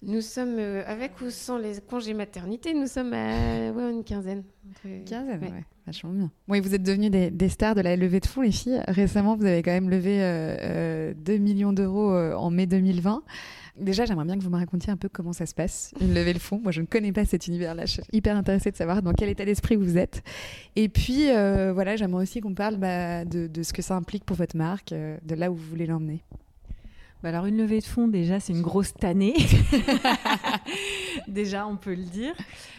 Nous 0.02 0.22
sommes, 0.22 0.58
euh, 0.60 0.84
avec 0.86 1.20
ou 1.22 1.30
sans 1.30 1.58
les 1.58 1.80
congés 1.82 2.14
maternité, 2.14 2.74
nous 2.74 2.88
sommes 2.88 3.14
à 3.14 3.72
ouais, 3.72 3.92
une 3.92 4.04
quinzaine. 4.04 4.44
Une 4.84 5.04
quinzaine, 5.04 5.42
ouais. 5.42 5.64
Vachement 5.86 6.12
bien. 6.12 6.32
Oui, 6.48 6.60
vous 6.62 6.74
êtes 6.74 6.82
devenus 6.82 7.12
des, 7.12 7.50
stars 7.50 7.76
de 7.76 7.82
la 7.82 7.96
levée 7.96 8.20
de 8.20 8.26
fonds, 8.26 8.42
les 8.42 8.52
filles. 8.52 8.82
Récemment, 8.88 9.36
vous 9.36 9.46
avez 9.46 9.62
quand 9.62 9.72
même 9.72 9.90
levé 9.90 10.18
2 10.18 10.22
euh, 10.22 11.14
euh, 11.30 11.40
millions 11.40 11.74
d'euros 11.74 12.12
en 12.16 12.50
mai 12.50 12.66
2020. 12.66 13.24
Déjà, 13.78 14.06
j'aimerais 14.06 14.26
bien 14.26 14.38
que 14.38 14.44
vous 14.44 14.50
me 14.50 14.58
racontiez 14.58 14.92
un 14.92 14.98
peu 14.98 15.10
comment 15.10 15.34
ça 15.34 15.46
se 15.46 15.54
passe, 15.54 15.94
une 16.02 16.14
levée 16.14 16.34
de 16.34 16.40
fonds. 16.40 16.60
Moi, 16.60 16.72
je 16.72 16.82
ne 16.82 16.86
connais 16.86 17.12
pas 17.12 17.26
cet 17.26 17.48
univers-là. 17.48 17.86
Je 17.86 17.94
suis 17.94 18.04
hyper 18.14 18.36
intéressée 18.36 18.72
de 18.72 18.78
savoir 18.78 19.04
dans 19.04 19.14
quel 19.14 19.30
état 19.30 19.46
d'esprit 19.46 19.76
vous 19.76 19.98
êtes. 19.98 20.24
Et 20.76 20.90
puis, 20.90 21.26
voilà, 21.26 21.96
j'aimerais 21.96 22.24
aussi 22.24 22.42
qu'on 22.42 22.56
parle 22.56 22.78
bah, 22.78 23.26
de, 23.26 23.48
de, 23.48 23.64
ce 23.64 23.74
que 23.74 23.82
ça 23.82 23.96
implique 23.96 24.24
pour 24.24 24.38
votre 24.38 24.58
marque, 24.58 24.92
de 24.92 25.36
là 25.36 25.52
où 25.52 25.56
vous 25.56 25.70
voulez 25.70 25.86
l'emmener. 25.86 26.24
Bah 27.26 27.30
alors 27.30 27.48
une 27.48 27.58
levée 27.58 27.80
de 27.80 27.86
fonds, 27.86 28.08
déjà, 28.08 28.40
c'est 28.40 28.54
une 28.54 28.62
grosse 28.62 28.94
tannée. 28.94 29.34
déjà, 31.28 31.66
on 31.66 31.76
peut 31.76 31.96
le 31.96 32.04
dire. 32.04 32.36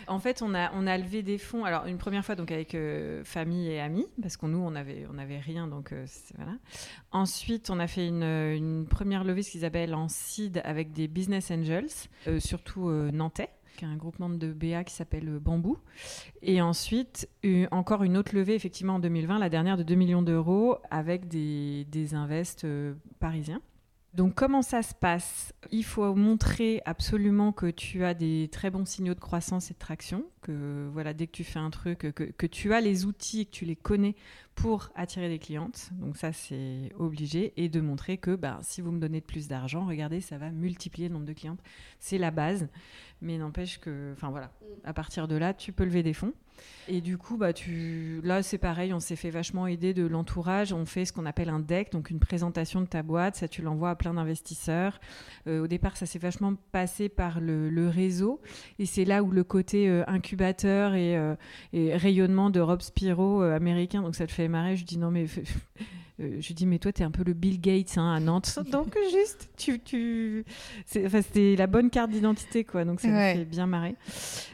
En 0.06 0.20
fait, 0.20 0.40
on 0.40 0.54
a, 0.54 0.70
on 0.72 0.86
a 0.86 0.96
levé 0.96 1.24
des 1.24 1.36
fonds. 1.36 1.64
Alors 1.64 1.86
une 1.86 1.98
première 1.98 2.24
fois 2.24 2.36
donc 2.36 2.52
avec 2.52 2.76
euh, 2.76 3.24
famille 3.24 3.68
et 3.68 3.80
amis, 3.80 4.06
parce 4.22 4.36
qu'on 4.36 4.46
nous 4.46 4.60
on 4.60 4.76
avait, 4.76 5.04
on 5.12 5.18
avait 5.18 5.40
rien, 5.40 5.66
donc 5.66 5.90
euh, 5.90 6.06
voilà. 6.36 6.52
Ensuite, 7.10 7.70
on 7.70 7.80
a 7.80 7.88
fait 7.88 8.06
une, 8.06 8.22
une 8.22 8.86
première 8.86 9.24
levée, 9.24 9.42
ce 9.42 9.50
qu'ils 9.50 9.64
appellent 9.64 9.96
en 9.96 10.06
seed, 10.06 10.62
avec 10.62 10.92
des 10.92 11.08
business 11.08 11.50
angels, 11.50 11.90
euh, 12.28 12.38
surtout 12.38 12.88
nantais. 12.88 13.50
un 13.82 13.96
groupement 13.96 14.28
de 14.28 14.52
BA 14.52 14.84
qui 14.84 14.94
s'appelle 14.94 15.40
Bambou. 15.40 15.76
Et 16.42 16.62
ensuite, 16.62 17.28
encore 17.72 18.04
une 18.04 18.16
autre 18.16 18.32
levée, 18.32 18.54
effectivement, 18.54 18.94
en 18.94 19.00
2020, 19.00 19.40
la 19.40 19.48
dernière 19.48 19.76
de 19.76 19.82
2 19.82 19.96
millions 19.96 20.22
d'euros 20.22 20.76
avec 20.88 21.26
des, 21.26 21.84
des 21.90 22.14
invests 22.14 22.64
parisiens. 23.18 23.60
Donc 24.16 24.34
comment 24.34 24.62
ça 24.62 24.82
se 24.82 24.94
passe? 24.94 25.52
Il 25.70 25.84
faut 25.84 26.14
montrer 26.14 26.80
absolument 26.86 27.52
que 27.52 27.66
tu 27.66 28.02
as 28.02 28.14
des 28.14 28.48
très 28.50 28.70
bons 28.70 28.86
signaux 28.86 29.12
de 29.12 29.20
croissance 29.20 29.70
et 29.70 29.74
de 29.74 29.78
traction, 29.78 30.24
que 30.40 30.88
voilà, 30.90 31.12
dès 31.12 31.26
que 31.26 31.32
tu 31.32 31.44
fais 31.44 31.58
un 31.58 31.68
truc, 31.68 31.98
que, 31.98 32.46
tu 32.46 32.72
as 32.72 32.80
les 32.80 33.04
outils, 33.04 33.44
que 33.44 33.50
tu 33.50 33.66
les 33.66 33.76
connais 33.76 34.14
pour 34.54 34.88
attirer 34.94 35.28
des 35.28 35.38
clientes. 35.38 35.90
Donc 35.92 36.16
ça, 36.16 36.32
c'est 36.32 36.92
obligé. 36.98 37.52
Et 37.58 37.68
de 37.68 37.82
montrer 37.82 38.16
que 38.16 38.34
bah, 38.34 38.58
si 38.62 38.80
vous 38.80 38.90
me 38.90 39.00
donnez 39.00 39.20
de 39.20 39.26
plus 39.26 39.48
d'argent, 39.48 39.84
regardez, 39.84 40.22
ça 40.22 40.38
va 40.38 40.50
multiplier 40.50 41.08
le 41.08 41.14
nombre 41.14 41.26
de 41.26 41.34
clientes. 41.34 41.60
C'est 41.98 42.16
la 42.16 42.30
base. 42.30 42.68
Mais 43.22 43.38
n'empêche 43.38 43.78
que, 43.78 44.12
enfin 44.12 44.30
voilà, 44.30 44.50
à 44.84 44.92
partir 44.92 45.26
de 45.26 45.36
là, 45.36 45.54
tu 45.54 45.72
peux 45.72 45.84
lever 45.84 46.02
des 46.02 46.12
fonds. 46.12 46.34
Et 46.88 47.00
du 47.00 47.18
coup, 47.18 47.36
bah, 47.36 47.52
tu... 47.52 48.20
là, 48.22 48.42
c'est 48.42 48.58
pareil, 48.58 48.92
on 48.92 49.00
s'est 49.00 49.16
fait 49.16 49.30
vachement 49.30 49.66
aider 49.66 49.92
de 49.92 50.06
l'entourage. 50.06 50.72
On 50.72 50.86
fait 50.86 51.04
ce 51.04 51.12
qu'on 51.12 51.26
appelle 51.26 51.48
un 51.48 51.58
deck, 51.58 51.90
donc 51.92 52.10
une 52.10 52.20
présentation 52.20 52.80
de 52.80 52.86
ta 52.86 53.02
boîte. 53.02 53.36
Ça, 53.36 53.48
tu 53.48 53.62
l'envoies 53.62 53.90
à 53.90 53.96
plein 53.96 54.14
d'investisseurs. 54.14 55.00
Euh, 55.46 55.64
au 55.64 55.66
départ, 55.66 55.96
ça 55.96 56.06
s'est 56.06 56.18
vachement 56.18 56.54
passé 56.72 57.08
par 57.08 57.40
le, 57.40 57.88
réseau. 57.88 58.40
Et 58.78 58.86
c'est 58.86 59.04
là 59.04 59.22
où 59.22 59.30
le 59.30 59.44
côté 59.44 59.88
euh, 59.88 60.04
incubateur 60.06 60.92
euh, 60.94 61.36
et, 61.72 61.96
rayonnement 61.96 62.50
de 62.50 62.60
Rob 62.60 62.80
Spiro 62.80 63.42
américain, 63.42 64.02
donc 64.02 64.14
ça 64.14 64.26
te 64.26 64.32
fait 64.32 64.48
marrer. 64.48 64.76
Je 64.76 64.84
dis 64.84 64.98
non, 64.98 65.10
mais. 65.10 65.26
Euh, 66.18 66.38
je 66.40 66.52
dis 66.54 66.64
mais 66.64 66.78
toi 66.78 66.92
tu 66.92 67.02
es 67.02 67.04
un 67.04 67.10
peu 67.10 67.24
le 67.24 67.34
Bill 67.34 67.60
Gates 67.60 67.98
hein, 67.98 68.12
à 68.14 68.20
Nantes. 68.20 68.58
Donc 68.70 68.96
juste 69.10 69.50
tu, 69.56 69.78
tu... 69.80 70.44
c'était 70.86 71.56
la 71.56 71.66
bonne 71.66 71.90
carte 71.90 72.10
d'identité 72.10 72.64
quoi. 72.64 72.84
Donc 72.84 73.00
ça 73.00 73.08
me 73.08 73.14
fait 73.14 73.44
bien 73.44 73.66
marrer. 73.66 73.96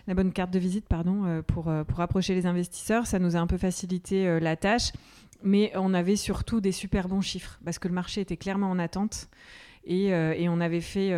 La 0.07 0.15
bonne 0.15 0.33
carte 0.33 0.51
de 0.51 0.59
visite 0.59 0.87
pardon 0.87 1.25
euh, 1.25 1.43
pour 1.43 1.69
euh, 1.69 1.85
pour 1.85 2.01
approcher 2.01 2.35
les 2.35 2.47
investisseurs. 2.47 3.07
Ça 3.07 3.19
nous 3.19 3.37
a 3.37 3.39
un 3.39 3.47
peu 3.47 3.59
facilité 3.59 4.41
la 4.41 4.57
tâche. 4.57 4.93
Mais 5.45 5.73
on 5.75 5.93
avait 5.93 6.15
surtout 6.15 6.61
des 6.61 6.71
super 6.71 7.09
bons 7.09 7.21
chiffres 7.21 7.59
parce 7.65 7.81
que 7.81 7.89
le 7.89 7.95
marché 7.95 8.21
était 8.21 8.37
clairement 8.37 8.71
en 8.71 8.79
attente. 8.79 9.29
Et, 9.85 10.11
et 10.11 10.49
on 10.49 10.61
avait 10.61 10.81
fait 10.81 11.13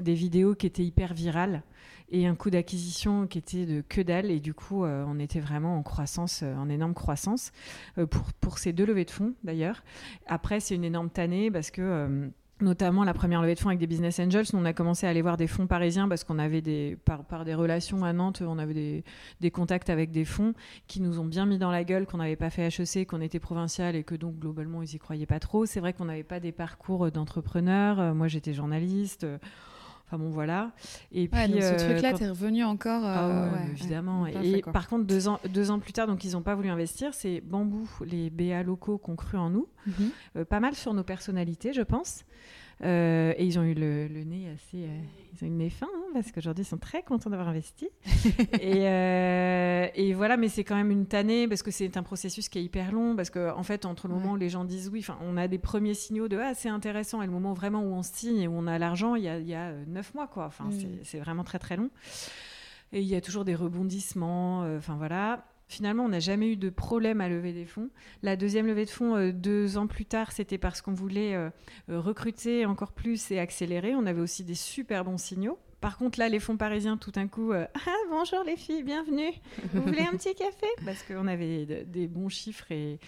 des 0.00 0.14
vidéos 0.14 0.54
qui 0.54 0.68
étaient 0.68 0.84
hyper 0.84 1.12
virales 1.12 1.64
et 2.10 2.26
un 2.26 2.34
coût 2.34 2.50
d'acquisition 2.50 3.26
qui 3.26 3.38
était 3.38 3.66
de 3.66 3.82
que 3.86 4.00
dalle. 4.00 4.30
Et 4.30 4.40
du 4.40 4.54
coup, 4.54 4.84
euh, 4.84 5.04
on 5.06 5.18
était 5.18 5.40
vraiment 5.40 5.76
en 5.76 5.82
croissance, 5.82 6.40
euh, 6.42 6.54
en 6.56 6.68
énorme 6.68 6.94
croissance 6.94 7.52
euh, 7.98 8.06
pour, 8.06 8.32
pour 8.40 8.58
ces 8.58 8.72
deux 8.72 8.86
levées 8.86 9.04
de 9.04 9.10
fonds 9.10 9.34
d'ailleurs. 9.44 9.82
Après, 10.26 10.60
c'est 10.60 10.74
une 10.74 10.84
énorme 10.84 11.10
tannée 11.10 11.50
parce 11.50 11.70
que 11.70 12.30
notamment 12.60 13.04
la 13.04 13.14
première 13.14 13.40
levée 13.40 13.54
de 13.54 13.60
fonds 13.60 13.68
avec 13.68 13.78
des 13.78 13.86
business 13.86 14.18
angels, 14.18 14.46
on 14.52 14.64
a 14.64 14.72
commencé 14.72 15.06
à 15.06 15.10
aller 15.10 15.22
voir 15.22 15.36
des 15.36 15.46
fonds 15.46 15.68
parisiens 15.68 16.08
parce 16.08 16.24
qu'on 16.24 16.40
avait 16.40 16.60
des 16.60 16.96
par, 17.04 17.44
des 17.44 17.54
relations 17.54 18.04
à 18.04 18.12
Nantes, 18.12 18.42
on 18.44 18.58
avait 18.58 18.74
des, 18.74 19.04
des, 19.40 19.50
contacts 19.52 19.90
avec 19.90 20.10
des 20.10 20.24
fonds 20.24 20.54
qui 20.88 21.00
nous 21.00 21.20
ont 21.20 21.24
bien 21.24 21.46
mis 21.46 21.58
dans 21.58 21.70
la 21.70 21.84
gueule 21.84 22.04
qu'on 22.04 22.16
n'avait 22.16 22.34
pas 22.34 22.50
fait 22.50 22.66
HEC, 22.66 23.06
qu'on 23.06 23.20
était 23.20 23.38
provincial 23.38 23.94
et 23.94 24.02
que 24.02 24.16
donc 24.16 24.38
globalement 24.38 24.82
ils 24.82 24.92
y 24.92 24.98
croyaient 24.98 25.26
pas 25.26 25.38
trop. 25.38 25.66
C'est 25.66 25.80
vrai 25.80 25.92
qu'on 25.92 26.06
n'avait 26.06 26.24
pas 26.24 26.40
des 26.40 26.52
parcours 26.52 27.12
d'entrepreneur. 27.12 28.14
Moi 28.14 28.26
j'étais 28.26 28.54
journaliste. 28.54 29.24
Enfin 30.08 30.16
bon, 30.16 30.30
voilà. 30.30 30.72
Et 31.12 31.28
puis, 31.28 31.48
donc 31.48 31.62
ce 31.62 31.74
euh, 31.74 31.76
truc-là, 31.76 32.14
tu 32.14 32.24
es 32.24 32.28
revenu 32.30 32.64
encore. 32.64 33.04
Euh, 33.04 33.50
ah 33.52 33.70
évidemment. 33.70 34.26
et 34.26 34.62
par 34.62 34.88
contre, 34.88 35.04
deux 35.04 35.28
ans, 35.28 35.38
deux 35.50 35.70
ans 35.70 35.78
plus 35.78 35.92
tard, 35.92 36.06
donc 36.06 36.24
ils 36.24 36.32
n'ont 36.32 36.40
pas 36.40 36.54
voulu 36.54 36.70
investir. 36.70 37.12
C'est 37.12 37.42
Bambou, 37.42 37.86
les 38.06 38.30
BA 38.30 38.62
locaux 38.62 38.96
qui 38.96 39.10
ont 39.10 39.16
cru 39.16 39.36
en 39.36 39.50
nous. 39.50 39.68
Mhm. 39.86 39.92
Euh, 40.36 40.44
pas 40.46 40.60
mal 40.60 40.74
sur 40.74 40.94
nos 40.94 41.02
personnalités, 41.02 41.74
je 41.74 41.82
pense. 41.82 42.24
Euh, 42.84 43.34
et 43.36 43.44
ils 43.44 43.58
ont 43.58 43.64
eu 43.64 43.74
le, 43.74 44.06
nez 44.24 44.48
assez. 44.54 44.84
Euh, 44.84 45.00
ils 45.32 45.44
ont 45.44 45.46
eu 45.48 45.50
le 45.50 45.56
nez 45.56 45.70
fin, 45.70 45.88
hein, 45.92 46.04
parce 46.12 46.30
qu'aujourd'hui, 46.30 46.62
ils 46.62 46.68
sont 46.68 46.78
très 46.78 47.02
contents 47.02 47.30
d'avoir 47.30 47.48
investi. 47.48 47.88
et, 48.60 48.88
euh, 48.88 49.88
et, 49.94 50.14
voilà, 50.14 50.36
mais 50.36 50.48
c'est 50.48 50.64
quand 50.64 50.76
même 50.76 50.90
une 50.90 51.06
tannée, 51.06 51.48
parce 51.48 51.62
que 51.62 51.70
c'est 51.70 51.96
un 51.96 52.02
processus 52.02 52.48
qui 52.48 52.58
est 52.58 52.64
hyper 52.64 52.92
long, 52.92 53.16
parce 53.16 53.30
qu'en 53.30 53.58
en 53.58 53.62
fait, 53.62 53.84
entre 53.84 54.06
le 54.06 54.14
moment 54.14 54.32
où 54.32 54.36
les 54.36 54.48
gens 54.48 54.64
disent 54.64 54.90
oui, 54.92 55.04
on 55.20 55.36
a 55.36 55.48
des 55.48 55.58
premiers 55.58 55.94
signaux 55.94 56.28
de 56.28 56.38
Ah, 56.38 56.54
c'est 56.54 56.68
intéressant, 56.68 57.20
et 57.20 57.26
le 57.26 57.32
moment 57.32 57.52
vraiment 57.52 57.82
où 57.82 57.92
on 57.92 58.02
signe 58.02 58.38
et 58.38 58.48
où 58.48 58.52
on 58.52 58.66
a 58.66 58.78
l'argent, 58.78 59.16
il 59.16 59.24
y 59.24 59.28
a, 59.28 59.38
y 59.38 59.54
a 59.54 59.72
neuf 59.86 60.14
mois, 60.14 60.28
quoi. 60.28 60.46
Enfin, 60.46 60.66
mm. 60.66 61.00
c'est 61.02 61.18
vraiment 61.18 61.44
très, 61.44 61.58
très 61.58 61.76
long. 61.76 61.90
Et 62.92 63.00
il 63.00 63.08
y 63.08 63.16
a 63.16 63.20
toujours 63.20 63.44
des 63.44 63.54
rebondissements. 63.54 64.60
Enfin, 64.76 64.96
voilà. 64.96 65.44
Finalement, 65.68 66.06
on 66.06 66.08
n'a 66.08 66.18
jamais 66.18 66.52
eu 66.52 66.56
de 66.56 66.70
problème 66.70 67.20
à 67.20 67.28
lever 67.28 67.52
des 67.52 67.66
fonds. 67.66 67.90
La 68.22 68.36
deuxième 68.36 68.66
levée 68.66 68.86
de 68.86 68.90
fonds, 68.90 69.16
euh, 69.16 69.32
deux 69.32 69.76
ans 69.76 69.86
plus 69.86 70.06
tard, 70.06 70.32
c'était 70.32 70.56
parce 70.56 70.80
qu'on 70.80 70.94
voulait 70.94 71.34
euh, 71.34 71.50
euh, 71.90 72.00
recruter 72.00 72.64
encore 72.64 72.92
plus 72.92 73.30
et 73.30 73.38
accélérer. 73.38 73.94
On 73.94 74.06
avait 74.06 74.22
aussi 74.22 74.44
des 74.44 74.54
super 74.54 75.04
bons 75.04 75.18
signaux. 75.18 75.58
Par 75.82 75.98
contre, 75.98 76.18
là, 76.18 76.30
les 76.30 76.40
fonds 76.40 76.56
parisiens, 76.56 76.96
tout 76.96 77.10
d'un 77.10 77.28
coup, 77.28 77.52
ah, 77.52 77.68
bonjour 78.10 78.42
les 78.44 78.56
filles, 78.56 78.82
bienvenue. 78.82 79.30
Vous 79.74 79.82
voulez 79.82 80.00
un 80.00 80.16
petit 80.16 80.34
café? 80.34 80.66
Parce 80.86 81.02
qu'on 81.02 81.26
avait 81.26 81.84
des 81.84 82.08
bons 82.08 82.30
chiffres 82.30 82.72
et, 82.72 82.98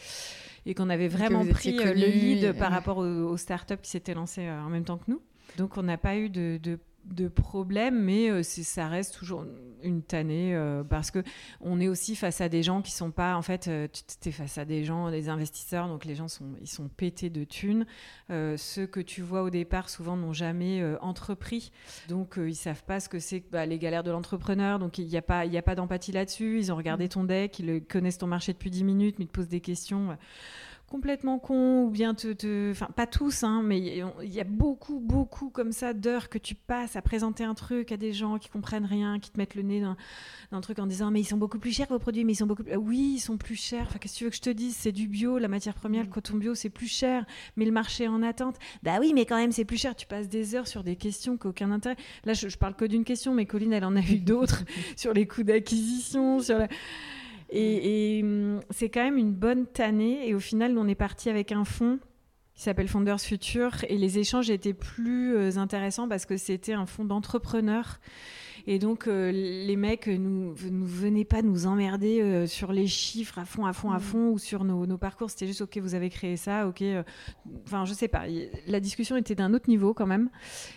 et 0.67 0.75
qu'on 0.75 0.91
avait 0.91 1.09
vraiment 1.09 1.47
pris 1.47 1.73
le 1.73 1.95
lead 1.95 2.53
par 2.53 2.71
rapport 2.71 2.99
aux, 2.99 3.37
startups 3.39 3.79
qui 3.83 3.91
s'étaient 3.91 4.15
lancées 4.15 4.49
en 4.49 4.69
même 4.69 4.85
temps 4.85 4.99
que 4.99 5.11
nous. 5.11 5.23
Donc, 5.57 5.79
on 5.79 5.83
n'a 5.83 5.97
pas 5.97 6.17
eu 6.17 6.29
de, 6.29 6.61
de 6.63 6.79
de 7.05 7.29
problèmes, 7.29 8.03
mais 8.03 8.31
euh, 8.31 8.43
ça 8.43 8.89
reste 8.89 9.15
toujours 9.15 9.45
une 9.83 10.03
tannée 10.03 10.55
euh, 10.55 10.85
parce 10.85 11.11
que 11.11 11.23
on 11.61 11.81
est 11.81 11.89
aussi 11.89 12.15
face 12.15 12.41
à 12.41 12.49
des 12.49 12.63
gens 12.63 12.83
qui 12.83 12.93
sont 12.93 13.11
pas, 13.11 13.37
en 13.37 13.43
fait, 13.43 13.69
euh, 13.69 13.89
tu 14.21 14.29
es 14.29 14.33
face 14.33 14.59
à 14.59 14.65
des 14.65 14.85
gens, 14.85 15.11
des 15.11 15.29
investisseurs, 15.29 15.89
donc 15.89 16.05
les 16.05 16.15
gens 16.15 16.29
sont, 16.29 16.55
ils 16.61 16.69
sont 16.69 16.89
pétés 16.89 17.31
de 17.31 17.45
thunes. 17.45 17.87
ceux 18.29 18.87
que 18.87 19.01
tu 19.01 19.23
vois 19.23 19.43
au 19.43 19.51
départ, 19.51 19.89
souvent 19.89 20.17
n'ont 20.17 20.33
jamais 20.33 20.85
entrepris, 21.01 21.73
donc 22.09 22.39
ils 22.39 22.55
savent 22.55 22.85
pas 22.85 23.01
ce 23.01 23.09
que 23.09 23.19
c'est 23.19 23.43
bah, 23.51 23.67
les 23.67 23.79
galères 23.79 24.05
de 24.05 24.11
l'entrepreneur, 24.11 24.79
donc 24.79 24.99
il 24.99 25.07
n'y 25.07 25.17
a 25.17 25.23
pas, 25.23 25.47
il 25.47 25.57
a 25.57 25.63
pas 25.63 25.75
d'empathie 25.75 26.13
là-dessus. 26.13 26.59
Ils 26.59 26.73
ont 26.73 26.77
regardé 26.77 27.07
mmh. 27.07 27.09
ton 27.09 27.25
deck, 27.25 27.59
ils 27.59 27.83
connaissent 27.83 28.19
ton 28.19 28.27
marché 28.27 28.53
depuis 28.53 28.71
10 28.71 28.85
minutes, 28.85 29.17
mais 29.19 29.25
ils 29.25 29.29
te 29.29 29.33
posent 29.33 29.49
des 29.49 29.61
questions 29.61 30.17
complètement 30.91 31.39
con 31.39 31.85
ou 31.85 31.91
bien 31.91 32.15
te, 32.15 32.73
enfin 32.73 32.89
pas 32.97 33.07
tous 33.07 33.45
hein, 33.45 33.63
mais 33.63 33.79
il 33.79 34.35
y 34.35 34.41
a 34.41 34.45
beaucoup 34.45 34.99
beaucoup 34.99 35.49
comme 35.49 35.71
ça 35.71 35.95
d'heures 35.95 36.29
que 36.29 36.37
tu 36.37 36.57
passes 36.57 36.97
à 36.97 37.01
présenter 37.01 37.45
un 37.45 37.55
truc 37.55 37.93
à 37.93 37.97
des 37.97 38.13
gens 38.13 38.39
qui 38.39 38.49
comprennent 38.49 38.85
rien 38.85 39.21
qui 39.21 39.31
te 39.31 39.39
mettent 39.39 39.55
le 39.55 39.63
nez 39.63 39.81
dans, 39.81 39.97
un 40.51 40.61
truc 40.61 40.81
en 40.81 40.87
disant 40.87 41.13
mais 41.13 41.21
ils 41.21 41.25
sont 41.25 41.37
beaucoup 41.37 41.61
plus 41.61 41.71
chers 41.71 41.87
vos 41.87 42.01
produits 42.01 42.25
mais 42.25 42.33
ils 42.33 42.37
sont 42.37 42.47
beaucoup 42.47 42.65
plus... 42.65 42.75
oui 42.75 43.13
ils 43.15 43.21
sont 43.21 43.37
plus 43.37 43.55
chers. 43.55 43.83
Enfin 43.83 44.01
qu'est-ce 44.01 44.15
que 44.15 44.19
tu 44.19 44.25
veux 44.25 44.31
que 44.31 44.37
je 44.37 44.43
te 44.43 44.51
dise? 44.51 44.77
C'est 44.77 44.91
du 44.91 45.07
bio 45.07 45.39
la 45.39 45.47
matière 45.47 45.75
première 45.75 46.03
le 46.03 46.09
mm. 46.09 46.13
coton 46.13 46.37
bio 46.37 46.57
c'est 46.57 46.71
plus 46.71 46.89
cher 46.89 47.25
mais 47.57 47.65
le 47.65 47.73
marché 47.73 48.05
est 48.05 48.09
en 48.09 48.25
attente. 48.25 48.57
Bah 48.83 48.97
oui 48.99 49.13
mais 49.15 49.27
quand 49.27 49.37
même 49.37 49.53
c'est 49.53 49.65
plus 49.65 49.81
cher. 49.81 49.95
Tu 49.95 50.09
passes 50.09 50.29
des 50.29 50.57
heures 50.57 50.67
sur 50.67 50.83
des 50.83 50.97
questions 50.97 51.37
qui 51.37 51.47
aucun 51.47 51.71
intérêt. 51.71 51.97
Là 52.25 52.33
je, 52.33 52.49
je 52.49 52.59
parle 52.59 52.75
que 52.75 52.85
d'une 52.85 53.05
question 53.05 53.33
mais 53.33 53.47
Colline 53.47 53.73
elle 53.73 53.85
en 53.85 53.95
a 53.95 54.01
eu 54.03 54.19
d'autres 54.19 54.65
sur 54.97 55.13
les 55.13 55.29
coûts 55.29 55.45
d'acquisition 55.45 56.41
sur 56.41 56.59
la 56.59 56.69
et, 57.53 58.21
hum, 58.23 58.61
c'est 58.71 58.89
quand 58.89 59.03
même 59.03 59.19
une 59.19 59.33
bonne 59.33 59.67
tannée. 59.67 60.29
Et 60.29 60.35
au 60.35 60.41
final, 60.41 60.77
on 60.79 60.89
est 60.89 60.95
parti 60.95 61.29
avec 61.29 61.53
un 61.53 61.65
fonds 61.65 61.99
qui 62.55 62.63
s'appelle 62.63 62.89
Founders 62.89 63.21
Future. 63.21 63.85
Et 63.89 63.97
les 63.97 64.19
échanges 64.19 64.51
étaient 64.51 64.75
plus 64.75 65.35
euh, 65.37 65.57
intéressants 65.57 66.09
parce 66.09 66.27
que 66.27 66.37
c'était 66.37 66.75
un 66.75 66.87
fonds 66.87 67.05
d'entrepreneurs 67.05 68.01
et 68.67 68.79
donc, 68.79 69.07
euh, 69.07 69.31
les 69.33 69.77
mecs 69.77 70.07
nous, 70.07 70.55
nous 70.71 70.87
venaient 70.87 71.25
pas 71.25 71.43
nous 71.43 71.67
emmerder 71.67 72.21
euh, 72.21 72.47
sur 72.47 72.73
les 72.73 72.87
chiffres 72.87 73.39
à 73.39 73.45
fond, 73.45 73.67
à 73.67 73.73
fond, 73.73 73.91
à 73.91 73.99
mm. 73.99 74.01
fond, 74.01 74.31
ou 74.31 74.39
sur 74.39 74.65
nos, 74.65 74.87
nos 74.87 74.99
parcours. 74.99 75.31
C'était 75.31 75.47
juste, 75.47 75.63
OK, 75.63 75.79
vous 75.79 75.95
avez 75.95 76.11
créé 76.11 76.37
ça, 76.37 76.67
OK. 76.67 76.83
Euh, 76.83 77.03
enfin, 77.67 77.85
je 77.85 77.93
sais 77.93 78.09
pas. 78.09 78.25
La 78.67 78.81
discussion 78.81 79.17
était 79.17 79.35
d'un 79.35 79.55
autre 79.55 79.69
niveau 79.69 79.95
quand 79.95 80.07
même. 80.07 80.31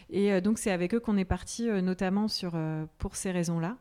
Et 0.09 0.41
donc, 0.41 0.59
c'est 0.59 0.71
avec 0.71 0.93
eux 0.93 0.99
qu'on 0.99 1.17
est 1.17 1.25
parti, 1.25 1.67
notamment 1.81 2.27
sur, 2.27 2.55
pour 2.99 3.15
ces 3.15 3.31
raisons-là. 3.31 3.77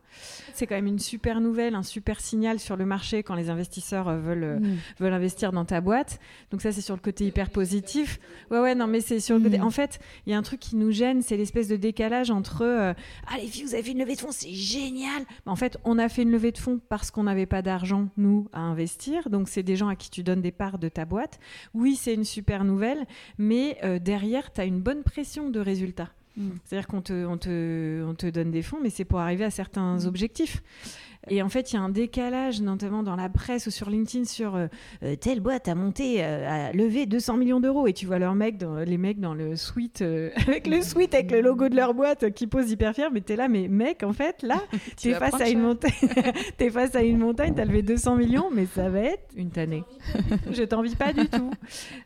C'est 0.54 0.66
quand 0.66 0.74
même 0.74 0.86
une 0.86 0.98
super 0.98 1.42
nouvelle, 1.42 1.74
un 1.74 1.82
super 1.82 2.20
signal 2.20 2.58
sur 2.58 2.76
le 2.76 2.86
marché 2.86 3.22
quand 3.22 3.34
les 3.34 3.50
investisseurs 3.50 4.16
veulent, 4.16 4.58
mm. 4.60 4.76
veulent 4.98 5.12
investir 5.12 5.52
dans 5.52 5.66
ta 5.66 5.82
boîte. 5.82 6.20
Donc, 6.50 6.62
ça, 6.62 6.72
c'est 6.72 6.80
sur 6.80 6.94
le 6.94 7.00
côté 7.00 7.26
hyper 7.26 7.50
positif. 7.50 8.18
Ouais, 8.50 8.60
ouais, 8.60 8.74
non, 8.74 8.86
mais 8.86 9.00
c'est 9.00 9.20
sur 9.20 9.36
le 9.36 9.42
côté. 9.42 9.58
Mm. 9.58 9.64
En 9.64 9.70
fait, 9.70 10.00
il 10.26 10.32
y 10.32 10.34
a 10.34 10.38
un 10.38 10.42
truc 10.42 10.60
qui 10.60 10.76
nous 10.76 10.90
gêne, 10.90 11.20
c'est 11.20 11.36
l'espèce 11.36 11.68
de 11.68 11.76
décalage 11.76 12.30
entre 12.30 12.64
Ah, 13.26 13.36
les 13.38 13.46
filles, 13.46 13.64
vous 13.64 13.74
avez 13.74 13.91
une 13.92 13.98
levée 13.98 14.14
de 14.14 14.20
fonds, 14.20 14.32
c'est 14.32 14.52
génial. 14.52 15.24
En 15.46 15.56
fait, 15.56 15.78
on 15.84 15.98
a 15.98 16.08
fait 16.08 16.22
une 16.22 16.30
levée 16.30 16.52
de 16.52 16.58
fonds 16.58 16.80
parce 16.88 17.10
qu'on 17.10 17.24
n'avait 17.24 17.46
pas 17.46 17.62
d'argent, 17.62 18.08
nous, 18.16 18.48
à 18.52 18.60
investir. 18.60 19.30
Donc, 19.30 19.48
c'est 19.48 19.62
des 19.62 19.76
gens 19.76 19.88
à 19.88 19.96
qui 19.96 20.10
tu 20.10 20.22
donnes 20.22 20.42
des 20.42 20.52
parts 20.52 20.78
de 20.78 20.88
ta 20.88 21.04
boîte. 21.04 21.38
Oui, 21.74 21.96
c'est 21.96 22.14
une 22.14 22.24
super 22.24 22.64
nouvelle, 22.64 23.06
mais 23.38 23.78
euh, 23.84 23.98
derrière, 23.98 24.52
tu 24.52 24.60
as 24.60 24.64
une 24.64 24.80
bonne 24.80 25.02
pression 25.02 25.50
de 25.50 25.60
résultats. 25.60 26.10
Mm. 26.36 26.50
C'est-à-dire 26.64 26.88
qu'on 26.88 27.02
te, 27.02 27.26
on 27.26 27.38
te, 27.38 28.04
on 28.04 28.14
te 28.14 28.26
donne 28.26 28.50
des 28.50 28.62
fonds, 28.62 28.78
mais 28.82 28.90
c'est 28.90 29.04
pour 29.04 29.20
arriver 29.20 29.44
à 29.44 29.50
certains 29.50 29.98
mm. 29.98 30.06
objectifs. 30.06 30.62
Et 31.28 31.40
en 31.40 31.48
fait, 31.48 31.72
il 31.72 31.76
y 31.76 31.78
a 31.78 31.82
un 31.82 31.88
décalage, 31.88 32.60
notamment 32.60 33.04
dans 33.04 33.14
la 33.14 33.28
presse 33.28 33.68
ou 33.68 33.70
sur 33.70 33.90
LinkedIn, 33.90 34.24
sur 34.24 34.56
euh, 34.56 34.66
euh, 35.04 35.14
telle 35.14 35.40
boîte 35.40 35.68
a 35.68 35.76
monté, 35.76 36.22
a 36.22 36.72
levé 36.72 37.06
200 37.06 37.36
millions 37.36 37.60
d'euros. 37.60 37.86
Et 37.86 37.92
tu 37.92 38.06
vois 38.06 38.18
leurs 38.18 38.34
mecs, 38.34 38.58
dans, 38.58 38.78
les 38.78 38.98
mecs 38.98 39.20
dans 39.20 39.34
le 39.34 39.54
suite, 39.54 40.02
avec 40.36 40.66
le 40.66 40.82
suite, 40.82 41.14
avec 41.14 41.30
le 41.30 41.40
logo 41.40 41.68
de 41.68 41.76
leur 41.76 41.94
boîte, 41.94 42.32
qui 42.32 42.48
posent 42.48 42.70
hyper 42.70 42.94
fiers. 42.94 43.10
Mais 43.12 43.20
t'es 43.20 43.36
là, 43.36 43.46
mais 43.46 43.68
mec, 43.68 44.02
en 44.02 44.12
fait, 44.12 44.42
là, 44.42 44.60
t'es 44.96 45.14
face, 45.14 45.40
à 45.40 45.48
une 45.48 45.60
montagne, 45.60 45.92
es 46.58 46.70
face 46.70 46.96
à 46.96 47.02
une 47.02 47.18
montagne, 47.18 47.54
t'as 47.54 47.64
levé 47.64 47.82
200 47.82 48.16
millions, 48.16 48.50
mais 48.52 48.66
ça 48.66 48.88
va 48.88 49.00
être 49.00 49.28
une 49.36 49.50
tannée. 49.50 49.84
je 50.50 50.64
t'envie 50.64 50.96
pas 50.96 51.12
du 51.12 51.26
tout. 51.28 51.50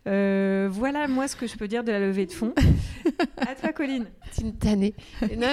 voilà, 0.04 1.08
moi, 1.08 1.26
ce 1.26 1.36
que 1.36 1.46
je 1.46 1.56
peux 1.56 1.68
dire 1.68 1.84
de 1.84 1.92
la 1.92 2.00
levée 2.00 2.26
de 2.26 2.32
fonds. 2.32 2.52
à 3.38 3.54
toi, 3.54 3.72
Colline. 3.72 4.06
C'est 4.30 4.42
une 4.42 4.56
tannée. 4.56 4.94
Non, 5.38 5.48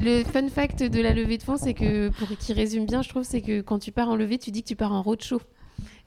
le 0.00 0.22
fun 0.22 0.48
fact 0.48 0.84
de 0.84 1.00
la 1.00 1.12
levée 1.12 1.38
de 1.38 1.42
fonds, 1.42 1.56
c'est 1.56 1.74
que, 1.74 2.10
pour 2.10 2.28
qui 2.38 2.52
résume 2.52 2.86
bien, 2.86 2.99
je 3.02 3.08
trouve, 3.08 3.22
c'est 3.22 3.42
que 3.42 3.60
quand 3.60 3.78
tu 3.78 3.92
pars 3.92 4.08
en 4.08 4.16
levée, 4.16 4.38
tu 4.38 4.50
dis 4.50 4.62
que 4.62 4.68
tu 4.68 4.76
pars 4.76 4.92
en 4.92 5.02
roadshow. 5.02 5.40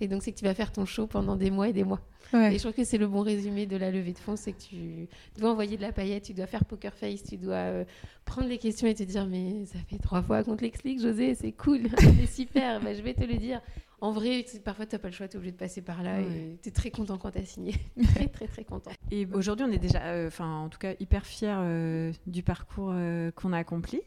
Et 0.02 0.08
donc, 0.08 0.24
c'est 0.24 0.32
que 0.32 0.38
tu 0.38 0.46
vas 0.46 0.54
faire 0.54 0.72
ton 0.72 0.86
show 0.86 1.08
pendant 1.08 1.36
des 1.36 1.50
mois 1.50 1.70
et 1.70 1.74
des 1.74 1.84
mois. 1.84 2.02
Et 2.34 2.54
je 2.54 2.58
trouve 2.58 2.74
que 2.74 2.84
c'est 2.84 2.98
le 2.98 3.08
bon 3.08 3.22
résumé 3.22 3.68
de 3.68 3.78
la 3.78 3.92
levée 3.92 4.12
de 4.12 4.18
fonds, 4.18 4.36
c'est 4.36 4.54
que 4.54 4.62
tu 4.62 5.08
dois 5.38 5.52
envoyer 5.52 5.78
de 5.78 5.84
la 5.84 5.92
paillette, 5.92 6.24
tu 6.24 6.34
dois 6.34 6.48
faire 6.48 6.66
poker 6.66 6.94
face, 6.94 7.22
tu 7.22 7.38
dois 7.38 7.56
euh, 7.56 7.86
prendre 8.26 8.48
les 8.48 8.58
questions 8.58 8.88
et 8.88 8.96
te 8.96 9.04
dire 9.04 9.28
mais 9.28 9.66
ça 9.66 9.78
fait 9.88 10.00
trois 10.00 10.24
fois 10.24 10.44
qu'on 10.44 10.56
te 10.56 10.64
l'explique, 10.64 11.00
José, 11.00 11.36
c'est 11.36 11.52
cool, 11.52 11.82
c'est 12.00 12.26
super, 12.26 12.82
bah, 12.82 12.96
je 12.96 13.04
vais 13.04 13.14
te 13.14 13.24
le 13.24 13.36
dire 13.36 13.62
en 14.04 14.12
vrai, 14.12 14.46
parfois, 14.66 14.86
tu 14.86 14.96
n'as 14.96 15.00
pas 15.00 15.08
le 15.08 15.14
choix, 15.14 15.30
tu 15.30 15.36
es 15.36 15.38
obligé 15.38 15.54
de 15.54 15.58
passer 15.58 15.82
par 15.82 16.04
là 16.04 16.20
et 16.20 16.60
tu 16.62 16.68
es 16.68 16.72
très 16.74 16.92
content 16.92 17.18
quand 17.18 17.32
tu 17.32 17.38
as 17.38 17.46
signé. 17.46 17.74
très, 18.14 18.28
très, 18.28 18.48
très 18.48 18.66
content. 18.66 18.92
Et 19.12 19.26
aujourd'hui, 19.32 19.66
on 19.66 19.72
est 19.72 19.78
déjà, 19.78 20.02
euh, 20.02 20.28
enfin, 20.28 20.64
en 20.64 20.68
tout 20.68 20.78
cas, 20.78 20.94
hyper 21.00 21.26
fiers 21.26 21.56
euh, 21.56 22.12
du 22.28 22.44
parcours 22.44 22.92
euh, 22.94 23.32
qu'on 23.32 23.54
a 23.54 23.58
accompli. 23.60 24.02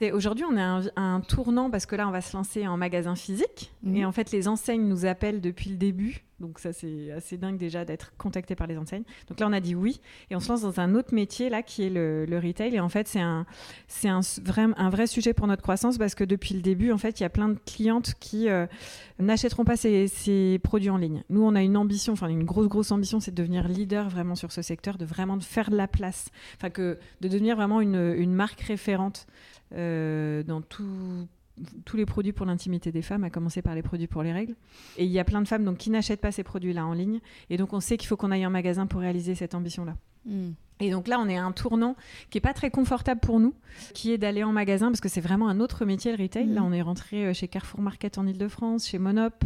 Et 0.00 0.12
aujourd'hui, 0.12 0.44
on 0.44 0.56
est 0.56 0.62
un, 0.62 0.82
un, 0.94 1.20
tournant 1.20 1.70
parce 1.70 1.86
que 1.86 1.96
là, 1.96 2.06
on 2.06 2.12
va 2.12 2.20
se 2.20 2.36
lancer 2.36 2.68
en 2.68 2.76
magasin 2.76 3.16
physique. 3.16 3.72
Mhm. 3.82 3.96
Et 3.96 4.04
en 4.04 4.12
fait, 4.12 4.30
les 4.30 4.46
enseignes 4.46 4.86
nous 4.86 5.06
appellent 5.06 5.40
depuis 5.40 5.70
le 5.70 5.76
début 5.76 6.22
donc 6.42 6.58
ça, 6.58 6.72
c'est 6.72 7.12
assez 7.12 7.38
dingue 7.38 7.56
déjà 7.56 7.84
d'être 7.84 8.12
contacté 8.18 8.56
par 8.56 8.66
les 8.66 8.76
enseignes. 8.76 9.04
Donc 9.28 9.38
là, 9.38 9.46
on 9.46 9.52
a 9.52 9.60
dit 9.60 9.76
oui. 9.76 10.00
Et 10.28 10.34
on 10.34 10.40
se 10.40 10.48
lance 10.48 10.62
dans 10.62 10.80
un 10.80 10.96
autre 10.96 11.14
métier, 11.14 11.48
là, 11.48 11.62
qui 11.62 11.84
est 11.84 11.88
le, 11.88 12.40
retail. 12.42 12.74
Et 12.74 12.80
en 12.80 12.88
fait, 12.88 13.06
c'est 13.06 13.20
un, 13.20 13.46
c'est 13.86 14.08
un, 14.08 14.20
vrai, 14.42 14.66
un 14.76 14.90
vrai 14.90 15.06
sujet 15.06 15.34
pour 15.34 15.46
notre 15.46 15.62
croissance 15.62 15.98
parce 15.98 16.16
que 16.16 16.24
depuis 16.24 16.54
le 16.54 16.60
début, 16.60 16.90
en 16.90 16.98
fait, 16.98 17.20
il 17.20 17.22
y 17.22 17.26
a 17.26 17.30
plein 17.30 17.48
de 17.48 17.58
clientes 17.64 18.14
qui 18.18 18.48
euh, 18.48 18.66
n'achèteront 19.20 19.64
pas 19.64 19.76
ces, 19.76 20.60
produits 20.64 20.90
en 20.90 20.96
ligne. 20.96 21.22
Nous, 21.30 21.42
on 21.42 21.54
a 21.54 21.62
une 21.62 21.76
ambition, 21.76 22.12
enfin 22.14 22.26
une 22.26 22.44
grosse, 22.44 22.66
grosse 22.66 22.90
ambition, 22.90 23.20
c'est 23.20 23.30
de 23.30 23.36
devenir 23.36 23.68
leader 23.68 24.08
vraiment 24.08 24.34
sur 24.34 24.50
ce 24.50 24.62
secteur, 24.62 24.98
de 24.98 25.04
vraiment 25.04 25.36
de 25.36 25.44
faire 25.44 25.70
de 25.70 25.76
la 25.76 25.86
place. 25.86 26.28
Enfin, 26.56 26.70
que, 26.70 26.98
de 27.20 27.28
devenir 27.28 27.54
vraiment 27.54 27.80
une, 27.80 28.32
marque 28.32 28.62
référente 28.62 29.28
euh, 29.76 30.42
dans 30.42 30.60
tout 30.60 31.28
tous 31.84 31.96
les 31.96 32.06
produits 32.06 32.32
pour 32.32 32.46
l'intimité 32.46 32.92
des 32.92 33.02
femmes, 33.02 33.24
à 33.24 33.30
commencer 33.30 33.62
par 33.62 33.74
les 33.74 33.82
produits 33.82 34.06
pour 34.06 34.22
les 34.22 34.32
règles. 34.32 34.54
Et 34.96 35.04
il 35.04 35.10
y 35.10 35.18
a 35.18 35.24
plein 35.24 35.42
de 35.42 35.48
femmes 35.48 35.64
donc, 35.64 35.78
qui 35.78 35.90
n'achètent 35.90 36.20
pas 36.20 36.32
ces 36.32 36.42
produits-là 36.42 36.86
en 36.86 36.94
ligne. 36.94 37.20
Et 37.50 37.56
donc, 37.56 37.72
on 37.72 37.80
sait 37.80 37.96
qu'il 37.96 38.08
faut 38.08 38.16
qu'on 38.16 38.30
aille 38.30 38.46
en 38.46 38.50
magasin 38.50 38.86
pour 38.86 39.00
réaliser 39.00 39.34
cette 39.34 39.54
ambition-là. 39.54 39.96
Hmm. 40.24 40.52
Et 40.80 40.90
donc 40.90 41.06
là, 41.06 41.20
on 41.20 41.28
est 41.28 41.36
à 41.36 41.44
un 41.44 41.52
tournant 41.52 41.94
qui 42.30 42.38
est 42.38 42.40
pas 42.40 42.54
très 42.54 42.70
confortable 42.70 43.20
pour 43.20 43.38
nous, 43.38 43.54
qui 43.94 44.12
est 44.12 44.18
d'aller 44.18 44.42
en 44.42 44.52
magasin, 44.52 44.88
parce 44.88 45.00
que 45.00 45.08
c'est 45.08 45.20
vraiment 45.20 45.48
un 45.48 45.60
autre 45.60 45.84
métier, 45.84 46.14
le 46.16 46.22
retail. 46.22 46.46
Là, 46.46 46.62
hmm. 46.62 46.64
on 46.64 46.72
est 46.72 46.82
rentré 46.82 47.26
euh, 47.26 47.34
chez 47.34 47.48
Carrefour 47.48 47.80
Market 47.80 48.18
en 48.18 48.26
Ile-de-France, 48.26 48.88
chez 48.88 48.98
Monop, 48.98 49.44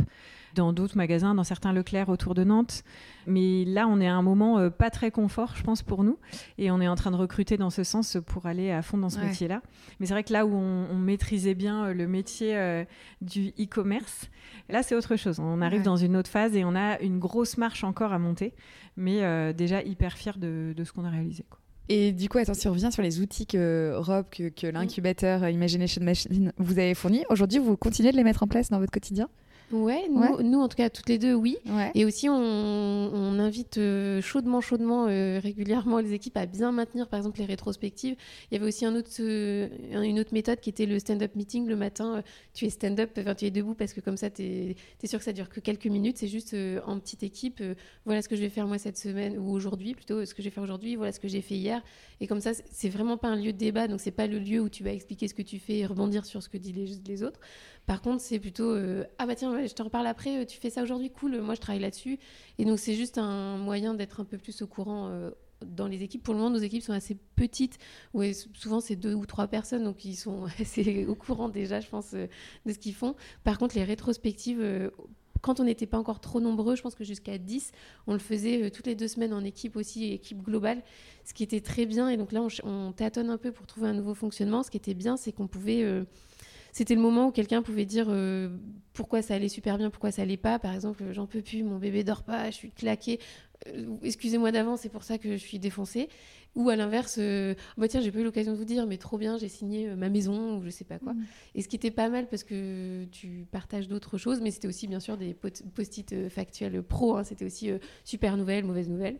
dans 0.54 0.72
d'autres 0.72 0.96
magasins, 0.96 1.34
dans 1.34 1.44
certains 1.44 1.72
Leclerc 1.72 2.08
autour 2.08 2.34
de 2.34 2.44
Nantes. 2.44 2.82
Mais 3.26 3.64
là, 3.64 3.88
on 3.88 4.00
est 4.00 4.06
à 4.06 4.14
un 4.14 4.22
moment 4.22 4.58
euh, 4.58 4.70
pas 4.70 4.90
très 4.90 5.10
confort, 5.10 5.54
je 5.56 5.62
pense, 5.62 5.82
pour 5.82 6.04
nous. 6.04 6.18
Et 6.58 6.70
on 6.70 6.80
est 6.80 6.88
en 6.88 6.94
train 6.94 7.10
de 7.10 7.16
recruter 7.16 7.56
dans 7.56 7.70
ce 7.70 7.84
sens 7.84 8.18
pour 8.26 8.46
aller 8.46 8.70
à 8.70 8.82
fond 8.82 8.98
dans 8.98 9.10
ce 9.10 9.18
métier-là. 9.18 9.62
Mais 9.98 10.06
c'est 10.06 10.14
vrai 10.14 10.24
que 10.24 10.32
là 10.32 10.46
où 10.46 10.54
on, 10.54 10.96
maîtrisait 10.96 11.54
bien 11.54 11.86
euh, 11.86 11.94
le 11.94 12.08
métier 12.08 12.56
euh, 12.56 12.84
du 13.20 13.48
e-commerce, 13.60 14.30
là, 14.68 14.82
c'est 14.82 14.94
autre 14.94 15.16
chose. 15.16 15.38
On 15.40 15.60
arrive 15.60 15.82
dans 15.82 15.96
une 15.96 16.16
autre 16.16 16.30
phase 16.30 16.56
et 16.56 16.64
on 16.64 16.74
a 16.74 17.00
une 17.00 17.18
grosse 17.18 17.58
marche 17.58 17.84
encore 17.84 18.12
à 18.12 18.18
monter. 18.18 18.54
Mais 18.96 19.52
déjà 19.52 19.82
hyper 19.82 20.16
fier 20.16 20.38
de, 20.38 20.74
ce 20.82 20.92
qu'on 20.92 21.04
a 21.04 21.10
réalisé. 21.10 21.44
Et 21.88 22.12
du 22.12 22.28
coup, 22.28 22.38
attends, 22.38 22.54
si 22.54 22.66
on 22.66 22.72
revient 22.72 22.90
sur 22.90 23.02
les 23.02 23.20
outils 23.20 23.46
que 23.46 23.92
Rob, 23.96 24.26
que, 24.30 24.48
que 24.48 24.66
l'incubateur 24.66 25.46
Imagination 25.48 26.02
Machine 26.02 26.52
vous 26.56 26.78
avez 26.78 26.94
fournis, 26.94 27.24
aujourd'hui, 27.28 27.58
vous 27.58 27.76
continuez 27.76 28.10
de 28.10 28.16
les 28.16 28.24
mettre 28.24 28.42
en 28.42 28.48
place 28.48 28.70
dans 28.70 28.78
votre 28.78 28.90
quotidien? 28.90 29.28
Ouais 29.72 30.06
nous, 30.42 30.60
en 30.60 30.68
tout 30.68 30.76
cas, 30.76 30.90
toutes 30.90 31.08
les 31.08 31.18
deux, 31.18 31.34
oui. 31.34 31.58
Et 31.94 32.04
aussi, 32.04 32.28
on, 32.28 33.38
invite 33.38 33.78
euh, 33.78 34.20
chaudement, 34.22 34.60
chaudement, 34.60 35.06
euh, 35.08 35.38
régulièrement 35.42 36.00
les 36.00 36.12
équipes 36.14 36.36
à 36.36 36.46
bien 36.46 36.72
maintenir, 36.72 37.08
par 37.08 37.18
exemple, 37.18 37.38
les 37.38 37.44
rétrospectives. 37.44 38.16
Il 38.50 38.54
y 38.54 38.56
avait 38.56 38.66
aussi 38.66 38.84
un 38.84 38.94
autre, 38.94 39.10
euh, 39.20 39.68
une 39.92 40.18
autre 40.18 40.32
méthode 40.32 40.60
qui 40.60 40.70
était 40.70 40.86
le 40.86 40.98
stand-up 40.98 41.34
meeting 41.36 41.66
le 41.66 41.76
matin. 41.76 42.22
tu 42.54 42.64
es 42.64 42.70
stand-up, 42.70 43.18
tu 43.36 43.44
es 43.44 43.50
debout 43.50 43.74
parce 43.74 43.92
que 43.92 44.00
comme 44.00 44.16
ça, 44.16 44.30
tu 44.30 44.42
es, 44.42 44.76
sûr 45.04 45.18
que 45.18 45.24
ça 45.24 45.32
dure 45.32 45.48
que 45.48 45.60
quelques 45.60 45.86
minutes. 45.86 46.18
C'est 46.18 46.28
juste 46.28 46.56
en 46.86 46.98
petite 46.98 47.22
équipe. 47.22 47.62
voilà 48.04 48.22
ce 48.22 48.28
que 48.28 48.36
je 48.36 48.40
vais 48.40 48.48
faire 48.48 48.66
moi 48.66 48.78
cette 48.78 48.98
semaine 48.98 49.38
ou 49.38 49.50
aujourd'hui, 49.50 49.94
plutôt 49.94 50.24
ce 50.24 50.34
que 50.34 50.42
je 50.42 50.48
vais 50.48 50.54
faire 50.54 50.64
aujourd'hui. 50.64 50.96
Voilà 50.96 51.12
ce 51.12 51.20
que 51.20 51.28
j'ai 51.28 51.42
fait 51.42 51.56
hier. 51.56 51.82
Et 52.20 52.26
comme 52.26 52.40
ça, 52.40 52.52
c'est 52.70 52.88
vraiment 52.88 53.16
pas 53.16 53.28
un 53.28 53.36
lieu 53.36 53.52
de 53.52 53.58
débat. 53.58 53.88
Donc, 53.88 54.00
c'est 54.00 54.10
pas 54.10 54.26
le 54.26 54.38
lieu 54.38 54.60
où 54.60 54.68
tu 54.68 54.82
vas 54.82 54.92
expliquer 54.92 55.28
ce 55.28 55.34
que 55.34 55.42
tu 55.42 55.58
fais 55.58 55.78
et 55.78 55.86
rebondir 55.86 56.24
sur 56.24 56.42
ce 56.42 56.48
que 56.48 56.56
disent 56.56 56.74
les, 56.74 56.88
les 57.06 57.22
autres. 57.22 57.40
Par 57.86 58.02
contre, 58.02 58.20
c'est 58.20 58.40
plutôt 58.40 58.70
euh, 58.72 59.04
ah 59.18 59.26
bah 59.26 59.36
tiens, 59.36 59.64
je 59.64 59.72
te 59.72 59.82
reparle 59.82 60.08
après, 60.08 60.42
euh, 60.42 60.44
tu 60.44 60.58
fais 60.58 60.70
ça 60.70 60.82
aujourd'hui, 60.82 61.10
cool, 61.10 61.40
moi 61.40 61.54
je 61.54 61.60
travaille 61.60 61.80
là-dessus. 61.80 62.18
Et 62.58 62.64
donc 62.64 62.80
c'est 62.80 62.94
juste 62.94 63.16
un 63.16 63.56
moyen 63.58 63.94
d'être 63.94 64.20
un 64.20 64.24
peu 64.24 64.38
plus 64.38 64.60
au 64.62 64.66
courant 64.66 65.08
euh, 65.08 65.30
dans 65.64 65.86
les 65.86 66.02
équipes. 66.02 66.24
Pour 66.24 66.34
le 66.34 66.40
moment, 66.40 66.50
nos 66.50 66.58
équipes 66.62 66.82
sont 66.82 66.92
assez 66.92 67.16
petites. 67.36 67.78
Ouais, 68.12 68.32
souvent 68.54 68.80
c'est 68.80 68.96
deux 68.96 69.14
ou 69.14 69.24
trois 69.24 69.46
personnes, 69.46 69.84
donc 69.84 70.04
ils 70.04 70.16
sont 70.16 70.46
assez 70.60 71.06
au 71.06 71.14
courant 71.14 71.48
déjà, 71.48 71.78
je 71.80 71.88
pense, 71.88 72.12
de 72.12 72.28
ce 72.66 72.78
qu'ils 72.78 72.94
font. 72.94 73.14
Par 73.44 73.56
contre, 73.56 73.76
les 73.76 73.84
rétrospectives 73.84 74.90
quand 75.42 75.60
on 75.60 75.64
n'était 75.64 75.86
pas 75.86 75.98
encore 75.98 76.18
trop 76.18 76.40
nombreux, 76.40 76.74
je 76.74 76.82
pense 76.82 76.96
que 76.96 77.04
jusqu'à 77.04 77.38
10, 77.38 77.70
on 78.08 78.14
le 78.14 78.18
faisait 78.18 78.68
toutes 78.72 78.86
les 78.86 78.96
deux 78.96 79.06
semaines 79.06 79.32
en 79.32 79.44
équipe 79.44 79.76
aussi, 79.76 80.12
équipe 80.12 80.42
globale, 80.42 80.82
ce 81.24 81.34
qui 81.34 81.44
était 81.44 81.60
très 81.60 81.86
bien. 81.86 82.08
Et 82.08 82.16
donc 82.16 82.32
là, 82.32 82.44
on 82.64 82.90
tâtonne 82.90 83.30
un 83.30 83.36
peu 83.38 83.52
pour 83.52 83.64
trouver 83.66 83.86
un 83.86 83.94
nouveau 83.94 84.14
fonctionnement. 84.14 84.64
Ce 84.64 84.72
qui 84.72 84.76
était 84.76 84.94
bien, 84.94 85.16
c'est 85.16 85.30
qu'on 85.30 85.46
pouvait 85.46 85.84
c'était 86.76 86.94
le 86.94 87.00
moment 87.00 87.28
où 87.28 87.30
quelqu'un 87.30 87.62
pouvait 87.62 87.86
dire 87.86 88.08
euh, 88.10 88.50
pourquoi 88.92 89.22
ça 89.22 89.32
allait 89.32 89.48
super 89.48 89.78
bien, 89.78 89.88
pourquoi 89.88 90.10
ça 90.10 90.20
allait 90.20 90.36
pas. 90.36 90.58
Par 90.58 90.74
exemple, 90.74 91.04
j'en 91.12 91.26
peux 91.26 91.40
plus, 91.40 91.62
mon 91.62 91.78
bébé 91.78 92.04
dort 92.04 92.22
pas, 92.22 92.50
je 92.50 92.54
suis 92.54 92.70
claquée. 92.70 93.18
Euh, 93.68 93.96
excusez-moi 94.02 94.52
d'avance, 94.52 94.80
c'est 94.82 94.90
pour 94.90 95.02
ça 95.02 95.16
que 95.16 95.38
je 95.38 95.42
suis 95.42 95.58
défoncée. 95.58 96.10
Ou 96.54 96.68
à 96.68 96.76
l'inverse, 96.76 97.16
euh, 97.18 97.54
bah 97.78 97.88
tiens, 97.88 98.02
j'ai 98.02 98.12
pas 98.12 98.18
eu 98.18 98.24
l'occasion 98.24 98.52
de 98.52 98.58
vous 98.58 98.66
dire, 98.66 98.86
mais 98.86 98.98
trop 98.98 99.16
bien, 99.16 99.38
j'ai 99.38 99.48
signé 99.48 99.88
ma 99.96 100.10
maison 100.10 100.58
ou 100.58 100.64
je 100.66 100.68
sais 100.68 100.84
pas 100.84 100.98
quoi. 100.98 101.14
Mm. 101.14 101.24
Et 101.54 101.62
ce 101.62 101.68
qui 101.68 101.76
était 101.76 101.90
pas 101.90 102.10
mal 102.10 102.28
parce 102.28 102.44
que 102.44 103.06
tu 103.06 103.46
partages 103.50 103.88
d'autres 103.88 104.18
choses, 104.18 104.42
mais 104.42 104.50
c'était 104.50 104.68
aussi 104.68 104.86
bien 104.86 105.00
sûr 105.00 105.16
des 105.16 105.32
post-it 105.32 106.28
factuels 106.28 106.82
pro. 106.82 107.16
Hein. 107.16 107.24
c'était 107.24 107.46
aussi 107.46 107.70
super 108.04 108.36
nouvelle, 108.36 108.66
mauvaise 108.66 108.90
nouvelle. 108.90 109.16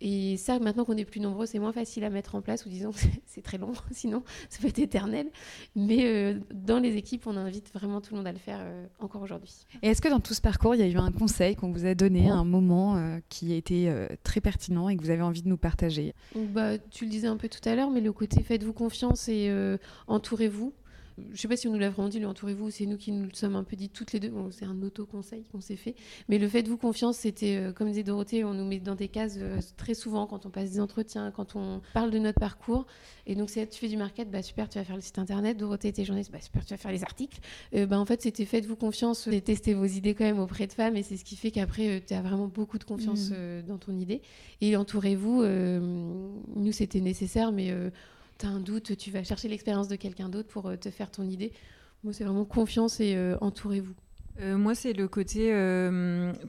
Et 0.00 0.36
ça, 0.36 0.58
maintenant 0.58 0.84
qu'on 0.84 0.96
est 0.96 1.04
plus 1.04 1.20
nombreux, 1.20 1.46
c'est 1.46 1.58
moins 1.58 1.72
facile 1.72 2.04
à 2.04 2.10
mettre 2.10 2.34
en 2.34 2.42
place, 2.42 2.66
ou 2.66 2.68
disons 2.68 2.90
que 2.92 2.98
c'est 3.26 3.42
très 3.42 3.58
long, 3.58 3.72
sinon 3.90 4.22
ça 4.48 4.60
peut 4.60 4.68
être 4.68 4.78
éternel. 4.78 5.28
Mais 5.74 6.06
euh, 6.06 6.38
dans 6.52 6.78
les 6.78 6.96
équipes, 6.96 7.26
on 7.26 7.36
invite 7.36 7.72
vraiment 7.72 8.00
tout 8.00 8.14
le 8.14 8.18
monde 8.18 8.26
à 8.26 8.32
le 8.32 8.38
faire 8.38 8.58
euh, 8.60 8.86
encore 8.98 9.22
aujourd'hui. 9.22 9.54
Et 9.82 9.88
est-ce 9.88 10.02
que 10.02 10.08
dans 10.08 10.20
tout 10.20 10.34
ce 10.34 10.40
parcours, 10.40 10.74
il 10.74 10.80
y 10.80 10.84
a 10.84 10.88
eu 10.88 10.96
un 10.96 11.12
conseil 11.12 11.56
qu'on 11.56 11.72
vous 11.72 11.86
a 11.86 11.94
donné, 11.94 12.28
un 12.28 12.44
moment 12.44 12.96
euh, 12.96 13.18
qui 13.28 13.52
a 13.52 13.56
été 13.56 13.92
très 14.22 14.40
pertinent 14.40 14.88
et 14.88 14.96
que 14.96 15.02
vous 15.02 15.10
avez 15.10 15.22
envie 15.22 15.42
de 15.42 15.48
nous 15.48 15.56
partager? 15.56 16.14
Bah, 16.34 16.78
Tu 16.78 17.04
le 17.04 17.10
disais 17.10 17.28
un 17.28 17.36
peu 17.36 17.48
tout 17.48 17.66
à 17.68 17.74
l'heure, 17.74 17.90
mais 17.90 18.00
le 18.00 18.12
côté 18.12 18.42
faites-vous 18.42 18.72
confiance 18.72 19.28
et 19.28 19.50
entourez-vous 20.06 20.72
je 21.32 21.40
sais 21.40 21.48
pas 21.48 21.56
si 21.56 21.66
on 21.66 21.72
nous 21.72 21.78
l'a 21.78 21.90
vraiment 21.90 22.08
dit, 22.08 22.18
lui 22.18 22.26
entourez-vous, 22.26 22.70
c'est 22.70 22.86
nous 22.86 22.98
qui 22.98 23.10
nous 23.10 23.30
sommes 23.32 23.56
un 23.56 23.64
peu 23.64 23.76
dit 23.76 23.88
toutes 23.88 24.12
les 24.12 24.20
deux. 24.20 24.32
c'est 24.50 24.66
un 24.66 24.82
auto-conseil 24.82 25.44
qu'on 25.50 25.60
s'est 25.60 25.76
fait. 25.76 25.94
Mais 26.28 26.38
le 26.38 26.48
fait 26.48 26.62
de 26.62 26.68
vous 26.68 26.76
confiance, 26.76 27.16
c'était, 27.16 27.56
euh, 27.56 27.72
comme 27.72 27.88
disait 27.88 28.02
Dorothée, 28.02 28.44
on 28.44 28.52
nous 28.52 28.66
met 28.66 28.80
dans 28.80 28.94
des 28.94 29.08
cases 29.08 29.36
euh, 29.38 29.58
très 29.76 29.94
souvent 29.94 30.26
quand 30.26 30.44
on 30.46 30.50
passe 30.50 30.72
des 30.72 30.80
entretiens, 30.80 31.30
quand 31.30 31.56
on 31.56 31.80
parle 31.94 32.10
de 32.10 32.18
notre 32.18 32.38
parcours. 32.38 32.86
Et 33.26 33.34
donc, 33.34 33.50
si 33.50 33.66
tu 33.66 33.78
fais 33.78 33.88
du 33.88 33.96
market, 33.96 34.30
bah 34.30 34.42
super, 34.42 34.68
tu 34.68 34.78
vas 34.78 34.84
faire 34.84 34.96
le 34.96 35.02
site 35.02 35.18
internet. 35.18 35.56
Dorothée 35.56 35.88
était 35.88 36.04
journaliste, 36.04 36.30
bah 36.30 36.40
super, 36.40 36.64
tu 36.64 36.74
vas 36.74 36.78
faire 36.78 36.92
les 36.92 37.02
articles. 37.02 37.38
Euh, 37.74 37.86
bah, 37.86 37.98
en 37.98 38.04
fait, 38.04 38.22
c'était 38.22 38.44
faites-vous 38.44 38.76
confiance 38.76 39.26
et 39.26 39.40
testez 39.40 39.74
vos 39.74 39.86
idées 39.86 40.14
quand 40.14 40.24
même 40.24 40.38
auprès 40.38 40.66
de 40.66 40.72
femmes. 40.72 40.96
Et 40.96 41.02
c'est 41.02 41.16
ce 41.16 41.24
qui 41.24 41.36
fait 41.36 41.50
qu'après, 41.50 42.02
tu 42.06 42.14
as 42.14 42.20
vraiment 42.20 42.46
beaucoup 42.46 42.78
de 42.78 42.84
confiance 42.84 43.30
mmh. 43.30 43.66
dans 43.66 43.78
ton 43.78 43.96
idée. 43.96 44.20
Et 44.60 44.76
entourez-vous. 44.76 45.44
nous, 45.44 46.72
c'était 46.72 47.00
nécessaire, 47.00 47.52
mais 47.52 47.72
tu 48.38 48.46
as 48.46 48.48
un 48.48 48.60
doute, 48.60 48.96
tu 48.96 49.10
vas 49.10 49.24
chercher 49.24 49.48
l'expérience 49.48 49.88
de 49.88 49.96
quelqu'un 49.96 50.28
d'autre 50.28 50.48
pour 50.48 50.66
euh, 50.66 50.76
te 50.76 50.90
faire 50.90 51.10
ton 51.10 51.24
idée. 51.24 51.52
Moi, 52.04 52.12
c'est 52.12 52.24
vraiment 52.24 52.44
confiance 52.44 53.00
et 53.00 53.14
euh, 53.16 53.36
entourez-vous. 53.40 53.94
Euh, 54.40 54.58
moi, 54.58 54.74
c'est 54.74 54.92
le 54.92 55.08
côté 55.08 55.50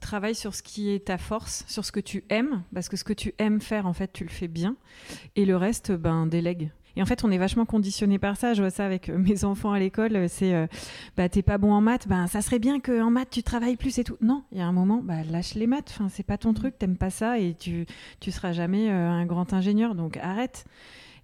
travail 0.01 0.35
sur 0.35 0.53
ce 0.53 0.61
qui 0.61 0.89
est 0.89 1.05
ta 1.05 1.17
force, 1.17 1.63
sur 1.67 1.85
ce 1.85 1.93
que 1.93 2.01
tu 2.01 2.25
aimes, 2.29 2.63
parce 2.73 2.89
que 2.89 2.97
ce 2.97 3.05
que 3.05 3.13
tu 3.13 3.33
aimes 3.38 3.61
faire, 3.61 3.85
en 3.85 3.93
fait, 3.93 4.11
tu 4.11 4.25
le 4.25 4.29
fais 4.29 4.49
bien, 4.49 4.75
et 5.38 5.45
le 5.45 5.55
reste, 5.55 5.93
ben, 5.93 6.27
délègue. 6.27 6.69
Et 6.97 7.01
en 7.01 7.05
fait, 7.05 7.23
on 7.23 7.31
est 7.31 7.38
vachement 7.38 7.65
conditionné 7.65 8.17
par 8.17 8.35
ça. 8.38 8.55
Je 8.55 8.61
vois 8.61 8.71
ça 8.71 8.83
avec 8.83 9.07
mes 9.09 9.45
enfants 9.45 9.71
à 9.71 9.79
l'école. 9.79 10.27
C'est, 10.27 10.67
bah, 11.15 11.29
t'es 11.29 11.43
pas 11.43 11.57
bon 11.57 11.71
en 11.71 11.79
maths, 11.79 12.09
ben, 12.09 12.27
ça 12.27 12.41
serait 12.41 12.59
bien 12.59 12.81
qu'en 12.81 13.09
maths, 13.09 13.29
tu 13.29 13.41
travailles 13.41 13.77
plus 13.77 13.97
et 13.99 14.03
tout. 14.03 14.17
Non, 14.19 14.43
il 14.51 14.57
y 14.57 14.61
a 14.61 14.65
un 14.65 14.73
moment, 14.73 15.01
bah, 15.01 15.23
lâche 15.23 15.53
les 15.53 15.67
maths. 15.67 15.91
Enfin, 15.91 16.09
c'est 16.09 16.23
pas 16.23 16.38
ton 16.38 16.53
truc, 16.53 16.77
t'aimes 16.77 16.97
pas 16.97 17.11
ça 17.11 17.39
et 17.39 17.53
tu, 17.53 17.85
tu 18.19 18.31
seras 18.31 18.51
jamais 18.51 18.89
un 18.89 19.25
grand 19.25 19.53
ingénieur. 19.53 19.95
Donc, 19.95 20.17
arrête. 20.17 20.65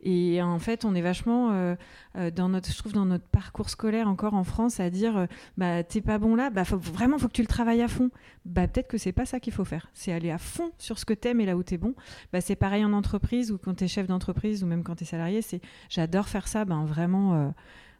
Et 0.06 0.41
en 0.41 0.60
fait, 0.60 0.84
on 0.84 0.95
est 0.95 1.01
vachement 1.01 1.51
euh, 1.51 1.76
euh, 2.18 2.30
dans 2.30 2.49
notre, 2.49 2.70
je 2.70 2.78
trouve, 2.78 2.91
dans 2.91 3.06
notre 3.06 3.26
parcours 3.26 3.70
scolaire 3.70 4.10
encore 4.10 4.34
en 4.34 4.43
France 4.43 4.82
à 4.82 4.89
dire, 4.89 5.18
euh, 5.18 5.26
bah 5.58 5.82
t'es 5.84 6.01
pas 6.01 6.18
bon 6.18 6.36
là, 6.36 6.49
bah 6.49 6.66
faut, 6.66 6.78
vraiment 6.78 7.18
faut 7.18 7.30
que 7.30 7.34
tu 7.34 7.41
le 7.41 7.47
travailles 7.47 7.82
à 7.82 7.88
fond. 7.88 8.10
Bah 8.45 8.68
peut-être 8.68 8.89
que 8.89 8.97
c'est 8.97 9.14
pas 9.14 9.26
ça 9.26 9.39
qu'il 9.39 9.54
faut 9.54 9.64
faire. 9.64 9.89
C'est 9.93 10.12
aller 10.12 10.30
à 10.30 10.38
fond 10.38 10.72
sur 10.78 10.99
ce 10.99 11.06
que 11.06 11.14
t'aimes 11.14 11.39
et 11.39 11.45
là 11.45 11.56
où 11.56 11.64
t'es 11.64 11.78
bon. 11.78 11.95
Bah 12.34 12.41
c'est 12.41 12.58
pareil 12.58 12.84
en 12.84 12.91
entreprise 12.91 13.49
ou 13.51 13.58
quand 13.58 13.76
t'es 13.76 13.88
chef 13.88 14.08
d'entreprise 14.08 14.62
ou 14.64 14.68
même 14.68 14.84
quand 14.84 14.95
t'es 14.95 15.06
salarié. 15.06 15.41
C'est 15.41 15.62
j'adore 15.89 16.28
faire 16.28 16.49
ça. 16.49 16.66
Ben 16.66 16.84
vraiment. 16.84 17.54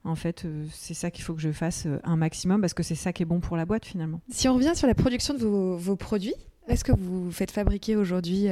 en 0.04 0.16
fait, 0.16 0.46
c'est 0.72 0.94
ça 0.94 1.10
qu'il 1.10 1.24
faut 1.24 1.34
que 1.34 1.42
je 1.42 1.52
fasse 1.54 1.88
un 2.04 2.18
maximum 2.18 2.60
parce 2.60 2.74
que 2.74 2.84
c'est 2.84 2.96
ça 2.96 3.14
qui 3.14 3.24
est 3.24 3.26
bon 3.26 3.40
pour 3.40 3.56
la 3.56 3.66
boîte 3.66 3.86
finalement. 3.86 4.20
Si 4.30 4.50
on 4.50 4.56
revient 4.56 4.76
sur 4.76 4.88
la 4.88 4.96
production 4.96 5.34
de 5.34 5.40
vos, 5.40 5.78
vos 5.78 5.96
produits, 5.96 6.36
est-ce 6.68 6.84
que 6.84 6.92
vous 6.92 7.32
faites 7.32 7.52
fabriquer 7.52 7.96
aujourd'hui 7.96 8.48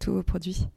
tous 0.00 0.14
vos 0.14 0.22
produits? 0.22 0.68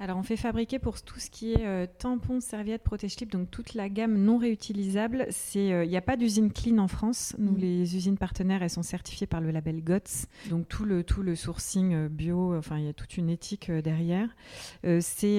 Alors, 0.00 0.16
on 0.16 0.22
fait 0.22 0.36
fabriquer 0.36 0.78
pour 0.78 1.02
tout 1.02 1.18
ce 1.18 1.28
qui 1.28 1.52
est 1.52 1.66
euh, 1.66 1.86
tampons, 1.98 2.40
serviettes, 2.40 2.84
protège-clips, 2.84 3.32
donc 3.32 3.50
toute 3.50 3.74
la 3.74 3.88
gamme 3.88 4.16
non 4.16 4.38
réutilisable. 4.38 5.26
Euh, 5.56 5.84
il 5.84 5.90
n'y 5.90 5.96
a 5.96 6.02
pas 6.02 6.16
d'usine 6.16 6.52
clean 6.52 6.78
en 6.78 6.86
France. 6.86 7.34
Nous, 7.38 7.52
mm. 7.52 7.58
les 7.58 7.96
usines 7.96 8.16
partenaires, 8.16 8.62
elles 8.62 8.70
sont 8.70 8.84
certifiées 8.84 9.26
par 9.26 9.40
le 9.40 9.50
label 9.50 9.82
GOTS. 9.82 10.26
Donc, 10.50 10.68
tout 10.68 10.84
le, 10.84 11.02
tout 11.02 11.22
le 11.22 11.34
sourcing 11.34 11.94
euh, 11.94 12.08
bio, 12.08 12.54
enfin, 12.56 12.78
il 12.78 12.84
y 12.84 12.88
a 12.88 12.92
toute 12.92 13.16
une 13.16 13.28
éthique 13.28 13.70
derrière. 13.70 14.28
C'est 15.00 15.38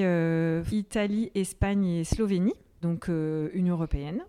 Italie, 0.71 1.31
Espagne 1.35 1.85
et 1.85 2.03
Slovénie, 2.03 2.53
donc 2.81 3.09
Union 3.53 3.75
européenne. 3.75 4.23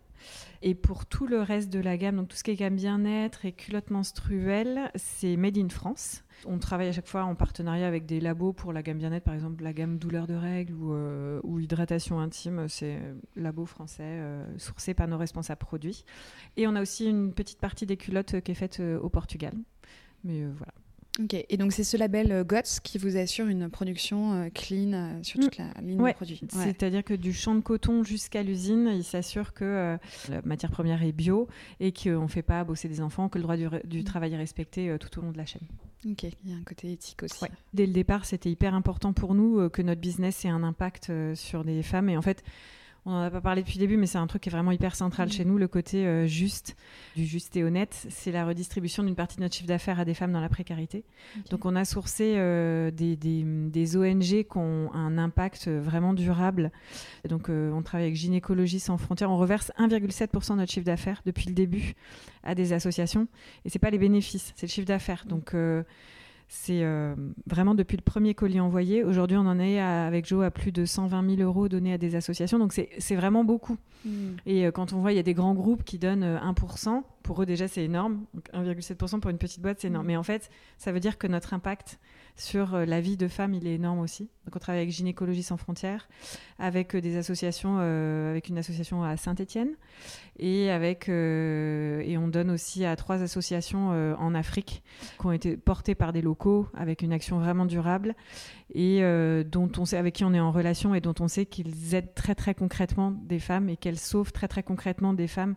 Et 0.63 0.75
pour 0.75 1.07
tout 1.07 1.27
le 1.27 1.41
reste 1.41 1.71
de 1.71 1.81
la 1.81 1.97
gamme, 1.97 2.17
donc 2.17 2.29
tout 2.29 2.37
ce 2.37 2.45
qui 2.45 2.51
est 2.51 2.57
gamme 2.57 2.77
bien-être 2.77 3.45
et 3.45 3.53
culottes 3.53 3.91
menstruelles, 3.91 4.91
c'est 4.95 5.37
Made 5.37 5.59
in 5.59 5.69
France. 5.69 6.23
On 6.47 6.59
travaille 6.59 6.89
à 6.89 6.93
chaque 6.93 7.07
fois 7.07 7.25
en 7.25 7.35
partenariat 7.35 7.87
avec 7.87 8.07
des 8.07 8.21
labos 8.21 8.53
pour 8.53 8.73
la 8.73 8.83
gamme 8.83 8.99
bien-être, 8.99 9.25
par 9.25 9.35
exemple 9.35 9.63
la 9.63 9.73
gamme 9.73 9.99
douleur 9.99 10.27
de 10.27 10.35
règles 10.35 10.75
ou, 10.75 10.93
euh, 10.95 11.41
hydratation 11.61 12.21
intime, 12.21 12.69
c'est 12.69 12.99
labo 13.37 13.67
français 13.67 14.03
euh, 14.03 14.59
sourcé 14.59 14.95
par 14.95 15.09
nos 15.09 15.19
responsables 15.19 15.59
produits. 15.59 16.05
Et 16.57 16.67
on 16.67 16.75
a 16.75 16.83
aussi 16.83 17.07
une 17.07 17.35
petite 17.35 17.59
partie 17.59 17.87
des 17.87 17.97
culottes 17.97 18.41
qui 18.41 18.53
est 18.53 18.55
faite 18.55 18.81
euh, 18.81 18.99
au 19.01 19.09
Portugal. 19.09 19.55
Mais 20.25 20.45
voilà. 20.45 20.73
Ok, 21.19 21.35
et 21.35 21.57
donc 21.57 21.73
c'est 21.73 21.85
ce 21.85 21.97
label 21.97 22.31
euh, 22.31 22.45
GOTS 22.45 22.81
qui 22.83 22.97
vous 22.97 23.17
assure 23.17 23.49
une 23.49 23.69
production 23.69 24.33
euh, 24.33 24.49
clean 24.49 24.93
euh, 24.93 25.23
sur 25.23 25.41
toute 25.41 25.59
mm. 25.59 25.63
la 25.75 25.81
ligne 25.83 25.99
de 25.99 26.13
produits. 26.13 26.41
C'est-à-dire 26.49 27.03
que 27.03 27.15
du 27.15 27.33
champ 27.33 27.55
de 27.55 27.61
coton 27.61 28.05
jusqu'à 28.05 28.43
l'usine, 28.43 28.91
il 28.95 29.05
s'assure 29.05 29.53
que 29.53 29.99
la 30.29 30.43
matière 30.43 30.71
première 30.71 31.03
est 31.03 31.13
bio 31.13 31.49
et 31.81 31.93
qu'on 31.93 32.23
ne 32.23 32.29
fait 32.29 32.43
pas 32.43 32.63
bosser 32.65 32.89
des 32.89 33.01
enfants, 33.01 33.29
que 33.29 33.39
le 33.39 33.43
droit 33.43 33.57
du, 33.57 33.69
du 33.85 34.01
mm. 34.01 34.05
travail 34.05 34.35
est 34.35 34.37
respecté 34.37 34.97
tout 35.01 35.19
au 35.19 35.23
long 35.23 35.33
de 35.33 35.39
la 35.39 35.47
chaîne. 35.47 35.67
Ok, 36.09 36.23
il 36.23 36.51
y 36.51 36.55
a 36.55 36.57
un 36.57 36.63
côté 36.63 36.93
éthique 36.93 37.23
aussi. 37.23 37.45
Dès 37.75 37.87
le 37.87 37.93
départ, 37.93 38.25
c'était 38.25 38.51
hyper 38.51 38.75
important 38.75 39.13
pour 39.13 39.35
nous 39.35 39.69
que 39.69 39.83
notre 39.83 40.01
business 40.01 40.45
ait 40.45 40.49
un 40.49 40.63
impact 40.63 41.13
sur 41.35 41.65
des 41.65 41.83
femmes. 41.83 42.09
Et 42.09 42.17
en 42.17 42.23
fait, 42.23 42.43
on 43.07 43.13
n'en 43.13 43.23
a 43.23 43.31
pas 43.31 43.41
parlé 43.41 43.63
depuis 43.63 43.79
le 43.79 43.81
début, 43.81 43.97
mais 43.97 44.07
c'est 44.07 44.19
un 44.19 44.27
truc 44.27 44.43
qui 44.43 44.49
est 44.49 44.53
vraiment 44.53 44.73
hyper 44.73 44.95
central 44.95 45.29
mm. 45.29 45.33
chez 45.33 45.45
nous, 45.45 45.57
le 45.57 45.69
côté 45.69 46.07
euh, 46.07 46.27
juste, 46.27 46.77
du 47.17 47.25
juste 47.25 47.57
et 47.57 47.65
honnête. 47.65 48.07
C'est 48.11 48.31
la 48.31 48.45
redistribution 48.45 49.03
d'une 49.03 49.15
partie 49.15 49.37
de 49.37 49.43
notre 49.43 49.55
chiffre 49.55 49.69
d'affaires 49.69 49.99
à 49.99 50.05
des 50.05 50.15
femmes 50.15 50.33
dans 50.33 50.41
la 50.41 50.49
précarité. 50.49 51.05
Donc 51.51 51.65
on 51.65 51.77
a 51.77 51.85
sourcé 51.85 52.35
euh, 52.37 52.91
des, 52.91 53.97
ONG 53.97 54.21
qui 54.21 54.57
ont 54.57 54.93
un 54.93 55.19
impact 55.19 55.69
vraiment 55.69 56.13
durable. 56.13 56.71
Donc 57.29 57.49
euh, 57.49 57.73
on 57.73 57.83
travaille 57.83 58.07
avec 58.07 58.17
Gynécologie 58.17 58.81
sans 58.81 58.99
frontières. 58.99 59.31
On 59.31 59.39
reverse 59.39 59.73
1,7% 59.79 60.53
de 60.53 60.57
notre 60.57 60.73
chiffre 60.73 60.87
d'affaires 60.87 61.23
depuis 61.25 61.49
le 61.49 61.55
début 61.55 61.95
à 62.43 62.55
des 62.55 62.73
associations. 62.73 63.29
Et 63.65 63.71
c'est 63.71 63.79
pas 63.79 63.91
les 63.91 63.99
bénéfices, 63.99 64.53
c'est 64.57 64.67
le 64.67 64.71
chiffre 64.71 64.87
d'affaires. 64.87 65.25
Mm. 65.25 65.29
Donc 65.29 65.55
c'est 66.53 66.83
euh, 66.83 67.15
vraiment 67.47 67.77
depuis 67.77 67.97
le 67.97 68.03
premier 68.03 68.35
colis 68.35 68.59
envoyé. 68.59 69.05
Aujourd'hui, 69.05 69.37
on 69.37 69.47
en 69.47 69.61
est 69.61 69.79
avec 69.79 70.27
Joe 70.27 70.45
à 70.45 70.51
plus 70.51 70.73
de 70.73 70.85
120 70.85 71.37
000 71.37 71.49
euros 71.49 71.69
donnés 71.69 71.93
à 71.93 71.99
des 71.99 72.17
associations. 72.17 72.59
Donc, 72.59 72.73
c'est 72.73 73.15
vraiment 73.15 73.45
beaucoup. 73.45 73.77
Mm. 74.05 74.11
Et 74.47 74.67
euh, 74.67 74.73
quand 74.73 74.93
on 74.93 74.99
voit, 74.99 75.13
il 75.13 75.17
y 75.17 75.21
a 75.21 75.23
des 75.23 75.33
grands 75.33 75.55
groupes 75.55 75.85
qui 75.85 76.01
donnent 76.01 76.25
1%. 76.25 77.05
Pour 77.23 77.43
eux, 77.43 77.47
déjà, 77.47 77.69
c'est 77.69 77.85
énorme. 77.85 78.25
1,7% 78.55 79.21
pour 79.21 79.31
une 79.31 79.39
petite 79.39 79.61
boîte, 79.61 79.81
c'est 79.81 79.89
énorme. 79.89 80.07
Mm. 80.07 80.09
Mais 80.09 80.17
en 80.17 80.23
fait, 80.23 80.51
ça 80.79 80.93
veut 80.93 81.01
dire 81.01 81.19
que 81.19 81.27
notre 81.27 81.55
impact 81.55 81.99
sur 82.41 82.75
euh, 82.75 82.85
la 82.87 83.01
vie 83.01 83.17
de 83.17 83.29
femmes, 83.29 83.55
il 83.55 83.67
est 83.67 83.75
énorme 83.75 84.01
aussi. 84.01 84.31
Donc 84.47 84.57
on 84.57 84.59
travaille 84.59 84.81
avec 84.81 84.91
Gynécologie 84.91 85.43
sans 85.43 85.57
frontières, 85.57 86.09
avec 86.59 86.95
euh, 86.95 87.01
des 87.01 87.17
associations, 87.17 87.79
euh, 87.81 88.31
avec 88.31 88.49
une 88.49 88.59
association 88.59 89.05
à 89.05 89.17
Saint-Étienne, 89.17 89.77
et 90.39 90.71
avec 90.71 91.09
et 91.09 92.17
on 92.19 92.29
donne 92.29 92.51
aussi 92.51 92.85
à 92.87 92.97
trois 92.97 93.23
associations 93.23 93.91
en 94.19 94.35
Afrique 94.35 94.83
qui 95.19 95.27
ont 95.27 95.33
été 95.33 95.57
portées 95.59 95.95
par 95.95 96.15
des 96.15 96.23
locaux 96.23 96.67
avec 96.75 97.03
une 97.03 97.13
action 97.13 97.39
vraiment 97.39 97.67
durable 97.67 98.15
et 98.75 99.03
dont 99.45 99.71
on 99.79 99.85
sait 99.85 99.97
avec 99.97 100.15
qui 100.15 100.25
on 100.25 100.33
est 100.33 100.41
en 100.41 100.53
relation 100.53 100.95
et 100.95 101.01
dont 101.01 101.15
on 101.21 101.29
sait 101.29 101.47
qu'ils 101.47 101.95
aident 101.95 102.15
très 102.15 102.35
très 102.35 102.55
concrètement 102.55 103.11
des 103.11 103.39
femmes 103.39 103.69
et 103.69 103.77
qu'elles 103.77 103.99
sauvent 103.99 104.33
très 104.33 104.49
très 104.49 104.63
concrètement 104.63 105.13
des 105.13 105.27
femmes 105.27 105.55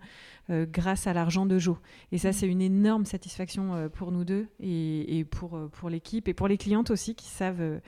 euh, 0.50 0.66
grâce 0.70 1.08
à 1.08 1.14
l'argent 1.14 1.46
de 1.46 1.58
Joe. 1.58 1.78
Et 2.12 2.18
ça, 2.18 2.30
mm. 2.30 2.34
c'est 2.34 2.48
une 2.48 2.62
énorme 2.62 3.06
satisfaction 3.06 3.74
euh, 3.76 3.88
pour 3.88 4.12
nous 4.12 4.26
deux 4.26 4.48
et, 4.60 5.26
pour, 5.32 5.56
euh, 5.56 5.70
pour 5.70 5.90
l'équipe 5.90 6.28
et 6.28 6.34
pour 6.34 6.50
les 6.50 6.58
clientes 6.58 6.92
aussi 6.92 7.16
qui 7.16 7.28
savent 7.28 7.80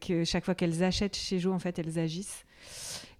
que 0.00 0.24
chaque 0.24 0.44
fois 0.44 0.54
qu'elles 0.54 0.84
achètent 0.84 1.16
chez 1.16 1.38
Joe, 1.38 1.54
en 1.54 1.58
fait, 1.58 1.78
elles 1.78 1.98
agissent. 1.98 2.44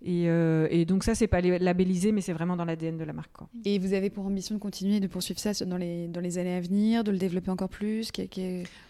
Et, 0.03 0.85
donc 0.87 1.05
ça, 1.05 1.15
c'est 1.15 1.27
pas 1.27 1.41
labellisé, 1.41 2.13
mais 2.13 2.21
c'est 2.21 2.33
vraiment 2.33 2.57
dans 2.57 2.65
l'ADN 2.65 2.97
de 2.97 3.05
la 3.05 3.13
marque. 3.13 3.31
Et 3.65 3.79
vous 3.79 3.93
avez 3.93 4.11
pour 4.11 4.27
ambition 4.27 4.55
de 4.55 4.61
continuer 4.61 5.01
de 5.01 5.07
poursuivre 5.07 5.39
ça 5.41 5.53
dans 5.65 5.77
les, 5.77 6.09
dans 6.09 6.21
les 6.21 6.39
années 6.39 6.57
à 6.57 6.61
venir, 6.61 7.05
de 7.05 7.11
le 7.11 7.19
développer 7.19 7.51
encore 7.51 7.69
plus 7.69 8.11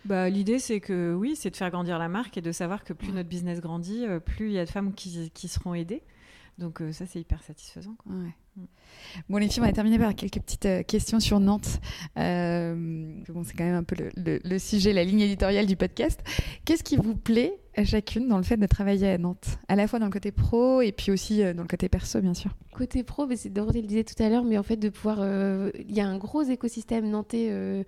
bah, 0.04 0.28
L'idée, 0.28 0.58
c'est 0.58 0.80
que 0.80 1.14
oui, 1.14 1.34
c'est 1.36 1.50
de 1.50 1.56
faire 1.56 1.70
grandir 1.70 1.98
la 1.98 2.08
marque 2.08 2.36
et 2.36 2.40
de 2.40 2.52
savoir 2.52 2.84
que 2.84 2.92
plus 2.92 3.12
notre 3.12 3.28
business 3.28 3.60
grandit, 3.60 4.06
plus 4.24 4.46
il 4.46 4.52
y 4.52 4.58
a 4.58 4.64
de 4.64 4.70
femmes 4.70 4.92
qui, 4.94 5.30
qui 5.34 5.48
seront 5.48 5.74
aidées. 5.74 6.02
Donc 6.60 6.82
ça, 6.92 7.06
c'est 7.06 7.20
hyper 7.20 7.42
satisfaisant. 7.42 7.96
Ouais. 8.06 8.30
Bon, 9.28 9.38
les 9.38 9.48
filles, 9.48 9.62
on 9.62 9.66
va 9.66 9.72
terminer 9.72 9.98
par 9.98 10.14
quelques 10.14 10.40
petites 10.40 10.66
euh, 10.66 10.82
questions 10.82 11.20
sur 11.20 11.40
Nantes. 11.40 11.80
Euh, 12.18 12.74
bon, 13.28 13.44
c'est 13.44 13.54
quand 13.56 13.64
même 13.64 13.76
un 13.76 13.82
peu 13.82 13.96
le, 14.16 14.58
sujet, 14.58 14.92
la 14.92 15.04
ligne 15.04 15.20
éditoriale 15.20 15.66
du 15.66 15.76
podcast. 15.76 16.20
Qu'est-ce 16.64 16.84
qui 16.84 16.96
vous 16.96 17.16
plaît 17.16 17.58
à 17.76 17.84
chacune 17.84 18.28
dans 18.28 18.36
le 18.36 18.42
fait 18.42 18.56
de 18.56 18.66
travailler 18.66 19.08
à 19.08 19.18
Nantes? 19.18 19.58
À 19.68 19.76
la 19.76 19.86
fois 19.86 19.98
dans 19.98 20.06
le 20.06 20.12
côté 20.12 20.32
pro 20.32 20.80
et 20.80 20.92
puis 20.92 21.10
aussi 21.10 21.42
euh, 21.42 21.54
dans 21.54 21.62
le 21.62 21.68
côté 21.68 21.88
perso, 21.88 22.20
bien 22.20 22.34
sûr. 22.34 22.50
Côté 22.72 23.02
pro, 23.02 23.26
mais 23.26 23.36
c'est 23.36 23.50
Dorothée 23.50 23.82
le 23.82 23.88
disait 23.88 24.04
tout 24.04 24.20
à 24.22 24.28
l'heure, 24.28 24.44
mais 24.44 24.58
en 24.58 24.62
fait, 24.62 24.76
de 24.76 24.88
pouvoir. 24.88 25.18
Il 25.18 25.94
y 25.94 26.00
a 26.00 26.06
un 26.06 26.18
gros 26.18 26.42
écosystème 26.42 27.08
nantais 27.08 27.84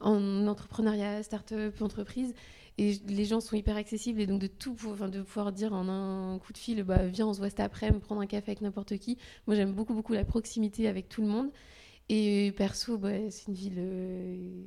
en 0.00 0.46
entrepreneuriat, 0.46 1.22
start-up, 1.22 1.80
entreprise 1.80 2.34
et 2.78 2.98
les 3.08 3.24
gens 3.24 3.40
sont 3.40 3.56
hyper 3.56 3.76
accessibles 3.76 4.20
et 4.20 4.26
donc 4.26 4.40
de 4.40 4.46
tout 4.46 4.76
enfin, 4.86 5.08
de 5.08 5.22
pouvoir 5.22 5.52
dire 5.52 5.72
en 5.72 5.88
un 5.88 6.38
coup 6.38 6.52
de 6.52 6.58
fil 6.58 6.82
bah 6.82 7.06
viens 7.06 7.26
on 7.26 7.32
se 7.32 7.38
voit 7.38 7.48
cet 7.48 7.60
après 7.60 7.90
me 7.90 8.00
prendre 8.00 8.20
un 8.20 8.26
café 8.26 8.50
avec 8.50 8.60
n'importe 8.60 8.98
qui. 8.98 9.16
Moi 9.46 9.56
j'aime 9.56 9.72
beaucoup 9.72 9.94
beaucoup 9.94 10.12
la 10.12 10.24
proximité 10.24 10.86
avec 10.88 11.08
tout 11.08 11.22
le 11.22 11.28
monde. 11.28 11.50
Et 12.08 12.52
perso 12.56 12.98
bah, 12.98 13.30
c'est 13.30 13.48
une 13.48 13.54
ville 13.54 13.78
euh, 13.78 14.62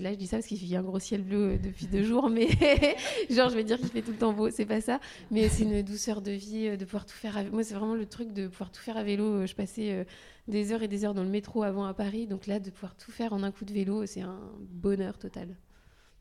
là 0.00 0.12
je 0.12 0.18
dis 0.18 0.26
ça 0.26 0.38
parce 0.38 0.46
qu'il 0.46 0.66
y 0.66 0.74
a 0.74 0.80
un 0.80 0.82
gros 0.82 0.98
ciel 0.98 1.22
bleu 1.22 1.52
euh, 1.52 1.58
depuis 1.58 1.86
deux 1.86 2.02
jours 2.02 2.28
mais 2.28 2.48
genre 3.30 3.50
je 3.50 3.54
vais 3.54 3.62
dire 3.64 3.78
qu'il 3.78 3.88
fait 3.88 4.02
tout 4.02 4.10
le 4.12 4.16
temps 4.16 4.32
beau 4.32 4.48
c'est 4.50 4.64
pas 4.64 4.80
ça. 4.80 4.98
Mais 5.30 5.50
c'est 5.50 5.64
une 5.64 5.82
douceur 5.82 6.22
de 6.22 6.32
vie 6.32 6.68
euh, 6.68 6.76
de 6.78 6.86
pouvoir 6.86 7.04
tout 7.04 7.14
faire 7.14 7.44
moi 7.52 7.62
c'est 7.64 7.74
vraiment 7.74 7.94
le 7.94 8.06
truc 8.06 8.32
de 8.32 8.48
pouvoir 8.48 8.72
tout 8.72 8.80
faire 8.80 8.96
à 8.96 9.04
vélo. 9.04 9.46
Je 9.46 9.54
passais 9.54 10.06
des 10.48 10.72
heures 10.72 10.82
et 10.82 10.88
des 10.88 11.04
heures 11.04 11.14
dans 11.14 11.22
le 11.22 11.28
métro 11.28 11.62
avant 11.64 11.84
à 11.84 11.92
Paris. 11.92 12.26
Donc 12.26 12.46
là 12.46 12.60
de 12.60 12.70
pouvoir 12.70 12.96
tout 12.96 13.12
faire 13.12 13.34
en 13.34 13.42
un 13.42 13.52
coup 13.52 13.66
de 13.66 13.74
vélo 13.74 14.06
c'est 14.06 14.22
un 14.22 14.40
bonheur 14.70 15.18
total 15.18 15.54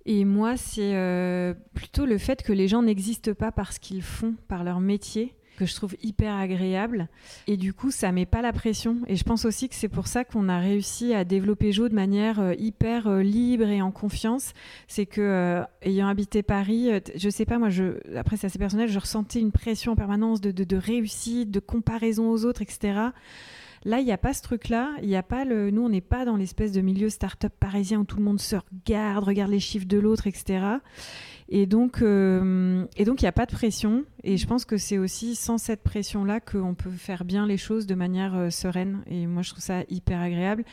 et 0.05 0.25
moi, 0.25 0.57
c'est 0.57 0.95
euh, 0.95 1.53
plutôt 1.73 2.05
le 2.05 2.17
fait 2.17 2.41
que 2.43 2.53
les 2.53 2.67
gens 2.67 2.81
n'existent 2.81 3.33
pas 3.33 3.51
parce 3.51 3.79
qu'ils 3.79 4.01
font, 4.01 4.35
par 4.47 4.63
leur 4.63 4.79
métier, 4.79 5.35
que 5.57 5.65
je 5.65 5.75
trouve 5.75 5.95
hyper 6.01 6.33
agréable. 6.33 7.07
Et 7.45 7.55
du 7.55 7.73
coup, 7.73 7.91
ça 7.91 8.11
met 8.11 8.25
pas 8.25 8.41
la 8.41 8.51
pression. 8.51 8.97
Et 9.07 9.15
je 9.15 9.23
pense 9.23 9.45
aussi 9.45 9.69
que 9.69 9.75
c'est 9.75 9.89
pour 9.89 10.07
ça 10.07 10.23
qu'on 10.23 10.49
a 10.49 10.59
réussi 10.59 11.13
à 11.13 11.23
développer 11.23 11.71
Jo 11.71 11.87
de 11.87 11.93
manière 11.93 12.39
euh, 12.39 12.53
hyper 12.57 13.07
euh, 13.07 13.21
libre 13.21 13.67
et 13.67 13.81
en 13.81 13.91
confiance. 13.91 14.53
C'est 14.87 15.05
que, 15.05 15.61
ayant 15.83 16.07
habité 16.07 16.41
Paris, 16.41 16.89
je 17.15 17.29
sais 17.29 17.45
pas, 17.45 17.59
moi, 17.59 17.69
je, 17.69 17.99
après 18.15 18.37
c'est 18.37 18.47
assez 18.47 18.59
personnel, 18.59 18.89
je 18.89 18.99
ressentais 18.99 19.39
une 19.39 19.51
pression 19.51 19.91
en 19.91 19.95
permanence 19.95 20.41
de, 20.41 20.75
réussite, 20.75 21.51
de 21.51 21.59
comparaison 21.59 22.31
aux 22.31 22.45
autres, 22.45 22.63
etc. 22.63 23.11
Là, 23.83 23.99
il 23.99 24.05
n'y 24.05 24.11
a 24.11 24.17
pas 24.17 24.33
ce 24.33 24.41
truc-là. 24.41 24.91
Il 25.01 25.15
a 25.15 25.23
pas 25.23 25.43
le. 25.43 25.71
Nous, 25.71 25.83
on 25.83 25.89
n'est 25.89 26.01
pas 26.01 26.25
dans 26.25 26.35
l'espèce 26.35 26.71
de 26.71 26.81
milieu 26.81 27.09
start-up 27.09 27.53
parisien 27.59 27.99
où 27.99 28.03
tout 28.03 28.17
le 28.17 28.23
monde 28.23 28.39
se 28.39 28.55
regarde, 28.55 29.23
regarde 29.23 29.51
les 29.51 29.59
chiffres 29.59 29.87
de 29.87 29.97
l'autre, 29.97 30.27
etc. 30.27 30.77
Et 31.49 31.65
donc, 31.65 32.01
euh, 32.01 32.85
et 32.95 33.05
donc, 33.05 33.21
il 33.21 33.25
n'y 33.25 33.29
a 33.29 33.33
pas 33.33 33.45
de 33.45 33.51
pression. 33.51 34.05
Et 34.23 34.37
je 34.37 34.45
pense 34.45 34.65
que 34.65 34.77
c'est 34.77 34.97
aussi 34.97 35.35
sans 35.35 35.57
cette 35.57 35.81
pression-là 35.81 36.39
qu'on 36.39 36.75
peut 36.75 36.91
faire 36.91 37.25
bien 37.25 37.45
les 37.47 37.57
choses 37.57 37.87
de 37.87 37.95
manière 37.95 38.35
euh, 38.35 38.49
sereine. 38.51 39.03
Et 39.07 39.25
moi, 39.25 39.41
je 39.41 39.49
trouve 39.49 39.63
ça 39.63 39.81
hyper 39.89 40.21
agréable. 40.21 40.63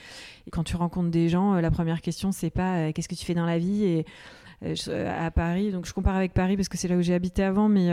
Et 0.46 0.50
quand 0.50 0.64
tu 0.64 0.76
rencontres 0.76 1.11
des 1.11 1.28
gens, 1.28 1.54
euh, 1.54 1.61
la 1.61 1.70
première 1.70 2.02
question, 2.02 2.30
c'est 2.30 2.50
pas 2.50 2.92
qu'est-ce 2.92 3.09
que 3.09 3.14
tu 3.14 3.24
fais 3.24 3.34
dans 3.34 3.46
la 3.46 3.59
vie? 3.59 3.84
Et 3.84 4.06
à 4.62 5.30
Paris. 5.30 5.70
Donc 5.70 5.86
je 5.86 5.92
compare 5.92 6.16
avec 6.16 6.32
Paris 6.32 6.56
parce 6.56 6.68
que 6.68 6.76
c'est 6.76 6.88
là 6.88 6.96
où 6.96 7.02
j'ai 7.02 7.14
habité 7.14 7.42
avant, 7.42 7.68
mais 7.68 7.90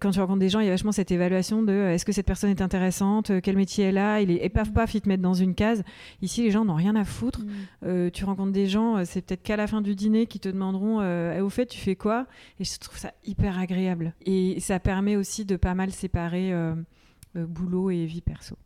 quand 0.00 0.10
tu 0.10 0.20
rencontres 0.20 0.40
des 0.40 0.48
gens, 0.48 0.60
il 0.60 0.66
y 0.66 0.68
a 0.68 0.72
vachement 0.72 0.92
cette 0.92 1.10
évaluation 1.10 1.62
de 1.62 1.72
est-ce 1.72 2.04
que 2.04 2.12
cette 2.12 2.26
personne 2.26 2.50
est 2.50 2.60
intéressante, 2.60 3.32
quel 3.42 3.56
métier 3.56 3.86
elle 3.86 3.98
a, 3.98 4.20
il 4.20 4.30
est, 4.30 4.44
et 4.44 4.48
paf 4.48 4.72
paf, 4.72 4.94
ils 4.94 5.00
te 5.00 5.08
mettent 5.08 5.20
dans 5.20 5.34
une 5.34 5.54
case. 5.54 5.82
Ici, 6.22 6.42
les 6.42 6.50
gens 6.50 6.64
n'ont 6.64 6.74
rien 6.74 6.96
à 6.96 7.04
foutre. 7.04 7.42
Mm. 7.82 8.10
tu 8.10 8.24
rencontres 8.24 8.52
des 8.52 8.66
gens, 8.66 9.04
c'est 9.04 9.22
peut-être 9.22 9.42
qu'à 9.42 9.56
la 9.56 9.66
fin 9.66 9.80
du 9.80 9.94
dîner 9.94 10.26
qui 10.26 10.40
te 10.40 10.48
demanderont 10.48 11.02
eh, 11.02 11.40
au 11.40 11.50
fait, 11.50 11.66
tu 11.66 11.78
fais 11.78 11.96
quoi? 11.96 12.26
Et 12.58 12.64
je 12.64 12.78
trouve 12.78 12.98
ça 12.98 13.12
hyper 13.24 13.58
agréable. 13.58 14.14
Et 14.26 14.60
ça 14.60 14.80
permet 14.80 15.16
aussi 15.16 15.44
de 15.44 15.56
pas 15.56 15.74
mal 15.74 15.90
séparer 15.90 16.52
boulot 17.34 17.90
et 17.90 18.06
vie 18.06 18.22
perso. 18.22 18.56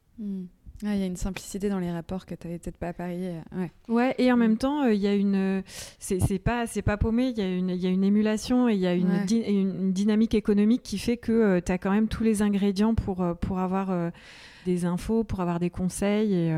Mm. 0.83 0.87
Ah, 0.87 0.95
il 0.95 1.01
y 1.01 1.05
a 1.05 1.07
une 1.07 1.17
simplicité 1.17 1.69
dans 1.69 1.79
les 1.79 1.91
rapports 1.91 2.27
que 2.27 2.35
tu 2.35 2.47
n'avais 2.47 2.59
peut-être 2.59 2.77
pas 2.77 2.89
à 2.89 2.93
Paris. 2.93 3.27
Euh, 3.27 3.41
ouais. 3.57 3.71
ouais, 3.89 4.15
et 4.19 4.33
en 4.33 4.37
même 4.37 4.57
temps, 4.57 4.83
euh, 4.83 4.93
il 4.93 5.01
y 5.01 5.07
a 5.07 5.15
une. 5.15 5.63
C'est 5.99 6.39
pas, 6.39 6.65
pas 6.85 6.97
paumé, 6.97 7.29
il 7.29 7.39
y, 7.39 7.43
a 7.43 7.49
une, 7.49 7.71
y 7.71 7.87
a 7.87 7.91
une 7.91 8.05
émulation 8.05 8.69
et 8.69 8.75
il 8.75 8.81
y 8.81 8.87
a 8.87 8.95
une, 8.95 9.25
une, 9.31 9.93
dynamique 9.93 10.35
économique 10.35 10.83
qui 10.83 10.99
fait 10.99 11.17
que 11.17 11.33
euh, 11.33 11.61
tu 11.65 11.73
as 11.73 11.79
quand 11.79 11.91
même 11.91 12.09
tous 12.09 12.25
les 12.25 12.43
ingrédients 12.43 12.95
pour, 12.95 13.25
pour 13.41 13.59
avoir. 13.59 14.13
des 14.65 14.85
infos 14.85 15.25
pour 15.25 15.41
avoir 15.41 15.59
des 15.59 15.71
conseils 15.71 16.33
et, 16.35 16.55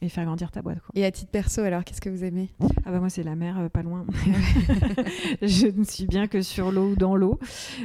et, 0.00 0.08
faire 0.08 0.24
grandir 0.24 0.52
ta 0.52 0.62
boîte. 0.62 0.78
Et 0.94 1.04
à 1.04 1.10
titre 1.10 1.32
perso, 1.32 1.62
alors, 1.62 1.82
qu'est-ce 1.82 2.00
que 2.00 2.08
vous 2.08 2.22
aimez? 2.22 2.50
Ah 2.84 2.92
bah 2.92 3.00
moi, 3.00 3.10
c'est 3.10 3.24
la 3.24 3.34
mer, 3.34 3.68
pas 3.72 3.82
loin. 3.82 4.06
je 5.42 5.66
ne 5.66 5.82
suis 5.82 6.06
bien 6.06 6.28
que 6.28 6.40
sur 6.40 6.70
l'eau 6.70 6.90
ou 6.90 6.94
dans 6.94 7.16
l'eau. 7.16 7.40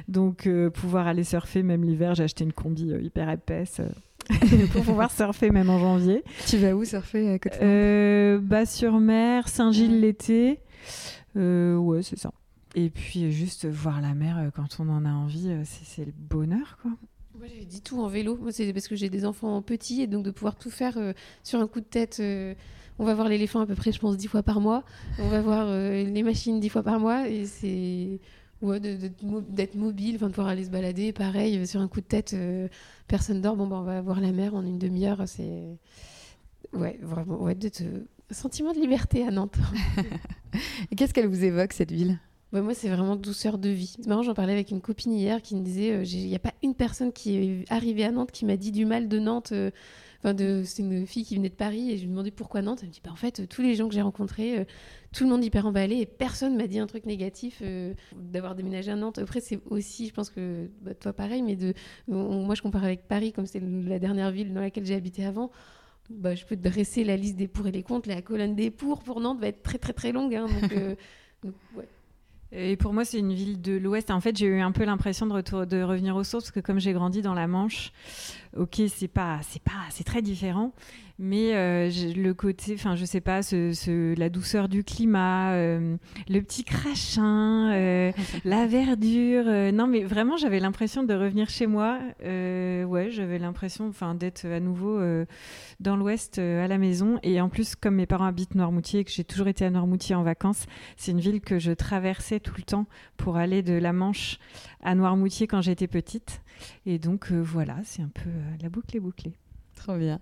Donc, 0.07 0.47
pouvoir 0.75 1.07
aller 1.07 1.23
surfer, 1.23 1.63
même 1.63 1.83
l'hiver, 1.83 2.13
j'ai 2.13 2.23
acheté 2.23 2.43
une 2.43 2.53
combi 2.53 2.91
hyper 3.01 3.31
épaisse. 3.31 3.81
pour 4.73 4.83
pouvoir 4.83 5.11
surfer 5.11 5.51
même 5.51 5.69
en 5.69 5.79
janvier. 5.79 6.23
Tu 6.47 6.57
vas 6.57 6.75
où 6.75 6.83
surfer 6.83 7.29
à 7.33 7.39
côté 7.39 7.57
euh, 7.61 8.39
Bas 8.39 8.65
sur 8.65 8.99
mer, 8.99 9.47
Saint-Gilles 9.47 10.01
l'été. 10.01 10.59
Euh, 11.35 11.75
ouais, 11.75 12.03
c'est 12.03 12.17
ça. 12.17 12.31
Et 12.75 12.89
puis 12.89 13.31
juste 13.31 13.65
voir 13.65 14.01
la 14.01 14.13
mer 14.13 14.37
euh, 14.37 14.49
quand 14.53 14.79
on 14.79 14.89
en 14.89 15.05
a 15.05 15.11
envie, 15.11 15.51
c'est 15.63 16.05
le 16.05 16.13
bonheur, 16.15 16.77
quoi. 16.81 16.91
Moi, 17.37 17.47
j'ai 17.55 17.65
dit 17.65 17.81
tout 17.81 18.01
en 18.01 18.07
vélo. 18.07 18.37
Moi, 18.41 18.51
c'est 18.51 18.73
parce 18.73 18.87
que 18.87 18.95
j'ai 18.95 19.09
des 19.09 19.23
enfants 19.25 19.61
petits 19.61 20.01
et 20.01 20.07
donc 20.07 20.25
de 20.25 20.31
pouvoir 20.31 20.55
tout 20.55 20.71
faire 20.71 20.97
sur 21.43 21.59
un 21.59 21.67
coup 21.67 21.81
de 21.81 21.85
tête. 21.85 22.19
on 22.97 23.05
va 23.05 23.13
voir 23.13 23.29
l'éléphant 23.29 23.59
à 23.59 23.67
peu 23.67 23.75
près, 23.75 23.91
je 23.91 23.99
pense, 23.99 24.17
dix 24.17 24.27
fois 24.27 24.41
par 24.41 24.59
mois. 24.59 24.83
On 25.19 25.27
va 25.29 25.39
voir 25.41 25.67
les 25.67 26.23
machines 26.23 26.59
dix 26.59 26.69
fois 26.69 26.81
par 26.81 26.99
mois 26.99 27.29
et 27.29 27.45
c'est 27.45 28.19
Ouais, 28.61 28.79
d'être 28.79 29.75
mobile, 29.75 30.15
enfin, 30.15 30.27
de 30.27 30.31
pouvoir 30.31 30.47
aller 30.47 30.65
se 30.65 30.71
balader, 30.71 31.13
pareil, 31.13 31.57
euh, 31.57 31.65
sur 31.65 31.79
un 31.79 31.87
coup 31.87 32.01
de 32.01 32.05
tête, 32.05 32.33
euh, 32.33 32.67
personne 33.07 33.39
dort, 33.39 33.55
bon, 33.55 33.67
bah, 33.67 33.77
on 33.79 33.83
va 33.83 34.01
voir 34.01 34.19
la 34.19 34.31
mer 34.31 34.55
en 34.55 34.65
une 34.65 34.79
demi-heure, 34.79 35.23
c'est. 35.27 35.77
Ouais, 36.73 36.99
vraiment, 37.01 37.41
ouais, 37.41 37.53
de 37.53 37.69
sentiment 38.31 38.73
de 38.73 38.79
liberté 38.79 39.25
à 39.25 39.31
Nantes. 39.31 39.57
Et 40.91 40.95
qu'est-ce 40.95 41.13
qu'elle 41.13 41.27
vous 41.27 41.43
évoque, 41.43 41.73
cette 41.73 41.91
ville? 41.91 42.19
Bah, 42.51 42.61
Moi, 42.61 42.73
c'est 42.73 42.89
vraiment 42.89 43.15
douceur 43.15 43.59
de 43.59 43.69
vie. 43.69 43.95
C'est 43.95 44.07
marrant, 44.07 44.23
j'en 44.23 44.33
parlais 44.33 44.53
avec 44.53 44.71
une 44.71 44.81
copine 44.81 45.13
hier 45.13 45.41
qui 45.43 45.55
me 45.55 45.61
disait 45.61 45.91
euh, 45.91 46.03
il 46.03 46.27
n'y 46.27 46.35
a 46.35 46.39
pas 46.39 46.53
une 46.63 46.73
personne 46.73 47.13
qui 47.13 47.37
est 47.37 47.71
arrivée 47.71 48.05
à 48.05 48.11
Nantes 48.11 48.31
qui 48.31 48.45
m'a 48.45 48.57
dit 48.57 48.71
du 48.71 48.85
mal 48.85 49.07
de 49.07 49.19
Nantes. 49.19 49.53
Enfin, 50.23 50.35
c'est 50.65 50.81
une 50.81 51.05
fille 51.05 51.25
qui 51.25 51.35
venait 51.35 51.49
de 51.49 51.55
Paris 51.55 51.91
et 51.91 51.97
je 51.97 52.03
lui 52.03 52.09
demandais 52.09 52.31
pourquoi 52.31 52.61
Nantes. 52.61 52.79
Elle 52.81 52.89
me 52.89 52.93
dit 52.93 53.01
bah, 53.03 53.11
en 53.11 53.15
fait, 53.15 53.47
tous 53.47 53.61
les 53.61 53.75
gens 53.75 53.87
que 53.87 53.93
j'ai 53.93 54.01
rencontrés, 54.01 54.65
tout 55.13 55.23
le 55.23 55.29
monde 55.29 55.43
hyper 55.43 55.65
emballé 55.65 55.97
et 55.97 56.05
personne 56.05 56.55
m'a 56.57 56.67
dit 56.67 56.79
un 56.79 56.87
truc 56.87 57.05
négatif 57.05 57.59
euh, 57.61 57.93
d'avoir 58.15 58.55
déménagé 58.55 58.91
à 58.91 58.95
Nantes. 58.95 59.19
Après, 59.19 59.39
c'est 59.39 59.59
aussi, 59.69 60.07
je 60.07 60.13
pense 60.13 60.29
que 60.29 60.69
bah, 60.81 60.93
toi 60.93 61.13
pareil, 61.13 61.41
mais 61.41 61.55
de, 61.55 61.73
moi 62.07 62.55
je 62.55 62.61
compare 62.61 62.83
avec 62.83 63.07
Paris 63.07 63.31
comme 63.31 63.45
c'est 63.45 63.61
la 63.61 63.99
dernière 63.99 64.31
ville 64.31 64.53
dans 64.53 64.61
laquelle 64.61 64.85
j'ai 64.85 64.95
habité 64.95 65.25
avant. 65.25 65.51
Bah, 66.09 66.35
je 66.35 66.45
peux 66.45 66.55
te 66.55 66.67
dresser 66.67 67.03
la 67.03 67.17
liste 67.17 67.35
des 67.35 67.47
pour 67.47 67.67
et 67.67 67.71
des 67.71 67.83
contre. 67.83 68.07
La 68.09 68.21
colonne 68.21 68.55
des 68.55 68.71
pour 68.71 69.03
pour 69.03 69.19
Nantes 69.19 69.39
va 69.39 69.47
être 69.47 69.63
très 69.63 69.77
très 69.77 69.93
très 69.93 70.11
longue. 70.11 70.35
Hein, 70.35 70.47
donc, 70.61 70.71
euh, 70.71 70.95
ouais. 71.75 71.87
Et 72.53 72.77
pour 72.77 72.93
moi, 72.93 73.03
c'est 73.03 73.19
une 73.19 73.33
ville 73.33 73.61
de 73.61 73.73
l'Ouest. 73.73 74.09
En 74.09 74.21
fait, 74.21 74.37
j'ai 74.37 74.45
eu 74.45 74.61
un 74.61 74.71
peu 74.71 74.85
l'impression 74.85 75.25
de, 75.25 75.65
de 75.65 75.81
revenir 75.81 76.15
aux 76.15 76.23
sources, 76.23 76.45
parce 76.45 76.51
que 76.51 76.61
comme 76.61 76.79
j'ai 76.79 76.93
grandi 76.93 77.21
dans 77.21 77.33
la 77.33 77.45
Manche, 77.45 77.91
ok, 78.57 78.81
c'est 78.87 79.07
pas, 79.07 79.39
c'est 79.43 79.61
pas, 79.61 79.85
c'est 79.89 80.03
très 80.03 80.21
différent 80.21 80.73
mais 81.19 81.55
euh, 81.55 81.89
le 82.15 82.33
côté, 82.33 82.75
enfin, 82.75 82.95
je 82.95 83.03
sais 83.03 83.21
pas, 83.21 83.41
ce, 83.41 84.13
la 84.17 84.29
douceur 84.29 84.69
du 84.69 84.83
climat, 84.83 85.53
euh, 85.53 85.97
le 86.29 86.41
petit 86.41 86.63
crachin, 86.63 87.71
euh, 87.73 88.11
la 88.45 88.67
verdure. 88.67 89.45
non, 89.73 89.87
mais 89.87 90.03
vraiment, 90.03 90.37
j'avais 90.37 90.59
l'impression 90.59 91.03
de 91.03 91.13
revenir 91.13 91.49
chez 91.49 91.65
moi. 91.65 91.99
ouais, 92.21 93.09
j'avais 93.09 93.39
l'impression, 93.39 93.87
enfin, 93.87 94.13
d'être 94.13 94.45
à 94.45 94.59
nouveau 94.59 94.99
dans 95.79 95.95
l'Ouest 95.95 96.37
à 96.37 96.67
la 96.67 96.77
maison. 96.77 97.19
Et 97.23 97.41
en 97.41 97.49
plus, 97.49 97.75
comme 97.75 97.95
mes 97.95 98.05
parents 98.05 98.25
habitent 98.25 98.55
Noirmoutier 98.55 98.99
et 98.99 99.03
que 99.03 99.11
j'ai 99.11 99.23
toujours 99.23 99.47
été 99.47 99.65
à 99.65 99.71
Noirmoutier 99.71 100.13
en 100.15 100.23
vacances, 100.23 100.65
c'est 100.97 101.11
une 101.11 101.19
ville 101.19 101.41
que 101.41 101.57
je 101.57 101.71
traversais 101.71 102.39
tout 102.39 102.53
le 102.57 102.63
temps 102.63 102.85
pour 103.17 103.37
aller 103.37 103.63
de 103.63 103.73
la 103.73 103.93
Manche 103.93 104.37
à 104.83 104.93
Noirmoutier 104.93 105.47
quand 105.47 105.61
j'étais 105.61 105.87
petite. 105.87 106.41
Et 106.85 106.99
donc 106.99 107.31
voilà, 107.31 107.77
c'est 107.83 108.01
un 108.01 108.09
peu 108.09 108.29
la 108.61 108.69
boucle 108.69 108.95
est 108.97 108.99
bouclée. 108.99 109.33
Trop 109.75 109.95
bien. 109.97 110.19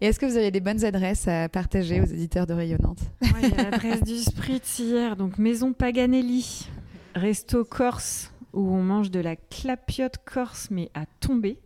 Et 0.00 0.06
est-ce 0.06 0.20
que 0.20 0.26
vous 0.26 0.36
avez 0.36 0.50
des 0.50 0.60
bonnes 0.60 0.84
adresses 0.84 1.26
à 1.28 1.48
partager 1.48 2.00
aux 2.00 2.04
éditeurs 2.04 2.46
de 2.46 2.52
Rayonnante? 2.52 3.00
Il 3.22 3.48
y 3.48 3.52
a 3.54 3.70
l'adresse 3.70 4.02
du 4.02 4.16
Spritz 4.16 4.78
hier, 4.78 5.16
donc 5.16 5.38
Maison 5.38 5.72
Paganelli, 5.72 6.68
resto 7.14 7.64
corse, 7.64 8.32
où 8.52 8.60
on 8.60 8.82
mange 8.82 9.10
de 9.10 9.20
la 9.20 9.36
clapiote 9.36 10.18
corse, 10.24 10.70
mais 10.70 10.90
à 10.92 11.06
tomber. 11.20 11.58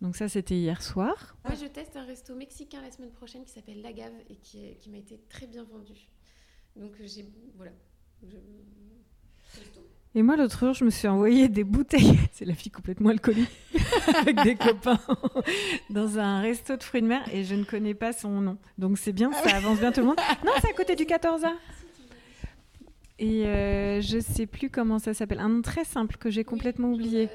Donc 0.00 0.16
ça, 0.16 0.28
c'était 0.28 0.54
hier 0.54 0.80
soir. 0.82 1.36
Moi, 1.44 1.54
je 1.60 1.66
teste 1.66 1.96
un 1.96 2.04
resto 2.04 2.34
mexicain 2.34 2.80
la 2.80 2.90
semaine 2.90 3.10
prochaine 3.10 3.44
qui 3.44 3.52
s'appelle 3.52 3.82
La 3.82 3.92
Gave 3.92 4.12
et 4.30 4.36
qui, 4.36 4.74
qui 4.80 4.88
m'a 4.88 4.98
été 4.98 5.20
très 5.28 5.46
bien 5.46 5.64
vendu. 5.64 6.08
Donc 6.76 6.92
j'ai... 7.04 7.28
Voilà. 7.56 7.72
Je... 8.22 8.36
Et 10.14 10.22
moi, 10.22 10.36
l'autre 10.36 10.58
jour, 10.64 10.74
je 10.74 10.84
me 10.84 10.90
suis 10.90 11.06
envoyé 11.06 11.48
des 11.48 11.64
bouteilles, 11.64 12.18
c'est 12.32 12.44
la 12.44 12.54
fille 12.54 12.72
complètement 12.72 13.10
alcoolique, 13.10 13.50
avec 14.20 14.42
des 14.42 14.56
copains, 14.56 14.98
dans 15.90 16.18
un 16.18 16.40
resto 16.40 16.76
de 16.76 16.82
fruits 16.82 17.02
de 17.02 17.06
mer, 17.06 17.22
et 17.32 17.44
je 17.44 17.54
ne 17.54 17.64
connais 17.64 17.94
pas 17.94 18.12
son 18.12 18.40
nom. 18.40 18.58
Donc 18.78 18.98
c'est 18.98 19.12
bien, 19.12 19.30
ça 19.32 19.56
avance 19.56 19.78
bien 19.78 19.92
tout 19.92 20.00
le 20.00 20.06
monde. 20.06 20.20
Non, 20.44 20.52
c'est 20.60 20.70
à 20.70 20.72
côté 20.72 20.96
du 20.96 21.04
14A. 21.04 21.52
Et 23.18 23.46
euh, 23.46 24.00
je 24.00 24.20
sais 24.20 24.46
plus 24.46 24.70
comment 24.70 24.98
ça 24.98 25.12
s'appelle. 25.12 25.40
Un 25.40 25.48
nom 25.48 25.62
très 25.62 25.84
simple 25.84 26.16
que 26.16 26.30
j'ai 26.30 26.44
complètement 26.44 26.92
oublié. 26.92 27.28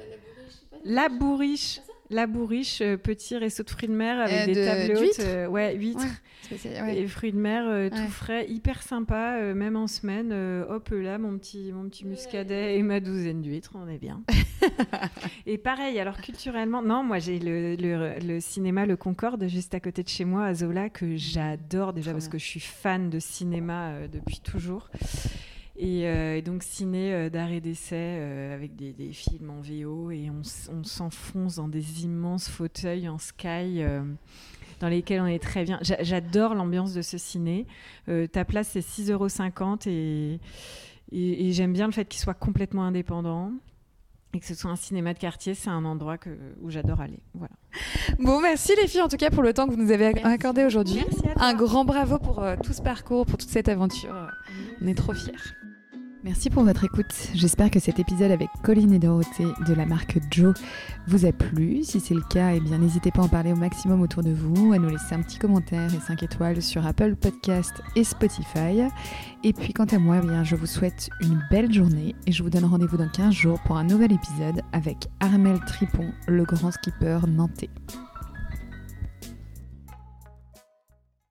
La 0.84 1.08
bourriche. 1.08 1.80
La 2.14 2.26
bourriche, 2.26 2.80
euh, 2.80 2.96
petit 2.96 3.36
resto 3.36 3.62
de 3.62 3.70
fruits 3.70 3.88
de 3.88 3.94
mer 3.94 4.20
avec 4.20 4.48
euh, 4.48 4.52
des 4.52 4.64
tables 4.64 4.98
hautes. 4.98 5.50
ouais, 5.50 5.74
huîtres. 5.74 6.06
Et 6.52 7.06
fruits 7.06 7.32
de 7.32 7.38
mer 7.38 7.64
euh, 7.66 7.88
tout 7.88 8.10
frais, 8.10 8.46
hyper 8.48 8.82
sympa, 8.82 9.38
euh, 9.38 9.54
même 9.54 9.76
en 9.76 9.86
semaine. 9.86 10.30
Euh, 10.32 10.64
hop 10.68 10.90
là, 10.90 11.18
mon 11.18 11.38
petit, 11.38 11.72
mon 11.72 11.88
petit 11.88 12.04
muscadet 12.04 12.76
et 12.78 12.82
ma 12.82 13.00
douzaine 13.00 13.40
d'huîtres, 13.40 13.72
on 13.74 13.88
est 13.88 13.98
bien. 13.98 14.22
et 15.46 15.58
pareil, 15.58 15.98
alors 15.98 16.18
culturellement, 16.18 16.82
non, 16.82 17.02
moi 17.02 17.18
j'ai 17.18 17.38
le, 17.38 17.76
le, 17.76 18.40
cinéma 18.40 18.86
Le 18.86 18.96
Concorde 18.96 19.46
juste 19.48 19.74
à 19.74 19.80
côté 19.80 20.02
de 20.02 20.08
chez 20.08 20.24
moi, 20.24 20.46
à 20.46 20.54
Zola, 20.54 20.90
que 20.90 21.16
j'adore 21.16 21.92
déjà 21.92 22.12
parce 22.12 22.28
que 22.28 22.38
je 22.38 22.44
suis 22.44 22.60
fan 22.60 23.10
de 23.10 23.18
cinéma 23.18 24.06
depuis 24.12 24.40
toujours. 24.40 24.88
Et, 25.76 26.42
donc 26.42 26.62
ciné 26.62 27.30
d'art 27.30 27.50
et 27.50 27.60
d'essai 27.60 28.20
avec 28.52 28.76
des, 28.76 29.12
films 29.12 29.50
en 29.50 29.60
VO 29.60 30.10
et 30.10 30.30
on, 30.30 30.42
on 30.72 30.84
s'enfonce 30.84 31.56
dans 31.56 31.68
des 31.68 32.04
immenses 32.04 32.48
fauteuils 32.48 33.08
en 33.08 33.18
sky 33.18 33.82
dans 34.80 34.88
lesquels 34.88 35.20
on 35.20 35.26
est 35.26 35.42
très 35.42 35.64
bien. 35.64 35.78
J'adore 35.82 36.54
l'ambiance 36.54 36.94
de 36.94 37.02
ce 37.02 37.18
ciné. 37.18 37.66
Euh, 38.08 38.26
ta 38.26 38.44
place, 38.44 38.68
c'est 38.68 38.80
6,50 38.80 39.12
euros 39.12 39.28
et, 39.86 40.40
et, 41.12 41.52
j'aime 41.52 41.72
bien 41.72 41.86
le 41.86 41.92
fait 41.92 42.06
qu'il 42.06 42.20
soit 42.20 42.34
complètement 42.34 42.84
indépendant 42.84 43.52
et 44.34 44.40
que 44.40 44.46
ce 44.46 44.54
soit 44.54 44.70
un 44.70 44.76
cinéma 44.76 45.14
de 45.14 45.18
quartier, 45.18 45.54
c'est 45.54 45.70
un 45.70 45.84
endroit 45.84 46.18
que, 46.18 46.30
où 46.60 46.70
j'adore 46.70 47.00
aller. 47.00 47.20
Voilà. 47.34 47.52
Bon, 48.18 48.40
merci 48.40 48.72
les 48.80 48.88
filles 48.88 49.02
en 49.02 49.08
tout 49.08 49.16
cas 49.16 49.30
pour 49.30 49.42
le 49.42 49.52
temps 49.52 49.66
que 49.66 49.72
vous 49.72 49.82
nous 49.82 49.92
avez 49.92 50.06
accordé 50.24 50.64
aujourd'hui. 50.64 51.04
Un 51.36 51.54
grand 51.54 51.84
bravo 51.84 52.18
pour 52.18 52.42
euh, 52.42 52.56
tout 52.62 52.72
ce 52.72 52.82
parcours, 52.82 53.26
pour 53.26 53.38
toute 53.38 53.48
cette 53.48 53.68
aventure. 53.68 54.30
On 54.82 54.86
est 54.86 54.94
trop 54.94 55.12
fiers. 55.14 55.32
Merci 56.24 56.48
pour 56.48 56.64
votre 56.64 56.84
écoute. 56.84 57.12
J'espère 57.34 57.70
que 57.70 57.78
cet 57.78 57.98
épisode 57.98 58.30
avec 58.30 58.48
Colline 58.62 58.94
et 58.94 58.98
Dorothée 58.98 59.46
de 59.66 59.74
la 59.74 59.84
marque 59.84 60.18
Joe 60.30 60.54
vous 61.06 61.26
a 61.26 61.32
plu. 61.32 61.84
Si 61.84 62.00
c'est 62.00 62.14
le 62.14 62.22
cas, 62.22 62.54
eh 62.54 62.60
n'hésitez 62.60 63.10
pas 63.10 63.20
à 63.20 63.24
en 63.26 63.28
parler 63.28 63.52
au 63.52 63.56
maximum 63.56 64.00
autour 64.00 64.22
de 64.22 64.32
vous, 64.32 64.72
à 64.72 64.78
nous 64.78 64.88
laisser 64.88 65.14
un 65.14 65.20
petit 65.20 65.38
commentaire 65.38 65.94
et 65.94 66.00
5 66.00 66.22
étoiles 66.22 66.62
sur 66.62 66.86
Apple 66.86 67.14
Podcast 67.16 67.74
et 67.94 68.04
Spotify. 68.04 68.84
Et 69.42 69.52
puis 69.52 69.74
quant 69.74 69.84
à 69.84 69.98
moi, 69.98 70.20
eh 70.22 70.26
bien, 70.26 70.44
je 70.44 70.56
vous 70.56 70.64
souhaite 70.64 71.10
une 71.20 71.44
belle 71.50 71.70
journée 71.70 72.14
et 72.26 72.32
je 72.32 72.42
vous 72.42 72.48
donne 72.48 72.64
rendez-vous 72.64 72.96
dans 72.96 73.10
15 73.10 73.34
jours 73.34 73.60
pour 73.66 73.76
un 73.76 73.84
nouvel 73.84 74.10
épisode 74.10 74.62
avec 74.72 75.08
Armel 75.20 75.60
Tripon, 75.66 76.10
le 76.26 76.44
grand 76.44 76.70
skipper 76.70 77.18
nantais. 77.28 77.68